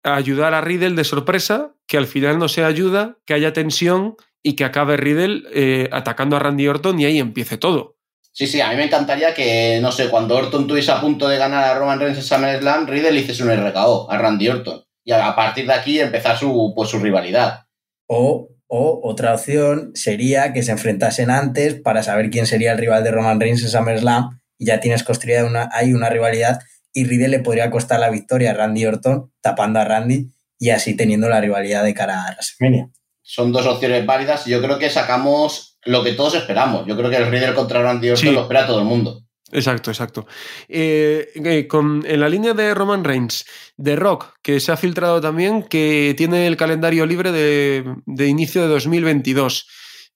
a 0.04 0.14
ayudar 0.14 0.52
a 0.52 0.60
Riddle 0.60 0.94
de 0.94 1.04
sorpresa, 1.04 1.74
que 1.86 1.96
al 1.96 2.06
final 2.06 2.38
no 2.38 2.48
se 2.48 2.62
ayuda, 2.62 3.16
que 3.24 3.32
haya 3.32 3.54
tensión 3.54 4.16
y 4.42 4.54
que 4.54 4.64
acabe 4.64 4.98
Riddle 4.98 5.44
eh, 5.52 5.88
atacando 5.90 6.36
a 6.36 6.38
Randy 6.38 6.68
Orton 6.68 7.00
y 7.00 7.06
ahí 7.06 7.18
empiece 7.18 7.56
todo. 7.56 7.96
Sí, 8.30 8.46
sí, 8.46 8.60
a 8.60 8.68
mí 8.68 8.76
me 8.76 8.84
encantaría 8.84 9.32
que, 9.32 9.78
no 9.80 9.90
sé, 9.90 10.10
cuando 10.10 10.36
Orton 10.36 10.62
estuviese 10.62 10.92
a 10.92 11.00
punto 11.00 11.26
de 11.26 11.38
ganar 11.38 11.64
a 11.64 11.78
Roman 11.78 11.98
Reigns 11.98 12.18
en 12.18 12.22
SummerSlam, 12.22 12.86
Riddle 12.86 13.18
hiciese 13.18 13.42
un 13.42 13.50
RKO 13.50 14.10
a 14.10 14.18
Randy 14.18 14.48
Orton. 14.50 14.84
Y 15.02 15.12
a 15.12 15.34
partir 15.34 15.66
de 15.66 15.72
aquí 15.72 15.98
empezar 15.98 16.36
su, 16.36 16.74
pues, 16.76 16.90
su 16.90 16.98
rivalidad. 16.98 17.64
O, 18.06 18.50
o 18.68 19.00
otra 19.02 19.34
opción 19.34 19.92
sería 19.94 20.52
que 20.52 20.62
se 20.62 20.72
enfrentasen 20.72 21.30
antes 21.30 21.74
para 21.74 22.02
saber 22.02 22.30
quién 22.30 22.46
sería 22.46 22.72
el 22.72 22.78
rival 22.78 23.04
de 23.04 23.10
Roman 23.10 23.40
Reigns 23.40 23.62
en 23.62 23.70
SummerSlam 23.70 24.40
y 24.58 24.66
ya 24.66 24.80
tienes 24.80 25.04
construida 25.04 25.44
una, 25.44 25.68
hay 25.72 25.92
una 25.92 26.08
rivalidad 26.08 26.60
y 26.92 27.04
Riddle 27.04 27.28
le 27.28 27.40
podría 27.40 27.70
costar 27.70 28.00
la 28.00 28.10
victoria 28.10 28.50
a 28.50 28.54
Randy 28.54 28.86
Orton 28.86 29.32
tapando 29.40 29.80
a 29.80 29.84
Randy 29.84 30.30
y 30.58 30.70
así 30.70 30.94
teniendo 30.96 31.28
la 31.28 31.40
rivalidad 31.40 31.84
de 31.84 31.94
cara 31.94 32.24
a 32.24 32.30
WrestleMania 32.32 32.90
son 33.26 33.52
dos 33.52 33.66
opciones 33.66 34.06
válidas 34.06 34.46
y 34.46 34.50
yo 34.50 34.62
creo 34.62 34.78
que 34.78 34.88
sacamos 34.88 35.78
lo 35.84 36.04
que 36.04 36.12
todos 36.12 36.34
esperamos. 36.36 36.86
Yo 36.86 36.96
creo 36.96 37.10
que 37.10 37.16
el 37.16 37.28
Riddle 37.28 37.54
contra 37.54 37.82
Randy 37.82 38.10
Orton 38.10 38.34
lo 38.34 38.42
espera 38.42 38.66
todo 38.66 38.78
el 38.78 38.84
mundo. 38.84 39.25
Exacto, 39.52 39.90
exacto. 39.90 40.26
Eh, 40.68 41.28
eh, 41.34 41.68
con, 41.68 42.04
en 42.04 42.20
la 42.20 42.28
línea 42.28 42.52
de 42.52 42.74
Roman 42.74 43.04
Reigns, 43.04 43.44
de 43.76 43.94
Rock, 43.94 44.34
que 44.42 44.58
se 44.58 44.72
ha 44.72 44.76
filtrado 44.76 45.20
también, 45.20 45.62
que 45.62 46.14
tiene 46.16 46.46
el 46.46 46.56
calendario 46.56 47.06
libre 47.06 47.30
de, 47.30 48.26
inicio 48.26 48.62
de 48.62 48.68
2022. 48.68 49.68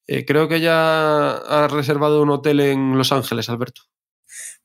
Eh, 0.08 0.24
creo 0.24 0.48
que 0.48 0.60
ya 0.60 1.30
ha 1.30 1.68
reservado 1.68 2.22
un 2.22 2.30
hotel 2.30 2.60
en 2.60 2.98
Los 2.98 3.12
Ángeles, 3.12 3.48
Alberto. 3.48 3.82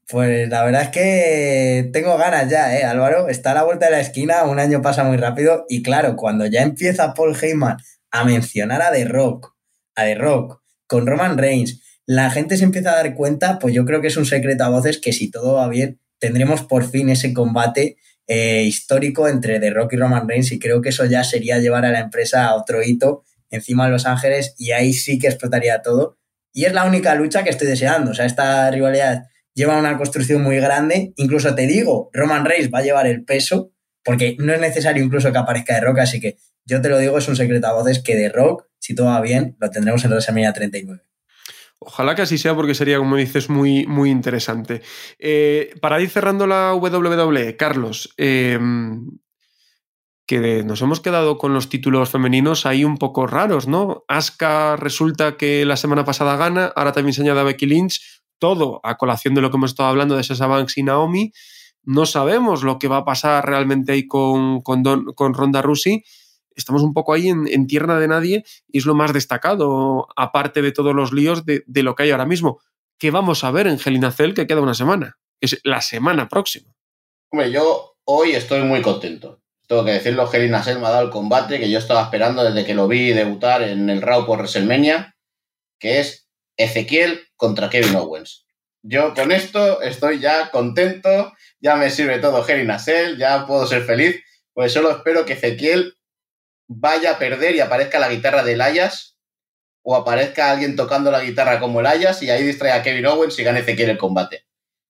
Pues 0.08 0.50
la 0.50 0.64
verdad 0.64 0.84
es 0.84 0.90
que 0.90 1.90
tengo 1.92 2.18
ganas 2.18 2.50
ya, 2.50 2.78
¿eh, 2.78 2.84
Álvaro? 2.84 3.28
Está 3.28 3.52
a 3.52 3.56
la 3.56 3.64
vuelta 3.64 3.86
de 3.86 3.94
la 3.94 4.00
esquina, 4.00 4.44
un 4.44 4.60
año 4.60 4.82
pasa 4.82 5.04
muy 5.04 5.18
rápido 5.18 5.66
y 5.68 5.82
claro, 5.82 6.16
cuando 6.16 6.46
ya 6.46 6.62
empieza 6.62 7.14
Paul 7.14 7.36
Heyman 7.40 7.78
a 8.12 8.24
mencionar 8.24 8.82
a 8.82 8.92
The 8.92 9.06
Rock, 9.06 9.56
a 9.96 10.04
The 10.04 10.16
Rock, 10.16 10.62
con 10.88 11.08
Roman 11.08 11.38
Reigns, 11.38 11.82
la 12.06 12.30
gente 12.30 12.58
se 12.58 12.64
empieza 12.64 12.92
a 12.92 12.96
dar 12.96 13.16
cuenta, 13.16 13.60
pues 13.60 13.74
yo 13.74 13.86
creo 13.86 14.02
que 14.02 14.08
es 14.08 14.18
un 14.18 14.26
secreto 14.26 14.64
a 14.64 14.70
voces 14.70 15.00
que 15.00 15.14
si 15.14 15.32
todo 15.32 15.56
va 15.56 15.68
bien, 15.68 16.00
tendremos 16.20 16.62
por 16.62 16.90
fin 16.90 17.10
ese 17.10 17.34
combate 17.34 17.98
eh, 18.28 18.64
histórico 18.64 19.28
entre 19.28 19.60
The 19.60 19.70
Rock 19.72 19.94
y 19.94 19.98
Roman 19.98 20.28
Reigns 20.28 20.52
y 20.52 20.60
creo 20.60 20.82
que 20.82 20.90
eso 20.90 21.06
ya 21.06 21.24
sería 21.24 21.60
llevar 21.60 21.86
a 21.86 21.92
la 21.92 22.00
empresa 22.00 22.46
a 22.46 22.56
otro 22.56 22.84
hito 22.84 23.24
encima 23.50 23.86
de 23.86 23.92
Los 23.92 24.06
Ángeles 24.06 24.56
y 24.58 24.72
ahí 24.72 24.94
sí 24.94 25.20
que 25.20 25.28
explotaría 25.28 25.82
todo. 25.82 26.18
Y 26.54 26.66
es 26.66 26.74
la 26.74 26.86
única 26.86 27.16
lucha 27.16 27.44
que 27.44 27.50
estoy 27.50 27.68
deseando. 27.68 28.12
O 28.12 28.14
sea, 28.14 28.26
esta 28.26 28.72
rivalidad 28.72 29.26
lleva 29.54 29.78
una 29.78 29.98
construcción 29.98 30.42
muy 30.42 30.58
grande. 30.58 31.14
Incluso 31.18 31.54
te 31.54 31.68
digo, 31.68 32.10
Roman 32.14 32.46
Reigns 32.46 32.72
va 32.74 32.80
a 32.80 32.84
llevar 32.84 33.08
el 33.08 33.24
peso, 33.26 33.72
porque 34.04 34.36
no 34.40 34.54
es 34.54 34.60
necesario 34.60 35.04
incluso 35.04 35.32
que 35.32 35.38
aparezca 35.38 35.76
The 35.76 35.82
Rock, 35.82 36.00
así 36.00 36.20
que 36.20 36.38
yo 36.66 36.82
te 36.82 36.90
lo 36.90 36.98
digo, 36.98 37.18
es 37.18 37.28
un 37.28 37.36
secreto 37.36 37.68
a 37.68 37.74
voces 37.74 38.02
que 38.02 38.16
de 38.16 38.30
Rock, 38.30 38.68
si 38.80 38.96
todo 38.96 39.08
va 39.08 39.22
bien, 39.22 39.56
lo 39.60 39.70
tendremos 39.70 40.04
en 40.04 40.12
WrestleMania 40.12 40.54
39. 40.54 41.04
Ojalá 41.86 42.16
que 42.16 42.24
así 42.24 42.38
sea 42.40 42.56
porque 42.56 42.74
sería, 42.74 42.98
como 42.98 43.16
dices, 43.16 43.50
muy, 43.50 43.86
muy 43.86 44.10
interesante. 44.10 44.82
Eh, 45.20 45.76
para 45.82 46.02
ir 46.02 46.10
cerrando 46.10 46.48
la 46.48 46.74
WWE, 46.74 47.56
Carlos, 47.58 48.14
eh, 48.18 48.60
que 50.26 50.64
nos 50.64 50.82
hemos 50.82 51.00
quedado 51.00 51.38
con 51.38 51.54
los 51.54 51.70
títulos 51.70 52.10
femeninos 52.10 52.66
ahí 52.66 52.84
un 52.84 52.98
poco 52.98 53.28
raros, 53.28 53.68
¿no? 53.68 54.04
Asuka 54.08 54.76
resulta 54.78 55.38
que 55.38 55.64
la 55.66 55.78
semana 55.78 56.04
pasada 56.04 56.36
gana, 56.38 56.74
ahora 56.76 56.92
también 56.92 57.14
se 57.14 57.22
añade 57.22 57.42
a 57.42 57.44
Becky 57.44 57.68
Lynch, 57.68 58.02
todo 58.40 58.82
a 58.84 58.98
colación 58.98 59.36
de 59.36 59.42
lo 59.42 59.52
que 59.52 59.58
hemos 59.58 59.72
estado 59.72 59.90
hablando 59.90 60.18
de 60.18 60.24
Sasha 60.24 60.48
Banks 60.48 60.78
y 60.80 60.84
Naomi. 60.84 61.32
No 61.84 62.08
sabemos 62.08 62.64
lo 62.64 62.80
que 62.80 62.88
va 62.88 62.98
a 62.98 63.06
pasar 63.06 63.46
realmente 63.46 63.92
ahí 63.92 64.08
con, 64.08 64.62
con, 64.62 64.84
con 65.14 65.36
Ronda 65.36 65.62
Rousey 65.62 66.04
estamos 66.56 66.82
un 66.82 66.94
poco 66.94 67.14
ahí 67.14 67.28
en, 67.28 67.68
tierra 67.68 68.00
de 68.00 68.08
nadie 68.08 68.46
y 68.68 68.78
es 68.78 68.86
lo 68.86 68.96
más 68.96 69.14
destacado, 69.14 70.08
aparte 70.16 70.62
de 70.62 70.72
todos 70.72 70.96
los 70.96 71.14
líos 71.14 71.46
de, 71.46 71.64
lo 71.68 71.96
que 71.96 72.04
hay 72.04 72.12
ahora 72.12 72.26
mismo. 72.26 72.60
¿Qué 72.98 73.12
vamos 73.12 73.44
a 73.44 73.52
ver 73.52 73.68
en 73.68 73.80
Gelinacel 73.80 74.34
que 74.34 74.48
queda 74.48 74.62
una 74.62 74.74
semana? 74.74 75.18
Es 75.42 75.60
la 75.64 75.82
semana 75.82 76.30
próxima. 76.30 76.74
Hombre, 77.32 77.52
yo 77.52 77.98
hoy 78.06 78.32
estoy 78.32 78.62
muy 78.62 78.82
contento. 78.82 79.42
Tengo 79.68 79.84
que 79.84 79.92
decirlo, 79.92 80.28
Gelinacel 80.28 80.80
me 80.80 80.88
ha 80.88 80.92
dado 80.92 81.06
el 81.06 81.12
combate 81.12 81.60
que 81.60 81.70
yo 81.70 81.80
estaba 81.80 82.04
esperando 82.04 82.44
desde 82.44 82.66
que 82.66 82.76
lo 82.76 82.88
vi 82.88 83.12
debutar 83.12 83.64
en 83.64 83.90
el 83.90 84.02
Raw 84.02 84.26
por 84.26 84.38
WrestleMania, 84.38 85.16
que 85.80 86.00
es 86.00 86.30
Ezequiel 86.56 87.28
contra 87.36 87.70
Kevin 87.70 87.96
Owens. 87.96 88.46
Yo 88.84 89.16
con 89.16 89.32
esto 89.32 89.82
estoy 89.82 90.20
ya 90.20 90.52
contento, 90.52 91.34
ya 91.60 91.76
me 91.76 91.90
sirve 91.90 92.20
todo 92.20 92.44
Gelinacel, 92.44 93.18
ya 93.18 93.48
puedo 93.48 93.66
ser 93.66 93.84
feliz, 93.84 94.24
pues 94.54 94.72
solo 94.72 94.92
espero 94.92 95.26
que 95.26 95.34
Ezequiel 95.34 95.96
vaya 96.68 97.12
a 97.12 97.20
perder 97.20 97.56
y 97.56 97.60
aparezca 97.60 98.00
la 98.00 98.10
guitarra 98.10 98.44
del 98.44 98.62
Ayas 98.62 99.18
o 99.84 99.96
aparezca 99.96 100.52
alguien 100.52 100.76
tocando 100.76 101.12
la 101.12 101.22
guitarra 101.22 101.60
como 101.60 101.80
el 101.80 101.86
Ayas 101.86 102.22
y 102.24 102.30
ahí 102.30 102.44
distrae 102.44 102.72
a 102.72 102.82
Kevin 102.82 103.06
Owens 103.06 103.38
y 103.38 103.44
gane 103.44 103.60
Ezequiel 103.60 103.92
el 103.92 103.98
combate. 103.98 104.46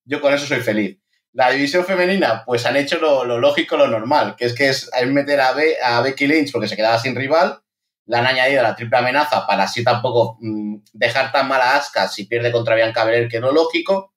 Yo 0.06 0.22
con 0.22 0.34
eso 0.34 0.46
soy 0.46 0.62
feliz. 0.62 1.00
La 1.34 1.50
división 1.52 1.84
femenina, 1.84 2.44
pues 2.46 2.66
han 2.66 2.78
hecho 2.78 2.98
lo, 3.00 3.26
lógico, 3.38 3.76
lo 3.76 3.88
normal, 3.88 4.36
que 4.38 4.46
es 4.46 4.56
que 4.56 4.70
es, 4.70 4.90
meter 5.08 5.42
a, 5.42 5.54
a, 5.84 6.02
Becky 6.02 6.28
Lynch 6.28 6.52
porque 6.54 6.70
se 6.70 6.78
quedaba 6.78 6.98
sin 6.98 7.14
rival, 7.14 7.62
la 8.06 8.20
han 8.20 8.28
añadido 8.28 8.64
la 8.64 8.76
triple 8.76 8.98
amenaza 9.00 9.46
para 9.46 9.64
así 9.64 9.84
tampoco 9.84 10.38
mm, 10.40 10.78
dejar 10.94 11.34
tan 11.34 11.48
mala 11.50 11.76
asca 11.76 12.08
si 12.08 12.26
pierde 12.26 12.54
contra 12.54 12.76
Bianca 12.76 13.04
Belair, 13.04 13.28
que 13.28 13.42
no 13.42 13.52
lógico, 13.52 14.14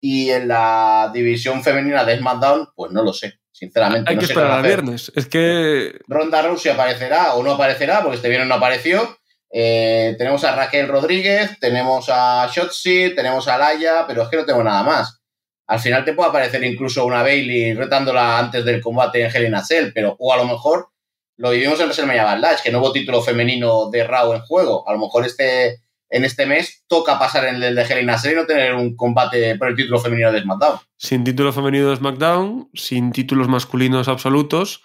y 0.00 0.30
en 0.30 0.48
la 0.48 1.10
división 1.12 1.62
femenina 1.62 2.04
de 2.04 2.18
SmackDown, 2.18 2.70
pues 2.74 2.90
no 2.90 3.04
lo 3.04 3.12
sé. 3.12 3.39
Sinceramente, 3.60 4.10
Hay 4.10 4.16
que 4.16 4.24
esperar 4.24 4.52
a 4.52 4.62
viernes. 4.62 5.12
Es 5.14 5.26
que. 5.26 6.00
Ronda 6.08 6.40
Rousey 6.40 6.72
aparecerá 6.72 7.34
o 7.34 7.42
no 7.42 7.52
aparecerá, 7.52 8.00
porque 8.00 8.16
este 8.16 8.30
viernes 8.30 8.48
no 8.48 8.54
apareció. 8.54 9.18
Eh, 9.52 10.14
tenemos 10.16 10.42
a 10.44 10.56
Raquel 10.56 10.88
Rodríguez, 10.88 11.58
tenemos 11.60 12.06
a 12.08 12.48
Shotzi, 12.50 13.14
tenemos 13.14 13.48
a 13.48 13.58
Laia, 13.58 14.06
pero 14.06 14.22
es 14.22 14.30
que 14.30 14.38
no 14.38 14.46
tengo 14.46 14.64
nada 14.64 14.82
más. 14.82 15.20
Al 15.66 15.78
final 15.78 16.06
te 16.06 16.14
puede 16.14 16.30
aparecer 16.30 16.64
incluso 16.64 17.04
una 17.04 17.22
Bailey 17.22 17.74
retándola 17.74 18.38
antes 18.38 18.64
del 18.64 18.80
combate 18.80 19.22
en 19.22 19.30
Hell 19.30 19.54
Cell, 19.62 19.92
pero 19.94 20.16
o 20.18 20.32
a 20.32 20.38
lo 20.38 20.46
mejor 20.46 20.88
lo 21.36 21.50
vivimos 21.50 21.78
en 21.80 21.84
WrestleMania 21.84 22.24
Backlash, 22.24 22.62
que 22.62 22.72
no 22.72 22.78
hubo 22.78 22.92
título 22.92 23.20
femenino 23.20 23.90
de 23.90 24.04
Raw 24.04 24.32
en 24.32 24.40
juego. 24.40 24.88
A 24.88 24.92
lo 24.94 25.00
mejor 25.00 25.26
este 25.26 25.80
en 26.10 26.24
este 26.24 26.44
mes 26.44 26.84
toca 26.88 27.18
pasar 27.18 27.46
en 27.46 27.62
el 27.62 27.74
de 27.74 27.82
Hell 27.82 28.02
y 28.02 28.34
no 28.34 28.46
tener 28.46 28.74
un 28.74 28.96
combate 28.96 29.56
por 29.56 29.68
el 29.68 29.76
título 29.76 30.00
femenino 30.00 30.32
de 30.32 30.42
SmackDown. 30.42 30.80
Sin 30.96 31.24
título 31.24 31.52
femenino 31.52 31.88
de 31.88 31.96
SmackDown, 31.96 32.68
sin 32.74 33.12
títulos 33.12 33.48
masculinos 33.48 34.08
absolutos, 34.08 34.82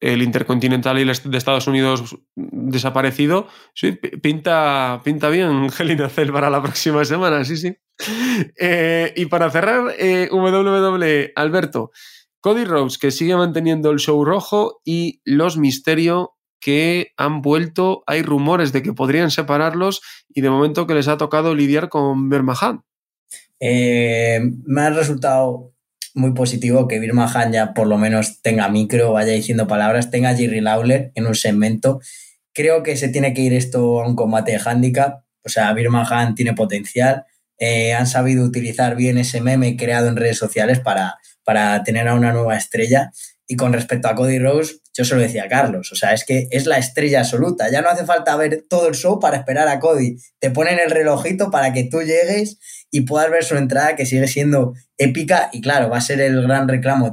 el 0.00 0.22
Intercontinental 0.22 0.98
y 0.98 1.02
el 1.02 1.12
de 1.24 1.38
Estados 1.38 1.68
Unidos 1.68 2.16
desaparecido. 2.34 3.46
Sí, 3.74 3.92
pinta, 3.92 5.00
pinta 5.04 5.28
bien 5.28 5.68
Hell 5.78 6.32
para 6.32 6.50
la 6.50 6.62
próxima 6.62 7.04
semana, 7.04 7.44
sí, 7.44 7.56
sí. 7.56 7.76
Eh, 8.58 9.12
y 9.14 9.26
para 9.26 9.50
cerrar, 9.50 9.94
eh, 9.98 10.28
WWE, 10.32 11.32
Alberto, 11.36 11.92
Cody 12.40 12.64
Rhodes, 12.64 12.98
que 12.98 13.12
sigue 13.12 13.36
manteniendo 13.36 13.90
el 13.90 14.00
show 14.00 14.24
rojo, 14.24 14.80
y 14.84 15.20
Los 15.24 15.56
Misterio, 15.56 16.34
que 16.62 17.12
han 17.16 17.42
vuelto, 17.42 18.04
hay 18.06 18.22
rumores 18.22 18.72
de 18.72 18.82
que 18.82 18.92
podrían 18.92 19.30
separarlos 19.30 20.00
y 20.28 20.40
de 20.40 20.48
momento 20.48 20.86
que 20.86 20.94
les 20.94 21.08
ha 21.08 21.18
tocado 21.18 21.54
lidiar 21.54 21.88
con 21.88 22.30
Birmahan. 22.30 22.82
Eh, 23.58 24.40
me 24.64 24.82
ha 24.82 24.90
resultado 24.90 25.72
muy 26.14 26.32
positivo 26.32 26.86
que 26.86 27.00
Birmahan 27.00 27.52
ya 27.52 27.74
por 27.74 27.88
lo 27.88 27.98
menos 27.98 28.40
tenga 28.42 28.68
micro, 28.68 29.12
vaya 29.12 29.32
diciendo 29.32 29.66
palabras, 29.66 30.10
tenga 30.10 30.36
Jerry 30.36 30.60
Lawler 30.60 31.10
en 31.16 31.26
un 31.26 31.34
segmento. 31.34 32.00
Creo 32.52 32.82
que 32.82 32.96
se 32.96 33.08
tiene 33.08 33.34
que 33.34 33.42
ir 33.42 33.52
esto 33.54 34.00
a 34.00 34.06
un 34.06 34.14
combate 34.14 34.52
de 34.52 34.60
handicap, 34.64 35.24
o 35.44 35.48
sea, 35.48 35.72
Birmahan 35.72 36.36
tiene 36.36 36.54
potencial, 36.54 37.24
eh, 37.58 37.92
han 37.92 38.06
sabido 38.06 38.44
utilizar 38.44 38.94
bien 38.94 39.18
ese 39.18 39.40
meme 39.40 39.76
creado 39.76 40.08
en 40.08 40.16
redes 40.16 40.38
sociales 40.38 40.78
para, 40.78 41.18
para 41.42 41.82
tener 41.82 42.06
a 42.06 42.14
una 42.14 42.32
nueva 42.32 42.56
estrella. 42.56 43.10
Y 43.48 43.56
con 43.56 43.72
respecto 43.72 44.08
a 44.08 44.14
Cody 44.14 44.38
Rose, 44.38 44.76
yo 44.94 45.04
se 45.04 45.14
lo 45.14 45.22
decía 45.22 45.44
a 45.44 45.48
Carlos, 45.48 45.90
o 45.90 45.96
sea, 45.96 46.12
es 46.12 46.24
que 46.24 46.48
es 46.50 46.66
la 46.66 46.76
estrella 46.76 47.20
absoluta. 47.20 47.70
Ya 47.70 47.80
no 47.80 47.88
hace 47.88 48.04
falta 48.04 48.36
ver 48.36 48.64
todo 48.68 48.88
el 48.88 48.94
show 48.94 49.18
para 49.18 49.38
esperar 49.38 49.68
a 49.68 49.80
Cody. 49.80 50.16
Te 50.38 50.50
ponen 50.50 50.78
el 50.78 50.90
relojito 50.90 51.50
para 51.50 51.72
que 51.72 51.84
tú 51.84 52.02
llegues 52.02 52.58
y 52.90 53.02
puedas 53.02 53.30
ver 53.30 53.42
su 53.44 53.56
entrada 53.56 53.96
que 53.96 54.04
sigue 54.04 54.28
siendo 54.28 54.74
épica 54.98 55.48
y 55.52 55.62
claro, 55.62 55.88
va 55.88 55.96
a 55.96 56.02
ser 56.02 56.20
el 56.20 56.42
gran 56.42 56.68
reclamo 56.68 57.12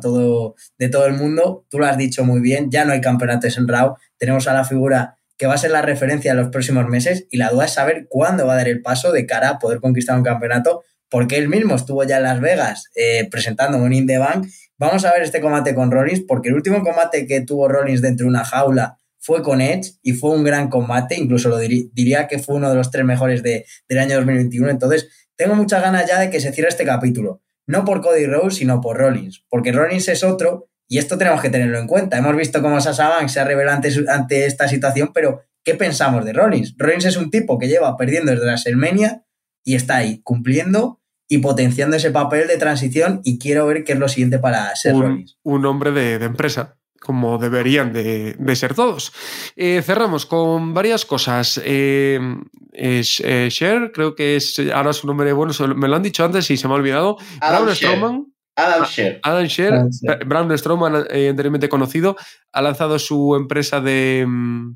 de 0.77 0.89
todo 0.89 1.05
el 1.05 1.13
mundo. 1.13 1.65
Tú 1.69 1.79
lo 1.79 1.85
has 1.85 1.97
dicho 1.97 2.25
muy 2.25 2.41
bien, 2.41 2.69
ya 2.69 2.83
no 2.83 2.91
hay 2.91 3.01
campeonatos 3.01 3.57
en 3.57 3.67
Raw, 3.67 3.95
tenemos 4.17 4.47
a 4.47 4.53
la 4.53 4.65
figura 4.65 5.15
que 5.37 5.47
va 5.47 5.53
a 5.53 5.57
ser 5.57 5.71
la 5.71 5.81
referencia 5.81 6.31
en 6.31 6.37
los 6.37 6.49
próximos 6.49 6.85
meses 6.87 7.25
y 7.31 7.37
la 7.37 7.49
duda 7.49 7.65
es 7.65 7.71
saber 7.71 8.07
cuándo 8.09 8.45
va 8.45 8.53
a 8.53 8.57
dar 8.57 8.67
el 8.67 8.81
paso 8.81 9.13
de 9.13 9.25
cara 9.25 9.49
a 9.49 9.59
poder 9.59 9.79
conquistar 9.79 10.17
un 10.17 10.23
campeonato 10.23 10.83
porque 11.09 11.37
él 11.37 11.47
mismo 11.47 11.75
estuvo 11.75 12.03
ya 12.03 12.17
en 12.17 12.23
Las 12.23 12.41
Vegas 12.41 12.89
eh, 12.93 13.27
presentando 13.31 13.77
un 13.77 13.93
In 13.93 14.05
The 14.05 14.17
Bank 14.17 14.47
Vamos 14.79 15.03
a 15.03 15.11
ver 15.11 15.23
este 15.23 15.41
combate 15.41 15.75
con 15.75 15.91
Rollins, 15.91 16.21
porque 16.25 16.47
el 16.47 16.55
último 16.55 16.81
combate 16.81 17.27
que 17.27 17.41
tuvo 17.41 17.67
Rollins 17.67 18.01
dentro 18.01 18.23
de 18.23 18.29
una 18.29 18.45
jaula 18.45 18.97
fue 19.17 19.43
con 19.43 19.59
Edge 19.59 19.91
y 20.01 20.13
fue 20.13 20.31
un 20.31 20.45
gran 20.45 20.69
combate, 20.69 21.15
incluso 21.15 21.49
lo 21.49 21.57
diría 21.57 22.27
que 22.27 22.39
fue 22.39 22.55
uno 22.55 22.69
de 22.69 22.75
los 22.77 22.89
tres 22.89 23.03
mejores 23.03 23.43
de, 23.43 23.65
del 23.89 23.99
año 23.99 24.15
2021. 24.15 24.69
Entonces, 24.69 25.09
tengo 25.35 25.55
muchas 25.55 25.81
ganas 25.81 26.07
ya 26.07 26.17
de 26.17 26.29
que 26.29 26.39
se 26.39 26.53
cierre 26.53 26.69
este 26.69 26.85
capítulo. 26.85 27.41
no 27.67 27.83
por 27.83 28.01
Cody 28.01 28.25
Rhodes, 28.25 28.55
sino 28.55 28.79
por 28.79 28.97
Rollins, 28.97 29.45
porque 29.49 29.73
Rollins 29.73 30.07
es 30.07 30.23
otro 30.23 30.69
y 30.87 30.97
esto 30.97 31.17
tenemos 31.17 31.41
que 31.41 31.49
tenerlo 31.49 31.77
en 31.77 31.85
cuenta. 31.85 32.17
Hemos 32.17 32.35
visto 32.37 32.61
cómo 32.61 32.79
Sasha 32.79 33.27
se 33.27 33.39
ha 33.39 33.43
revelado 33.43 33.75
ante, 33.75 33.93
ante 34.07 34.45
esta 34.45 34.69
situación, 34.69 35.11
pero 35.13 35.43
¿qué 35.63 35.75
pensamos 35.75 36.23
de 36.23 36.31
Rollins? 36.31 36.73
Rollins 36.77 37.05
es 37.05 37.17
un 37.17 37.29
tipo 37.29 37.59
que 37.59 37.67
lleva 37.67 37.97
perdiendo 37.97 38.31
desde 38.31 38.45
la 38.45 38.57
Selmenia 38.57 39.25
y 39.63 39.75
está 39.75 39.97
ahí 39.97 40.21
cumpliendo 40.23 40.98
y 41.29 41.37
potenciando 41.37 41.95
ese 41.95 42.11
papel 42.11 42.47
de 42.47 42.57
transición 42.57 43.21
y 43.23 43.37
quiero 43.37 43.67
ver 43.67 43.85
qué 43.85 43.93
es 43.93 43.99
lo 43.99 44.09
siguiente 44.09 44.39
para 44.39 44.75
ser 44.75 44.95
un, 44.95 45.25
un 45.43 45.65
hombre 45.65 45.91
de, 45.91 46.19
de 46.19 46.25
empresa 46.25 46.75
como 46.99 47.37
deberían 47.37 47.93
de, 47.93 48.35
de 48.37 48.55
ser 48.55 48.75
todos. 48.75 49.13
Eh, 49.55 49.81
cerramos 49.83 50.25
con 50.25 50.73
varias 50.73 51.05
cosas. 51.05 51.59
Eh, 51.63 52.19
eh, 52.73 53.47
Cher, 53.49 53.91
creo 53.93 54.15
que 54.15 54.35
es 54.35 54.59
ahora 54.73 54.93
su 54.93 55.07
nombre, 55.07 55.31
bueno, 55.33 55.53
me 55.75 55.87
lo 55.87 55.95
han 55.95 56.03
dicho 56.03 56.25
antes 56.25 56.49
y 56.51 56.57
se 56.57 56.67
me 56.67 56.73
ha 56.73 56.77
olvidado. 56.77 57.17
Adam 57.39 57.63
Braun 57.63 57.75
Sher. 57.75 57.89
Strowman. 57.89 58.25
Adam 58.55 58.85
Sher. 58.85 59.19
Adam 59.23 59.45
Sher, 59.45 59.73
Adam 59.73 59.89
Sher. 59.89 60.25
Braun 60.25 60.57
Strowman, 60.57 61.07
eh, 61.09 61.29
anteriormente 61.29 61.69
conocido, 61.69 62.17
ha 62.51 62.61
lanzado 62.61 62.99
su 62.99 63.35
empresa 63.35 63.79
de, 63.79 64.25
mm, 64.27 64.75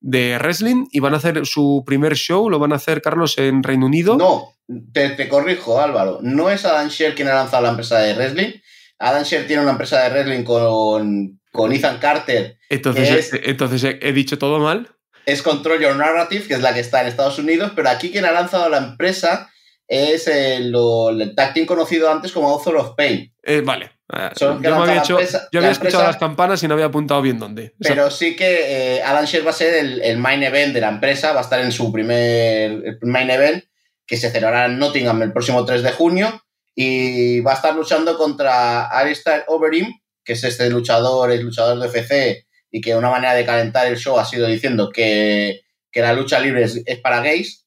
de 0.00 0.38
wrestling 0.38 0.86
y 0.90 1.00
van 1.00 1.14
a 1.14 1.18
hacer 1.18 1.44
su 1.46 1.82
primer 1.86 2.14
show, 2.16 2.48
lo 2.50 2.58
van 2.58 2.72
a 2.72 2.76
hacer, 2.76 3.02
Carlos, 3.02 3.36
en 3.38 3.62
Reino 3.62 3.86
Unido. 3.86 4.16
No, 4.16 4.54
te, 4.92 5.10
te 5.10 5.28
corrijo, 5.28 5.80
Álvaro. 5.80 6.18
No 6.22 6.50
es 6.50 6.64
Adam 6.64 6.88
Sher 6.88 7.14
quien 7.14 7.28
ha 7.28 7.34
lanzado 7.34 7.62
la 7.64 7.70
empresa 7.70 7.98
de 7.98 8.14
wrestling. 8.14 8.52
Adam 8.98 9.22
Sher 9.24 9.46
tiene 9.46 9.62
una 9.62 9.72
empresa 9.72 10.02
de 10.02 10.10
wrestling 10.10 10.44
con, 10.44 11.40
con 11.52 11.72
Ethan 11.72 11.98
Carter. 11.98 12.58
Entonces, 12.68 13.10
es- 13.10 13.32
eh, 13.34 13.40
entonces 13.44 13.84
he, 13.84 13.98
he 14.02 14.12
dicho 14.12 14.38
todo 14.38 14.58
mal. 14.58 14.88
Es 15.26 15.42
Control 15.42 15.80
Your 15.80 15.96
Narrative, 15.96 16.46
que 16.48 16.54
es 16.54 16.60
la 16.62 16.72
que 16.72 16.80
está 16.80 17.02
en 17.02 17.08
Estados 17.08 17.38
Unidos, 17.38 17.72
pero 17.76 17.88
aquí 17.90 18.10
quien 18.10 18.24
ha 18.24 18.32
lanzado 18.32 18.68
la 18.70 18.78
empresa 18.78 19.50
es 19.92 20.28
el, 20.28 20.70
lo- 20.70 21.10
el 21.10 21.34
tag 21.34 21.52
team 21.52 21.66
conocido 21.66 22.08
antes 22.10 22.30
como 22.30 22.48
Author 22.48 22.76
of 22.76 22.94
Pain. 22.96 23.34
Eh, 23.42 23.60
vale. 23.60 23.90
Eh, 24.12 24.30
Son 24.36 24.62
que 24.62 24.68
yo 24.68 24.74
había, 24.76 24.94
la 24.94 25.00
hecho- 25.02 25.12
empresa- 25.14 25.48
yo 25.52 25.60
la 25.60 25.66
había 25.66 25.72
escuchado 25.72 26.02
empresa- 26.04 26.06
las 26.12 26.16
campanas 26.16 26.62
y 26.62 26.68
no 26.68 26.74
había 26.74 26.86
apuntado 26.86 27.20
bien 27.22 27.38
dónde. 27.40 27.74
O 27.80 27.84
sea, 27.84 27.94
Pero 27.96 28.10
sí 28.10 28.36
que 28.36 28.96
eh, 28.98 29.02
Alan 29.02 29.24
Sher 29.24 29.44
va 29.44 29.50
a 29.50 29.54
ser 29.54 29.74
el, 29.74 30.00
el 30.02 30.16
main 30.18 30.42
event 30.44 30.72
de 30.74 30.80
la 30.80 30.88
empresa, 30.90 31.32
va 31.32 31.40
a 31.40 31.42
estar 31.42 31.60
en 31.60 31.72
su 31.72 31.92
primer 31.92 32.70
el 32.70 32.98
main 33.02 33.30
event, 33.30 33.64
que 34.06 34.16
se 34.16 34.30
celebrará 34.30 34.66
en 34.66 34.78
Nottingham 34.78 35.22
el 35.22 35.32
próximo 35.32 35.64
3 35.64 35.82
de 35.82 35.90
junio, 35.92 36.40
y 36.74 37.40
va 37.40 37.52
a 37.52 37.56
estar 37.56 37.74
luchando 37.74 38.16
contra 38.16 38.86
Alistair 38.86 39.44
Overeem, 39.48 39.92
que 40.24 40.34
es 40.34 40.44
este 40.44 40.70
luchador, 40.70 41.30
el 41.32 41.42
luchador 41.42 41.78
de 41.78 41.86
UFC, 41.88 42.46
y 42.70 42.80
que 42.80 42.94
una 42.94 43.10
manera 43.10 43.34
de 43.34 43.44
calentar 43.44 43.86
el 43.88 43.96
show 43.96 44.18
ha 44.18 44.24
sido 44.24 44.46
diciendo 44.46 44.90
que, 44.90 45.62
que 45.90 46.00
la 46.00 46.12
lucha 46.12 46.38
libre 46.38 46.62
es, 46.64 46.80
es 46.86 46.98
para 47.00 47.20
gays. 47.20 47.59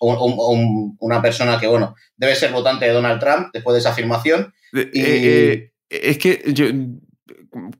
Un- 0.00 0.16
un- 0.16 0.34
un- 0.38 0.96
una 1.00 1.20
persona 1.20 1.58
que, 1.58 1.66
bueno, 1.66 1.94
debe 2.16 2.34
ser 2.34 2.52
votante 2.52 2.86
de 2.86 2.92
Donald 2.92 3.20
Trump 3.20 3.48
después 3.52 3.74
de 3.74 3.80
esa 3.80 3.90
afirmación. 3.90 4.52
Eh, 4.72 4.90
Y- 4.92 5.00
eh, 5.04 5.72
es 5.90 6.18
que 6.18 6.42
yo, 6.52 6.66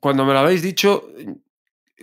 cuando 0.00 0.24
me 0.24 0.32
lo 0.32 0.38
habéis 0.40 0.62
dicho, 0.62 1.08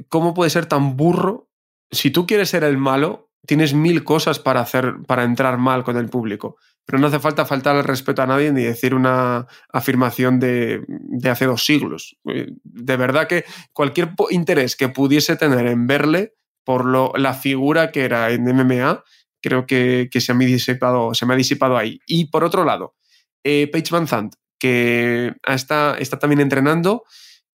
¿cómo 0.09 0.34
puede 0.34 0.49
ser 0.49 0.66
tan 0.66 0.95
burro? 0.97 1.49
Si 1.91 2.11
tú 2.11 2.26
quieres 2.26 2.49
ser 2.49 2.63
el 2.63 2.78
malo, 2.78 3.30
tienes 3.45 3.74
mil 3.74 4.03
cosas 4.03 4.39
para 4.39 4.61
hacer, 4.61 4.95
para 5.07 5.24
entrar 5.24 5.57
mal 5.57 5.84
con 5.84 5.97
el 5.97 6.09
público. 6.09 6.57
Pero 6.86 6.99
no 6.99 7.07
hace 7.07 7.20
falta 7.20 7.45
faltar 7.45 7.76
el 7.76 7.84
respeto 7.84 8.22
a 8.22 8.28
nadie 8.28 8.51
ni 8.51 8.63
decir 8.63 8.93
una 8.93 9.47
afirmación 9.72 10.39
de, 10.39 10.84
de 10.88 11.30
hace 11.30 11.45
dos 11.45 11.66
siglos. 11.66 12.16
Eh, 12.32 12.47
De 12.63 12.97
verdad 12.97 13.28
que 13.28 13.43
cualquier 13.74 14.09
interés 14.30 14.76
que 14.76 14.89
pudiese 14.89 15.36
tener 15.36 15.66
en 15.68 15.88
verle 15.88 16.34
por 16.63 16.86
lo, 16.86 17.11
la 17.16 17.34
figura 17.34 17.91
que 17.91 18.05
era 18.05 18.32
en 18.32 18.47
MMA, 18.47 19.03
creo 19.45 19.67
que, 19.67 20.09
que 20.11 20.21
se, 20.21 20.33
me 20.33 20.45
ha 20.45 20.47
disipado, 20.47 21.13
se 21.13 21.27
me 21.27 21.35
ha 21.35 21.37
disipado 21.37 21.77
ahí. 21.77 21.99
Y 22.07 22.25
por 22.25 22.43
otro 22.43 22.65
lado, 22.65 22.95
eh, 23.43 23.69
Paige 23.71 23.91
Van 23.91 24.07
Zandt, 24.07 24.33
que 24.59 25.35
está, 25.47 25.95
está 25.99 26.17
también 26.17 26.39
entrenando, 26.39 27.03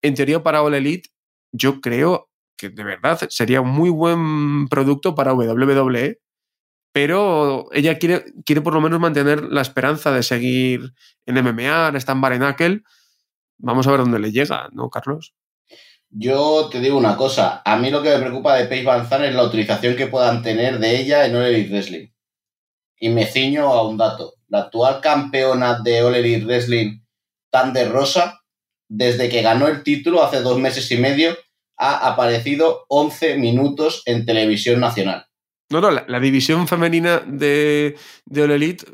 en 0.02 0.14
teoría 0.14 0.40
para 0.40 0.62
All 0.62 0.74
Elite, 0.74 1.10
yo 1.50 1.80
creo 1.80 2.30
que 2.56 2.68
de 2.68 2.84
verdad 2.84 3.18
sería 3.28 3.60
un 3.60 3.70
muy 3.70 3.90
buen 3.90 4.68
producto 4.68 5.16
para 5.16 5.34
WWE, 5.34 6.20
pero 6.92 7.66
ella 7.72 7.98
quiere, 7.98 8.24
quiere 8.46 8.60
por 8.60 8.74
lo 8.74 8.80
menos 8.80 9.00
mantener 9.00 9.42
la 9.42 9.62
esperanza 9.62 10.12
de 10.12 10.22
seguir 10.22 10.92
en 11.26 11.44
MMA, 11.44 11.88
en 11.88 12.20
Barenakel. 12.20 12.84
Vamos 13.58 13.88
a 13.88 13.90
ver 13.90 14.00
dónde 14.00 14.20
le 14.20 14.30
llega, 14.30 14.68
¿no, 14.72 14.90
Carlos? 14.90 15.34
Yo 16.12 16.68
te 16.70 16.80
digo 16.80 16.98
una 16.98 17.16
cosa, 17.16 17.62
a 17.64 17.76
mí 17.76 17.90
lo 17.90 18.02
que 18.02 18.10
me 18.10 18.18
preocupa 18.18 18.56
de 18.56 18.66
Paige 18.66 18.84
Van 18.84 19.24
es 19.24 19.34
la 19.34 19.44
utilización 19.44 19.94
que 19.94 20.08
puedan 20.08 20.42
tener 20.42 20.80
de 20.80 21.00
ella 21.00 21.24
en 21.24 21.36
All 21.36 21.44
Elite 21.44 21.70
Wrestling. 21.70 22.08
Y 22.98 23.08
me 23.10 23.26
ciño 23.26 23.72
a 23.72 23.86
un 23.86 23.96
dato. 23.96 24.34
La 24.48 24.62
actual 24.62 25.00
campeona 25.00 25.78
de 25.78 26.02
All 26.02 26.16
Elite 26.16 26.44
Wrestling, 26.44 27.00
Thunder 27.50 27.90
Rosa, 27.92 28.40
desde 28.88 29.28
que 29.28 29.40
ganó 29.40 29.68
el 29.68 29.84
título 29.84 30.24
hace 30.24 30.40
dos 30.40 30.58
meses 30.58 30.90
y 30.90 30.96
medio, 30.96 31.36
ha 31.76 32.08
aparecido 32.08 32.86
11 32.88 33.38
minutos 33.38 34.02
en 34.04 34.26
televisión 34.26 34.80
nacional. 34.80 35.26
No, 35.70 35.80
no, 35.80 35.92
la, 35.92 36.04
la 36.08 36.18
división 36.18 36.66
femenina 36.66 37.22
de, 37.24 37.96
de 38.26 38.42
All 38.42 38.50
Elite 38.50 38.84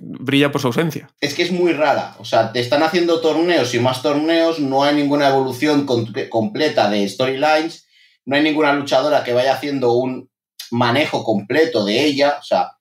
brilla 0.00 0.50
por 0.50 0.60
su 0.60 0.68
ausencia. 0.68 1.08
Es 1.20 1.34
que 1.34 1.42
es 1.42 1.52
muy 1.52 1.72
rara. 1.72 2.16
O 2.18 2.24
sea, 2.24 2.52
te 2.52 2.60
están 2.60 2.82
haciendo 2.82 3.20
torneos 3.20 3.74
y 3.74 3.80
más 3.80 4.02
torneos, 4.02 4.58
no 4.58 4.84
hay 4.84 4.94
ninguna 4.94 5.28
evolución 5.28 5.86
completa 5.86 6.88
de 6.90 7.08
storylines, 7.08 7.86
no 8.24 8.36
hay 8.36 8.42
ninguna 8.42 8.72
luchadora 8.72 9.24
que 9.24 9.32
vaya 9.32 9.54
haciendo 9.54 9.92
un 9.94 10.30
manejo 10.70 11.24
completo 11.24 11.84
de 11.84 12.04
ella. 12.04 12.38
O 12.40 12.42
sea, 12.42 12.72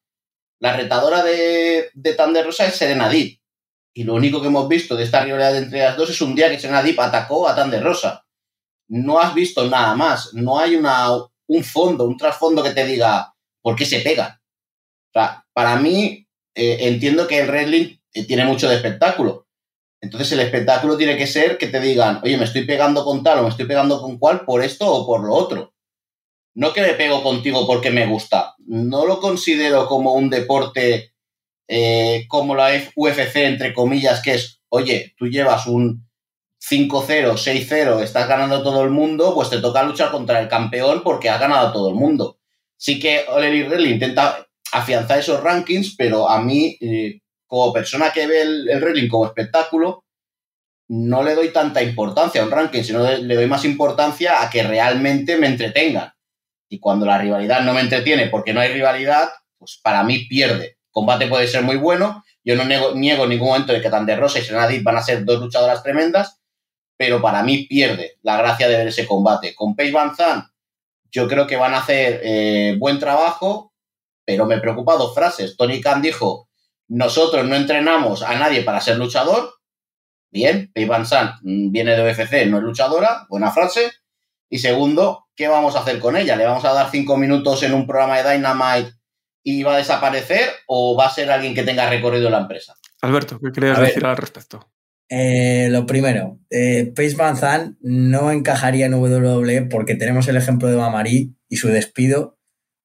la 0.59 0.75
retadora 0.75 1.23
de, 1.23 1.89
de 1.93 2.13
Thunder 2.13 2.45
Rosa 2.45 2.65
es 2.67 2.75
Serena 2.75 3.09
Deep. 3.09 3.39
Y 3.93 4.03
lo 4.03 4.13
único 4.13 4.41
que 4.41 4.47
hemos 4.47 4.67
visto 4.69 4.95
de 4.95 5.03
esta 5.03 5.23
rivalidad 5.23 5.57
entre 5.57 5.79
las 5.79 5.97
dos 5.97 6.09
es 6.09 6.21
un 6.21 6.33
día 6.33 6.49
que 6.49 6.59
Serena 6.59 6.81
Deep 6.81 6.99
atacó 6.99 7.47
a 7.47 7.55
Thunder 7.55 7.83
Rosa. 7.83 8.25
No 8.87 9.19
has 9.19 9.33
visto 9.33 9.67
nada 9.67 9.95
más. 9.95 10.33
No 10.33 10.59
hay 10.59 10.75
una, 10.75 11.09
un 11.47 11.63
fondo, 11.63 12.05
un 12.05 12.17
trasfondo 12.17 12.63
que 12.63 12.71
te 12.71 12.85
diga 12.85 13.33
por 13.61 13.75
qué 13.75 13.85
se 13.85 13.99
pegan. 13.99 14.31
O 14.31 15.19
sea, 15.19 15.45
para 15.53 15.75
mí, 15.75 16.20
eh, 16.55 16.77
entiendo 16.81 17.27
que 17.27 17.39
el 17.39 17.47
wrestling 17.47 17.97
eh, 18.13 18.25
tiene 18.25 18.45
mucho 18.45 18.69
de 18.69 18.75
espectáculo. 18.75 19.47
Entonces 20.01 20.31
el 20.31 20.39
espectáculo 20.39 20.97
tiene 20.97 21.15
que 21.15 21.27
ser 21.27 21.57
que 21.57 21.67
te 21.67 21.79
digan, 21.79 22.19
oye, 22.23 22.37
me 22.37 22.45
estoy 22.45 22.65
pegando 22.65 23.05
con 23.05 23.23
tal 23.23 23.39
o 23.39 23.43
me 23.43 23.49
estoy 23.49 23.65
pegando 23.65 24.01
con 24.01 24.17
cual 24.17 24.45
por 24.45 24.63
esto 24.63 24.91
o 24.91 25.05
por 25.05 25.23
lo 25.23 25.33
otro. 25.33 25.73
No 26.55 26.73
que 26.73 26.81
me 26.81 26.93
pego 26.95 27.23
contigo 27.23 27.65
porque 27.65 27.91
me 27.91 28.07
gusta. 28.07 28.55
No 28.65 29.05
lo 29.05 29.19
considero 29.19 29.87
como 29.87 30.13
un 30.13 30.29
deporte 30.29 31.13
eh, 31.67 32.25
como 32.27 32.55
la 32.55 32.69
UFC, 32.95 33.35
entre 33.37 33.73
comillas, 33.73 34.21
que 34.21 34.33
es, 34.33 34.61
oye, 34.69 35.13
tú 35.17 35.27
llevas 35.27 35.67
un 35.67 36.05
5-0, 36.59 37.37
6-0, 37.37 38.01
estás 38.03 38.27
ganando 38.27 38.61
todo 38.61 38.83
el 38.83 38.89
mundo, 38.89 39.33
pues 39.33 39.49
te 39.49 39.61
toca 39.61 39.83
luchar 39.83 40.11
contra 40.11 40.41
el 40.41 40.49
campeón 40.49 41.01
porque 41.03 41.29
has 41.29 41.39
ganado 41.39 41.67
a 41.67 41.73
todo 41.73 41.89
el 41.89 41.95
mundo. 41.95 42.39
Sí 42.75 42.99
que 42.99 43.25
Elite 43.37 43.69
Wrestling 43.69 43.93
intenta 43.93 44.47
afianzar 44.71 45.19
esos 45.19 45.41
rankings, 45.41 45.95
pero 45.97 46.29
a 46.29 46.41
mí, 46.41 46.77
eh, 46.79 47.19
como 47.45 47.73
persona 47.73 48.11
que 48.11 48.27
ve 48.27 48.41
el, 48.41 48.69
el 48.69 48.81
wrestling 48.81 49.09
como 49.09 49.25
espectáculo, 49.25 50.03
no 50.87 51.23
le 51.23 51.35
doy 51.35 51.53
tanta 51.53 51.81
importancia 51.81 52.41
a 52.41 52.45
un 52.45 52.51
ranking, 52.51 52.83
sino 52.83 53.09
le 53.09 53.35
doy 53.35 53.47
más 53.47 53.63
importancia 53.63 54.41
a 54.41 54.49
que 54.49 54.63
realmente 54.63 55.37
me 55.37 55.47
entretengan. 55.47 56.11
Y 56.67 56.79
cuando 56.79 57.05
la 57.05 57.17
rivalidad 57.17 57.61
no 57.61 57.73
me 57.73 57.81
entretiene 57.81 58.27
porque 58.27 58.53
no 58.53 58.59
hay 58.59 58.73
rivalidad, 58.73 59.29
pues 59.57 59.79
para 59.81 60.03
mí 60.03 60.25
pierde. 60.27 60.77
Combate 60.89 61.27
puede 61.27 61.47
ser 61.47 61.63
muy 61.63 61.77
bueno, 61.77 62.23
yo 62.43 62.55
no 62.55 62.65
niego, 62.65 63.23
en 63.23 63.29
ningún 63.29 63.49
momento 63.49 63.71
de 63.71 63.81
que 63.81 63.89
Thunder 63.89 64.19
Rosa 64.19 64.39
y 64.39 64.41
Serena 64.41 64.67
Deep 64.67 64.83
van 64.83 64.97
a 64.97 65.01
ser 65.01 65.23
dos 65.23 65.39
luchadoras 65.39 65.83
tremendas, 65.83 66.41
pero 66.97 67.21
para 67.21 67.43
mí 67.43 67.67
pierde 67.67 68.17
la 68.21 68.37
gracia 68.37 68.67
de 68.67 68.77
ver 68.77 68.87
ese 68.87 69.05
combate. 69.05 69.55
Con 69.55 69.75
Paige 69.75 69.93
Van 69.93 70.15
Zandt, 70.15 70.47
yo 71.11 71.27
creo 71.27 71.47
que 71.47 71.55
van 71.55 71.73
a 71.73 71.79
hacer 71.79 72.19
eh, 72.23 72.75
buen 72.79 72.99
trabajo, 72.99 73.70
pero 74.31 74.45
me 74.45 74.61
preocupa 74.61 74.95
dos 74.95 75.13
frases. 75.13 75.57
Tony 75.57 75.81
Khan 75.81 76.01
dijo, 76.01 76.47
nosotros 76.87 77.45
no 77.45 77.53
entrenamos 77.53 78.23
a 78.23 78.33
nadie 78.35 78.61
para 78.61 78.79
ser 78.79 78.95
luchador. 78.97 79.55
Bien, 80.31 80.71
Paige 80.73 80.87
Van 80.87 81.05
Zandt 81.05 81.41
mm, 81.41 81.69
viene 81.69 81.97
de 81.97 82.09
UFC, 82.09 82.47
no 82.47 82.59
es 82.59 82.63
luchadora, 82.63 83.25
buena 83.27 83.51
frase. 83.51 83.91
Y 84.49 84.59
segundo, 84.59 85.27
¿qué 85.35 85.49
vamos 85.49 85.75
a 85.75 85.79
hacer 85.79 85.99
con 85.99 86.15
ella? 86.15 86.37
¿Le 86.37 86.45
vamos 86.45 86.63
a 86.63 86.71
dar 86.71 86.89
cinco 86.89 87.17
minutos 87.17 87.61
en 87.63 87.73
un 87.73 87.85
programa 87.85 88.21
de 88.21 88.31
Dynamite 88.31 88.93
y 89.43 89.63
va 89.63 89.73
a 89.73 89.79
desaparecer 89.79 90.49
o 90.65 90.95
va 90.95 91.07
a 91.07 91.13
ser 91.13 91.29
alguien 91.29 91.53
que 91.53 91.63
tenga 91.63 91.89
recorrido 91.89 92.27
en 92.27 92.31
la 92.31 92.39
empresa? 92.39 92.75
Alberto, 93.01 93.37
¿qué 93.37 93.51
querías 93.51 93.77
A 93.77 93.81
ver. 93.81 93.89
decir 93.89 94.05
al 94.05 94.15
respecto? 94.15 94.71
Eh, 95.09 95.67
lo 95.69 95.85
primero, 95.85 96.39
eh, 96.49 96.93
Van 97.17 97.35
Zandt 97.35 97.77
no 97.81 98.31
encajaría 98.31 98.85
en 98.85 98.93
WWE 98.93 99.63
porque 99.63 99.95
tenemos 99.95 100.29
el 100.29 100.37
ejemplo 100.37 100.69
de 100.69 100.77
Mamari 100.77 101.35
y 101.49 101.57
su 101.57 101.67
despido, 101.67 102.39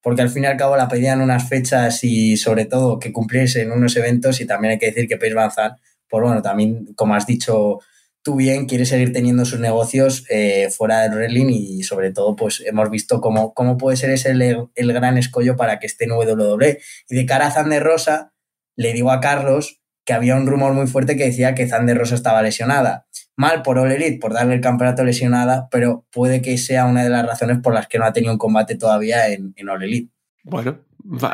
porque 0.07 0.23
al 0.23 0.31
fin 0.31 0.45
y 0.45 0.47
al 0.47 0.57
cabo 0.57 0.77
la 0.77 0.87
pedían 0.87 1.21
unas 1.21 1.49
fechas 1.49 2.05
y 2.05 2.37
sobre 2.37 2.65
todo 2.65 3.01
que 3.01 3.13
cumpliese 3.13 3.63
en 3.63 3.73
unos 3.73 3.97
eventos 3.97 4.41
y 4.41 4.47
también 4.47 4.71
hay 4.71 4.79
que 4.79 4.87
decir 4.87 5.09
que 5.09 5.17
Paige 5.17 5.35
Van 5.35 5.51
Zandt, 5.51 5.81
pues 6.09 6.23
bueno, 6.23 6.43
también 6.43 6.95
como 6.95 7.17
has 7.17 7.27
dicho 7.27 7.81
tú 8.23 8.37
bien, 8.37 8.67
quiere 8.67 8.87
seguir 8.87 9.13
teniendo 9.13 9.45
sus 9.45 9.59
negocios 9.59 10.25
eh, 10.31 10.71
fuera 10.71 11.01
del 11.01 11.15
wrestling 11.17 11.49
y 11.49 11.83
sobre 11.83 12.13
todo 12.13 12.37
pues 12.37 12.63
hemos 12.65 12.89
visto 12.89 13.21
cómo, 13.21 13.53
cómo 13.53 13.77
puede 13.79 13.97
ser 13.97 14.11
ese 14.11 14.31
el, 14.31 14.69
el 14.77 14.93
gran 14.93 15.19
escollo 15.19 15.57
para 15.57 15.81
que 15.81 15.89
esté 15.89 16.05
en 16.05 16.13
WWE. 16.13 16.79
Y 17.09 17.17
de 17.17 17.27
cara 17.27 17.49
a 17.49 17.51
Zander 17.51 17.83
Rosa, 17.83 18.33
le 18.77 18.93
digo 18.93 19.11
a 19.11 19.19
Carlos 19.21 19.81
que 20.05 20.13
había 20.13 20.37
un 20.37 20.47
rumor 20.47 20.73
muy 20.73 20.87
fuerte 20.87 21.17
que 21.17 21.25
decía 21.25 21.57
que 21.57 21.67
Zander 21.67 21.99
Rosa 21.99 22.15
estaba 22.15 22.43
lesionada. 22.43 23.09
Mal 23.37 23.63
por 23.63 23.79
All 23.79 23.93
Elite, 23.93 24.19
por 24.19 24.33
darle 24.33 24.55
el 24.55 24.61
campeonato 24.61 25.05
lesionada, 25.05 25.69
pero 25.71 26.07
puede 26.11 26.41
que 26.41 26.57
sea 26.59 26.87
una 26.87 27.05
de 27.05 27.11
las 27.11 27.27
razones 27.27 27.59
por 27.63 27.75
las 27.75 27.87
que 27.87 27.99
no 27.99 28.07
ha 28.07 28.13
tenido 28.13 28.33
un 28.33 28.39
combate 28.39 28.77
todavía 28.77 29.29
en, 29.29 29.53
en 29.57 29.69
All 29.69 29.83
Elite. 29.83 30.11
Bueno, 30.43 30.79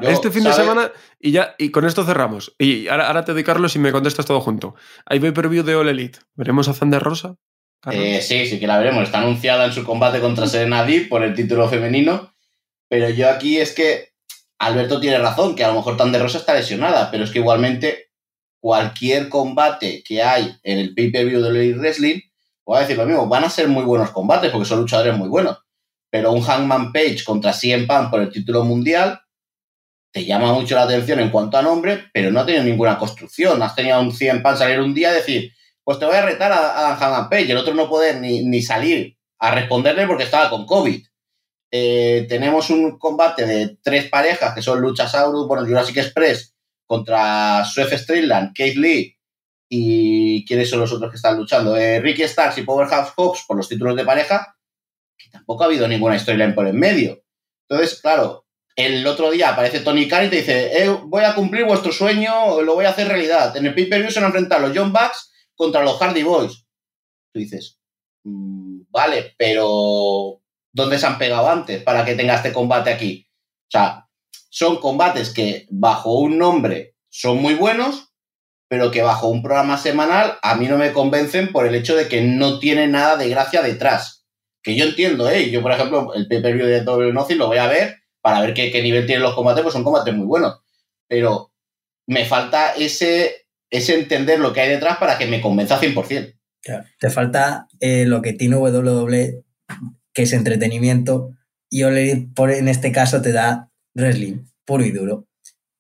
este 0.03 0.31
fin 0.31 0.45
de 0.45 0.53
semana 0.53 0.91
y 1.19 1.33
ya 1.33 1.55
y 1.59 1.71
con 1.71 1.85
esto 1.85 2.05
cerramos. 2.05 2.55
Y 2.59 2.89
ahora, 2.89 3.25
te 3.25 3.33
doy 3.33 3.45
Carlos 3.45 3.75
y 3.77 3.79
me 3.79 3.93
contestas 3.93 4.27
todo 4.27 4.41
junto. 4.41 4.75
Ahí 5.07 5.19
voy 5.19 5.33
preview 5.33 5.63
de 5.63 5.75
All 5.75 5.89
Elite. 5.89 6.19
¿Veremos 6.35 6.69
a 6.69 6.75
Zander 6.75 7.03
Rosa? 7.03 7.37
Eh, 7.91 8.21
sí, 8.23 8.47
sí 8.47 8.61
que 8.61 8.67
la 8.67 8.79
veremos. 8.79 9.05
Está 9.05 9.21
anunciada 9.21 9.65
en 9.65 9.73
su 9.73 9.85
combate 9.85 10.21
contra 10.21 10.47
Serena 10.47 10.85
Deep 10.85 11.09
por 11.09 11.23
el 11.23 11.35
título 11.35 11.69
femenino. 11.69 12.35
Pero 12.89 13.09
yo 13.11 13.31
aquí 13.31 13.59
es 13.59 13.73
que 13.73 14.13
Alberto 14.59 15.01
tiene 15.01 15.19
razón, 15.19 15.57
que 15.57 15.65
a 15.65 15.69
lo 15.69 15.75
mejor 15.75 15.97
Thunder 15.97 16.23
Rosa 16.23 16.39
está 16.39 16.55
lesionada, 16.55 17.11
pero 17.11 17.25
es 17.25 17.31
que 17.31 17.39
igualmente 17.39 18.12
cualquier 18.63 19.29
combate 19.29 20.05
que 20.05 20.23
hay 20.23 20.55
en 20.63 20.79
el 20.79 20.95
pay-per-view 20.95 21.43
de 21.43 21.49
Elite 21.49 21.79
Wrestling, 21.81 22.21
voy 22.65 22.79
a 22.79 22.81
decir 22.83 22.97
lo 22.97 23.05
mismo, 23.05 23.27
van 23.27 23.43
a 23.43 23.51
ser 23.51 23.67
muy 23.67 23.83
buenos 23.83 24.13
combates 24.13 24.53
porque 24.53 24.69
son 24.69 24.79
luchadores 24.79 25.17
muy 25.19 25.29
buenos. 25.29 25.59
Pero 26.11 26.31
un 26.31 26.43
Hangman 26.43 26.93
Page 26.93 27.25
contra 27.25 27.53
CM 27.53 27.89
Punk 27.89 28.11
por 28.11 28.21
el 28.21 28.31
título 28.31 28.65
mundial 28.65 29.21
te 30.13 30.25
llama 30.25 30.53
mucho 30.53 30.77
la 30.77 30.83
atención 30.83 31.19
en 31.19 31.31
cuanto 31.31 31.57
a 31.57 31.63
nombre, 31.63 32.05
pero 32.15 32.31
no 32.31 32.39
ha 32.39 32.47
tenido 32.47 32.63
ninguna 32.63 32.99
construcción. 32.99 33.61
Has 33.63 33.75
tenido 33.75 34.01
un 34.01 34.13
CM 34.13 34.43
Punk 34.43 34.57
salir 34.57 34.79
un 34.79 34.95
día 34.95 35.11
y 35.11 35.15
decir, 35.15 35.53
pues 35.83 35.99
te 35.99 36.05
voy 36.05 36.15
a 36.15 36.25
retar 36.25 36.53
a, 36.53 36.93
a 36.93 36.97
Hangman 36.97 37.29
Page, 37.31 37.51
el 37.51 37.57
otro 37.57 37.75
no 37.75 37.89
puede 37.89 38.21
ni, 38.21 38.45
ni 38.45 38.63
salir 38.63 39.17
a 39.41 39.51
responderle 39.51 40.07
porque 40.07 40.23
estaba 40.23 40.49
con 40.49 40.67
COVID. 40.67 41.05
Eh, 41.73 42.27
tenemos 42.29 42.71
un 42.71 42.97
combate 42.97 43.45
de 43.45 43.77
tres 43.83 44.09
parejas 44.09 44.55
que 44.55 44.63
son 44.63 44.81
Luchasaurus, 44.81 45.49
bueno, 45.49 45.67
Jurassic 45.67 45.97
Express 45.97 46.52
contra 46.87 47.65
Swift 47.65 47.95
Strickland, 47.95 48.49
Kate 48.49 48.77
Lee 48.77 49.17
y 49.69 50.45
quiénes 50.45 50.69
son 50.69 50.81
los 50.81 50.93
otros 50.93 51.11
que 51.11 51.17
están 51.17 51.37
luchando, 51.39 51.77
eh, 51.77 52.01
Ricky 52.01 52.23
Starks 52.23 52.59
y 52.59 52.63
Powerhouse 52.63 53.13
Hobbs 53.17 53.45
por 53.47 53.57
los 53.57 53.69
títulos 53.69 53.97
de 53.97 54.05
pareja, 54.05 54.57
que 55.17 55.31
tampoco 55.31 55.63
ha 55.63 55.67
habido 55.67 55.89
ninguna 55.89 56.19
storyline 56.19 56.55
por 56.55 56.67
en 56.67 56.79
medio. 56.79 57.25
Entonces, 57.69 58.01
claro, 58.01 58.47
el 58.77 59.07
otro 59.07 59.31
día 59.31 59.51
aparece 59.51 59.81
Tony 59.81 60.09
Khan 60.09 60.27
y 60.27 60.29
te 60.29 60.37
dice, 60.37 60.83
eh, 60.83 60.89
voy 60.89 61.25
a 61.25 61.35
cumplir 61.35 61.65
vuestro 61.65 61.93
sueño, 61.93 62.61
lo 62.63 62.75
voy 62.75 62.85
a 62.85 62.91
hacer 62.91 63.09
realidad. 63.09 63.57
En 63.57 63.67
el 63.67 63.75
pay-per-view 63.75 64.11
se 64.11 64.21
van 64.21 64.25
a 64.25 64.29
enfrentar 64.29 64.61
los 64.61 64.77
John 64.77 64.93
Bucks 64.93 65.33
contra 65.55 65.83
los 65.83 65.99
Hardy 65.99 66.23
Boys. 66.23 66.67
Tú 67.33 67.41
dices, 67.41 67.79
mm, 68.25 68.83
vale, 68.91 69.35
pero 69.37 70.41
¿dónde 70.73 70.99
se 70.99 71.07
han 71.07 71.19
pegado 71.19 71.49
antes 71.49 71.83
para 71.83 72.05
que 72.05 72.15
tenga 72.15 72.37
este 72.37 72.53
combate 72.53 72.93
aquí? 72.93 73.27
O 73.29 73.71
sea, 73.71 74.02
son 74.51 74.77
combates 74.77 75.31
que 75.31 75.67
bajo 75.71 76.19
un 76.19 76.39
nombre 76.39 76.95
son 77.09 77.41
muy 77.41 77.55
buenos, 77.55 78.13
pero 78.69 78.91
que 78.91 79.03
bajo 79.03 79.29
un 79.29 79.43
programa 79.43 79.77
semanal 79.77 80.39
a 80.43 80.55
mí 80.55 80.67
no 80.67 80.79
me 80.79 80.93
convencen 80.93 81.53
por 81.53 81.67
el 81.67 81.75
hecho 81.75 81.95
de 81.95 82.09
que 82.09 82.23
no 82.23 82.59
tiene 82.59 82.89
nada 82.89 83.17
de 83.17 83.29
gracia 83.29 83.63
detrás. 83.63 84.25
Que 84.63 84.77
yo 84.77 84.85
entiendo, 84.85 85.29
¿eh? 85.29 85.51
Yo, 85.51 85.61
por 85.61 85.73
ejemplo, 85.73 86.15
el 86.15 86.29
pay-per-view 86.29 86.67
de 86.67 86.83
Double 86.83 87.13
Nothing 87.13 87.39
lo 87.39 87.49
voy 87.49 87.59
a 87.59 87.67
ver 87.67 87.97
para 88.23 88.41
ver 88.41 88.55
qué, 88.55 88.83
nivel 88.83 89.07
tienen 89.07 89.23
los 89.23 89.35
combates, 89.35 89.63
pues 89.63 89.73
son 89.73 89.85
combates 89.85 90.15
muy 90.15 90.27
buenos. 90.27 90.61
Pero 91.09 91.53
me 92.07 92.25
falta 92.25 92.73
ese, 92.73 93.47
ese 93.69 93.99
entender 93.99 94.39
lo 94.39 94.53
que 94.53 94.61
hay 94.61 94.71
detrás 94.71 94.99
para 94.99 95.19
que 95.19 95.27
me 95.27 95.41
convenza 95.41 95.81
100%. 95.81 96.35
Te 96.99 97.11
falta 97.11 97.67
eh, 97.81 98.07
lo 98.07 98.23
que 98.23 98.33
tiene 98.33 98.57
WWE, 98.57 99.43
que 100.15 100.23
es 100.23 100.33
entretenimiento, 100.33 101.31
y 101.69 101.83
por 102.35 102.53
en 102.53 102.69
este 102.69 102.93
caso 102.93 103.21
te 103.21 103.33
da 103.33 103.72
wrestling, 103.95 104.45
puro 104.65 104.85
y 104.85 104.91
duro. 104.91 105.29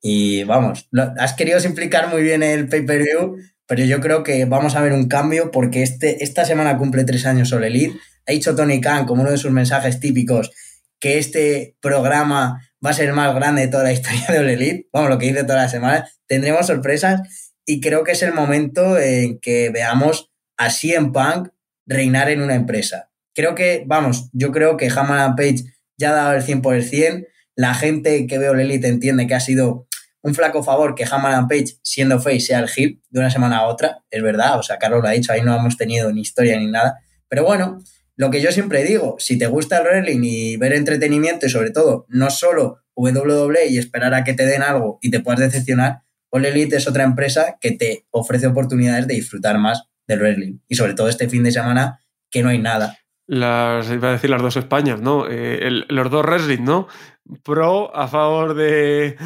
Y 0.00 0.42
vamos, 0.44 0.88
has 1.18 1.34
querido 1.34 1.60
simplificar 1.60 2.08
muy 2.08 2.22
bien 2.22 2.42
el 2.42 2.68
pay-per-view, 2.68 3.36
pero 3.66 3.84
yo 3.84 4.00
creo 4.00 4.24
que 4.24 4.44
vamos 4.44 4.74
a 4.74 4.80
ver 4.80 4.92
un 4.92 5.06
cambio 5.06 5.50
porque 5.50 5.82
este, 5.82 6.24
esta 6.24 6.44
semana 6.44 6.76
cumple 6.76 7.04
tres 7.04 7.24
años 7.24 7.52
All 7.52 7.64
Elite. 7.64 7.98
Ha 8.26 8.32
dicho 8.32 8.56
Tony 8.56 8.80
Khan, 8.80 9.06
como 9.06 9.22
uno 9.22 9.30
de 9.30 9.38
sus 9.38 9.52
mensajes 9.52 10.00
típicos, 10.00 10.50
que 10.98 11.18
este 11.18 11.76
programa 11.80 12.60
va 12.84 12.90
a 12.90 12.94
ser 12.94 13.08
el 13.08 13.14
más 13.14 13.34
grande 13.34 13.62
de 13.62 13.68
toda 13.68 13.84
la 13.84 13.92
historia 13.92 14.26
de 14.28 14.38
All 14.38 14.50
Elite. 14.50 14.88
Vamos, 14.92 15.10
lo 15.10 15.18
que 15.18 15.26
dice 15.26 15.44
toda 15.44 15.62
la 15.62 15.68
semana. 15.68 16.08
Tendremos 16.26 16.66
sorpresas 16.66 17.22
y 17.64 17.80
creo 17.80 18.02
que 18.02 18.12
es 18.12 18.22
el 18.22 18.34
momento 18.34 18.98
en 18.98 19.38
que 19.38 19.70
veamos 19.70 20.32
a 20.56 20.70
CM 20.70 21.12
Punk 21.12 21.48
reinar 21.86 22.28
en 22.28 22.42
una 22.42 22.54
empresa. 22.54 23.10
Creo 23.34 23.54
que, 23.54 23.84
vamos, 23.86 24.28
yo 24.32 24.52
creo 24.52 24.76
que 24.76 24.90
Hammond 24.90 25.36
Page 25.36 25.64
ya 25.96 26.10
ha 26.10 26.14
dado 26.14 26.32
el 26.34 26.42
100%. 26.42 27.26
La 27.54 27.74
gente 27.74 28.26
que 28.26 28.38
veo 28.38 28.52
el 28.52 28.60
Elite 28.60 28.88
entiende 28.88 29.26
que 29.26 29.34
ha 29.34 29.40
sido 29.40 29.86
un 30.22 30.34
flaco 30.34 30.62
favor 30.62 30.94
que 30.94 31.04
Hammond 31.04 31.48
Page, 31.48 31.78
siendo 31.82 32.20
face, 32.20 32.40
sea 32.40 32.60
el 32.60 32.68
hit 32.68 33.02
de 33.10 33.20
una 33.20 33.30
semana 33.30 33.58
a 33.58 33.66
otra. 33.66 33.98
Es 34.10 34.22
verdad, 34.22 34.58
o 34.58 34.62
sea, 34.62 34.78
Carlos 34.78 35.02
lo 35.02 35.08
ha 35.08 35.12
dicho, 35.12 35.32
ahí 35.32 35.42
no 35.42 35.54
hemos 35.54 35.76
tenido 35.76 36.12
ni 36.12 36.20
historia 36.20 36.58
ni 36.58 36.66
nada. 36.66 37.00
Pero 37.28 37.44
bueno, 37.44 37.78
lo 38.16 38.30
que 38.30 38.40
yo 38.40 38.52
siempre 38.52 38.84
digo, 38.84 39.16
si 39.18 39.36
te 39.36 39.46
gusta 39.46 39.78
el 39.78 39.84
wrestling 39.84 40.20
y 40.22 40.56
ver 40.56 40.72
entretenimiento 40.72 41.46
y 41.46 41.50
sobre 41.50 41.70
todo 41.70 42.06
no 42.08 42.30
solo 42.30 42.78
WWE 42.94 43.68
y 43.68 43.78
esperar 43.78 44.14
a 44.14 44.22
que 44.22 44.34
te 44.34 44.46
den 44.46 44.62
algo 44.62 44.98
y 45.02 45.10
te 45.10 45.20
puedas 45.20 45.40
decepcionar, 45.40 46.02
All 46.30 46.46
Elite 46.46 46.76
es 46.76 46.88
otra 46.88 47.04
empresa 47.04 47.58
que 47.60 47.72
te 47.72 48.06
ofrece 48.10 48.46
oportunidades 48.46 49.06
de 49.06 49.14
disfrutar 49.14 49.58
más 49.58 49.82
del 50.06 50.20
wrestling. 50.20 50.58
Y 50.68 50.76
sobre 50.76 50.94
todo 50.94 51.08
este 51.08 51.28
fin 51.28 51.42
de 51.42 51.52
semana 51.52 52.00
que 52.30 52.42
no 52.42 52.48
hay 52.48 52.58
nada 52.58 52.96
las, 53.26 53.90
iba 53.90 54.08
a 54.08 54.12
decir 54.12 54.30
las 54.30 54.42
dos 54.42 54.56
Españas, 54.56 55.00
¿no? 55.00 55.26
Eh, 55.28 55.84
los 55.88 56.10
dos 56.10 56.24
wrestling, 56.24 56.64
¿no? 56.64 56.88
Pro 57.42 57.94
a 57.94 58.08
favor 58.08 58.54
de. 58.54 59.16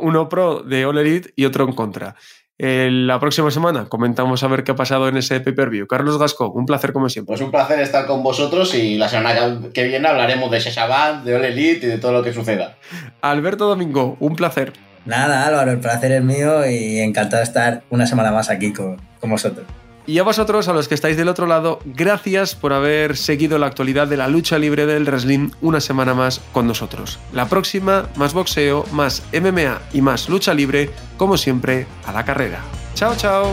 Uno 0.00 0.28
pro 0.28 0.62
de 0.62 0.84
All 0.84 0.98
Elite 0.98 1.32
y 1.36 1.44
otro 1.44 1.64
en 1.64 1.72
contra. 1.72 2.14
Eh, 2.60 2.88
la 2.90 3.20
próxima 3.20 3.52
semana 3.52 3.88
comentamos 3.88 4.42
a 4.42 4.48
ver 4.48 4.64
qué 4.64 4.72
ha 4.72 4.76
pasado 4.76 5.06
en 5.08 5.16
ese 5.16 5.38
pay-per-view. 5.40 5.86
Carlos 5.86 6.18
Gasco, 6.18 6.50
un 6.50 6.66
placer 6.66 6.92
como 6.92 7.08
siempre. 7.08 7.32
Pues 7.32 7.40
un 7.40 7.52
placer 7.52 7.78
estar 7.78 8.06
con 8.06 8.22
vosotros 8.24 8.74
y 8.74 8.98
la 8.98 9.08
semana 9.08 9.60
que 9.72 9.84
viene 9.84 10.08
hablaremos 10.08 10.50
de 10.50 10.58
Shashaban, 10.58 11.24
de 11.24 11.36
All 11.36 11.44
Elite 11.44 11.86
y 11.86 11.90
de 11.90 11.98
todo 11.98 12.12
lo 12.12 12.22
que 12.22 12.32
suceda. 12.32 12.76
Alberto 13.20 13.68
Domingo, 13.68 14.16
un 14.18 14.34
placer. 14.34 14.72
Nada, 15.04 15.46
Álvaro, 15.46 15.70
el 15.70 15.78
placer 15.78 16.10
es 16.10 16.22
mío 16.22 16.68
y 16.68 16.98
encantado 16.98 17.38
de 17.38 17.44
estar 17.44 17.82
una 17.90 18.06
semana 18.06 18.32
más 18.32 18.50
aquí 18.50 18.72
con, 18.72 19.00
con 19.20 19.30
vosotros. 19.30 19.64
Y 20.08 20.18
a 20.20 20.22
vosotros, 20.22 20.68
a 20.68 20.72
los 20.72 20.88
que 20.88 20.94
estáis 20.94 21.18
del 21.18 21.28
otro 21.28 21.46
lado, 21.46 21.80
gracias 21.84 22.54
por 22.54 22.72
haber 22.72 23.18
seguido 23.18 23.58
la 23.58 23.66
actualidad 23.66 24.08
de 24.08 24.16
la 24.16 24.26
lucha 24.26 24.58
libre 24.58 24.86
del 24.86 25.04
wrestling 25.04 25.50
una 25.60 25.82
semana 25.82 26.14
más 26.14 26.40
con 26.54 26.66
nosotros. 26.66 27.18
La 27.30 27.46
próxima, 27.46 28.08
más 28.16 28.32
boxeo, 28.32 28.86
más 28.92 29.22
MMA 29.34 29.82
y 29.92 30.00
más 30.00 30.30
lucha 30.30 30.54
libre, 30.54 30.88
como 31.18 31.36
siempre, 31.36 31.86
a 32.06 32.12
la 32.14 32.24
carrera. 32.24 32.62
Chao, 32.94 33.14
chao. 33.16 33.52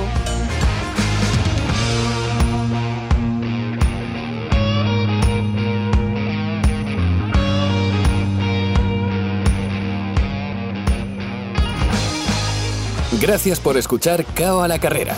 Gracias 13.20 13.60
por 13.60 13.76
escuchar 13.76 14.24
Cao 14.36 14.64
a 14.64 14.70
la 14.70 14.80
carrera 14.80 15.18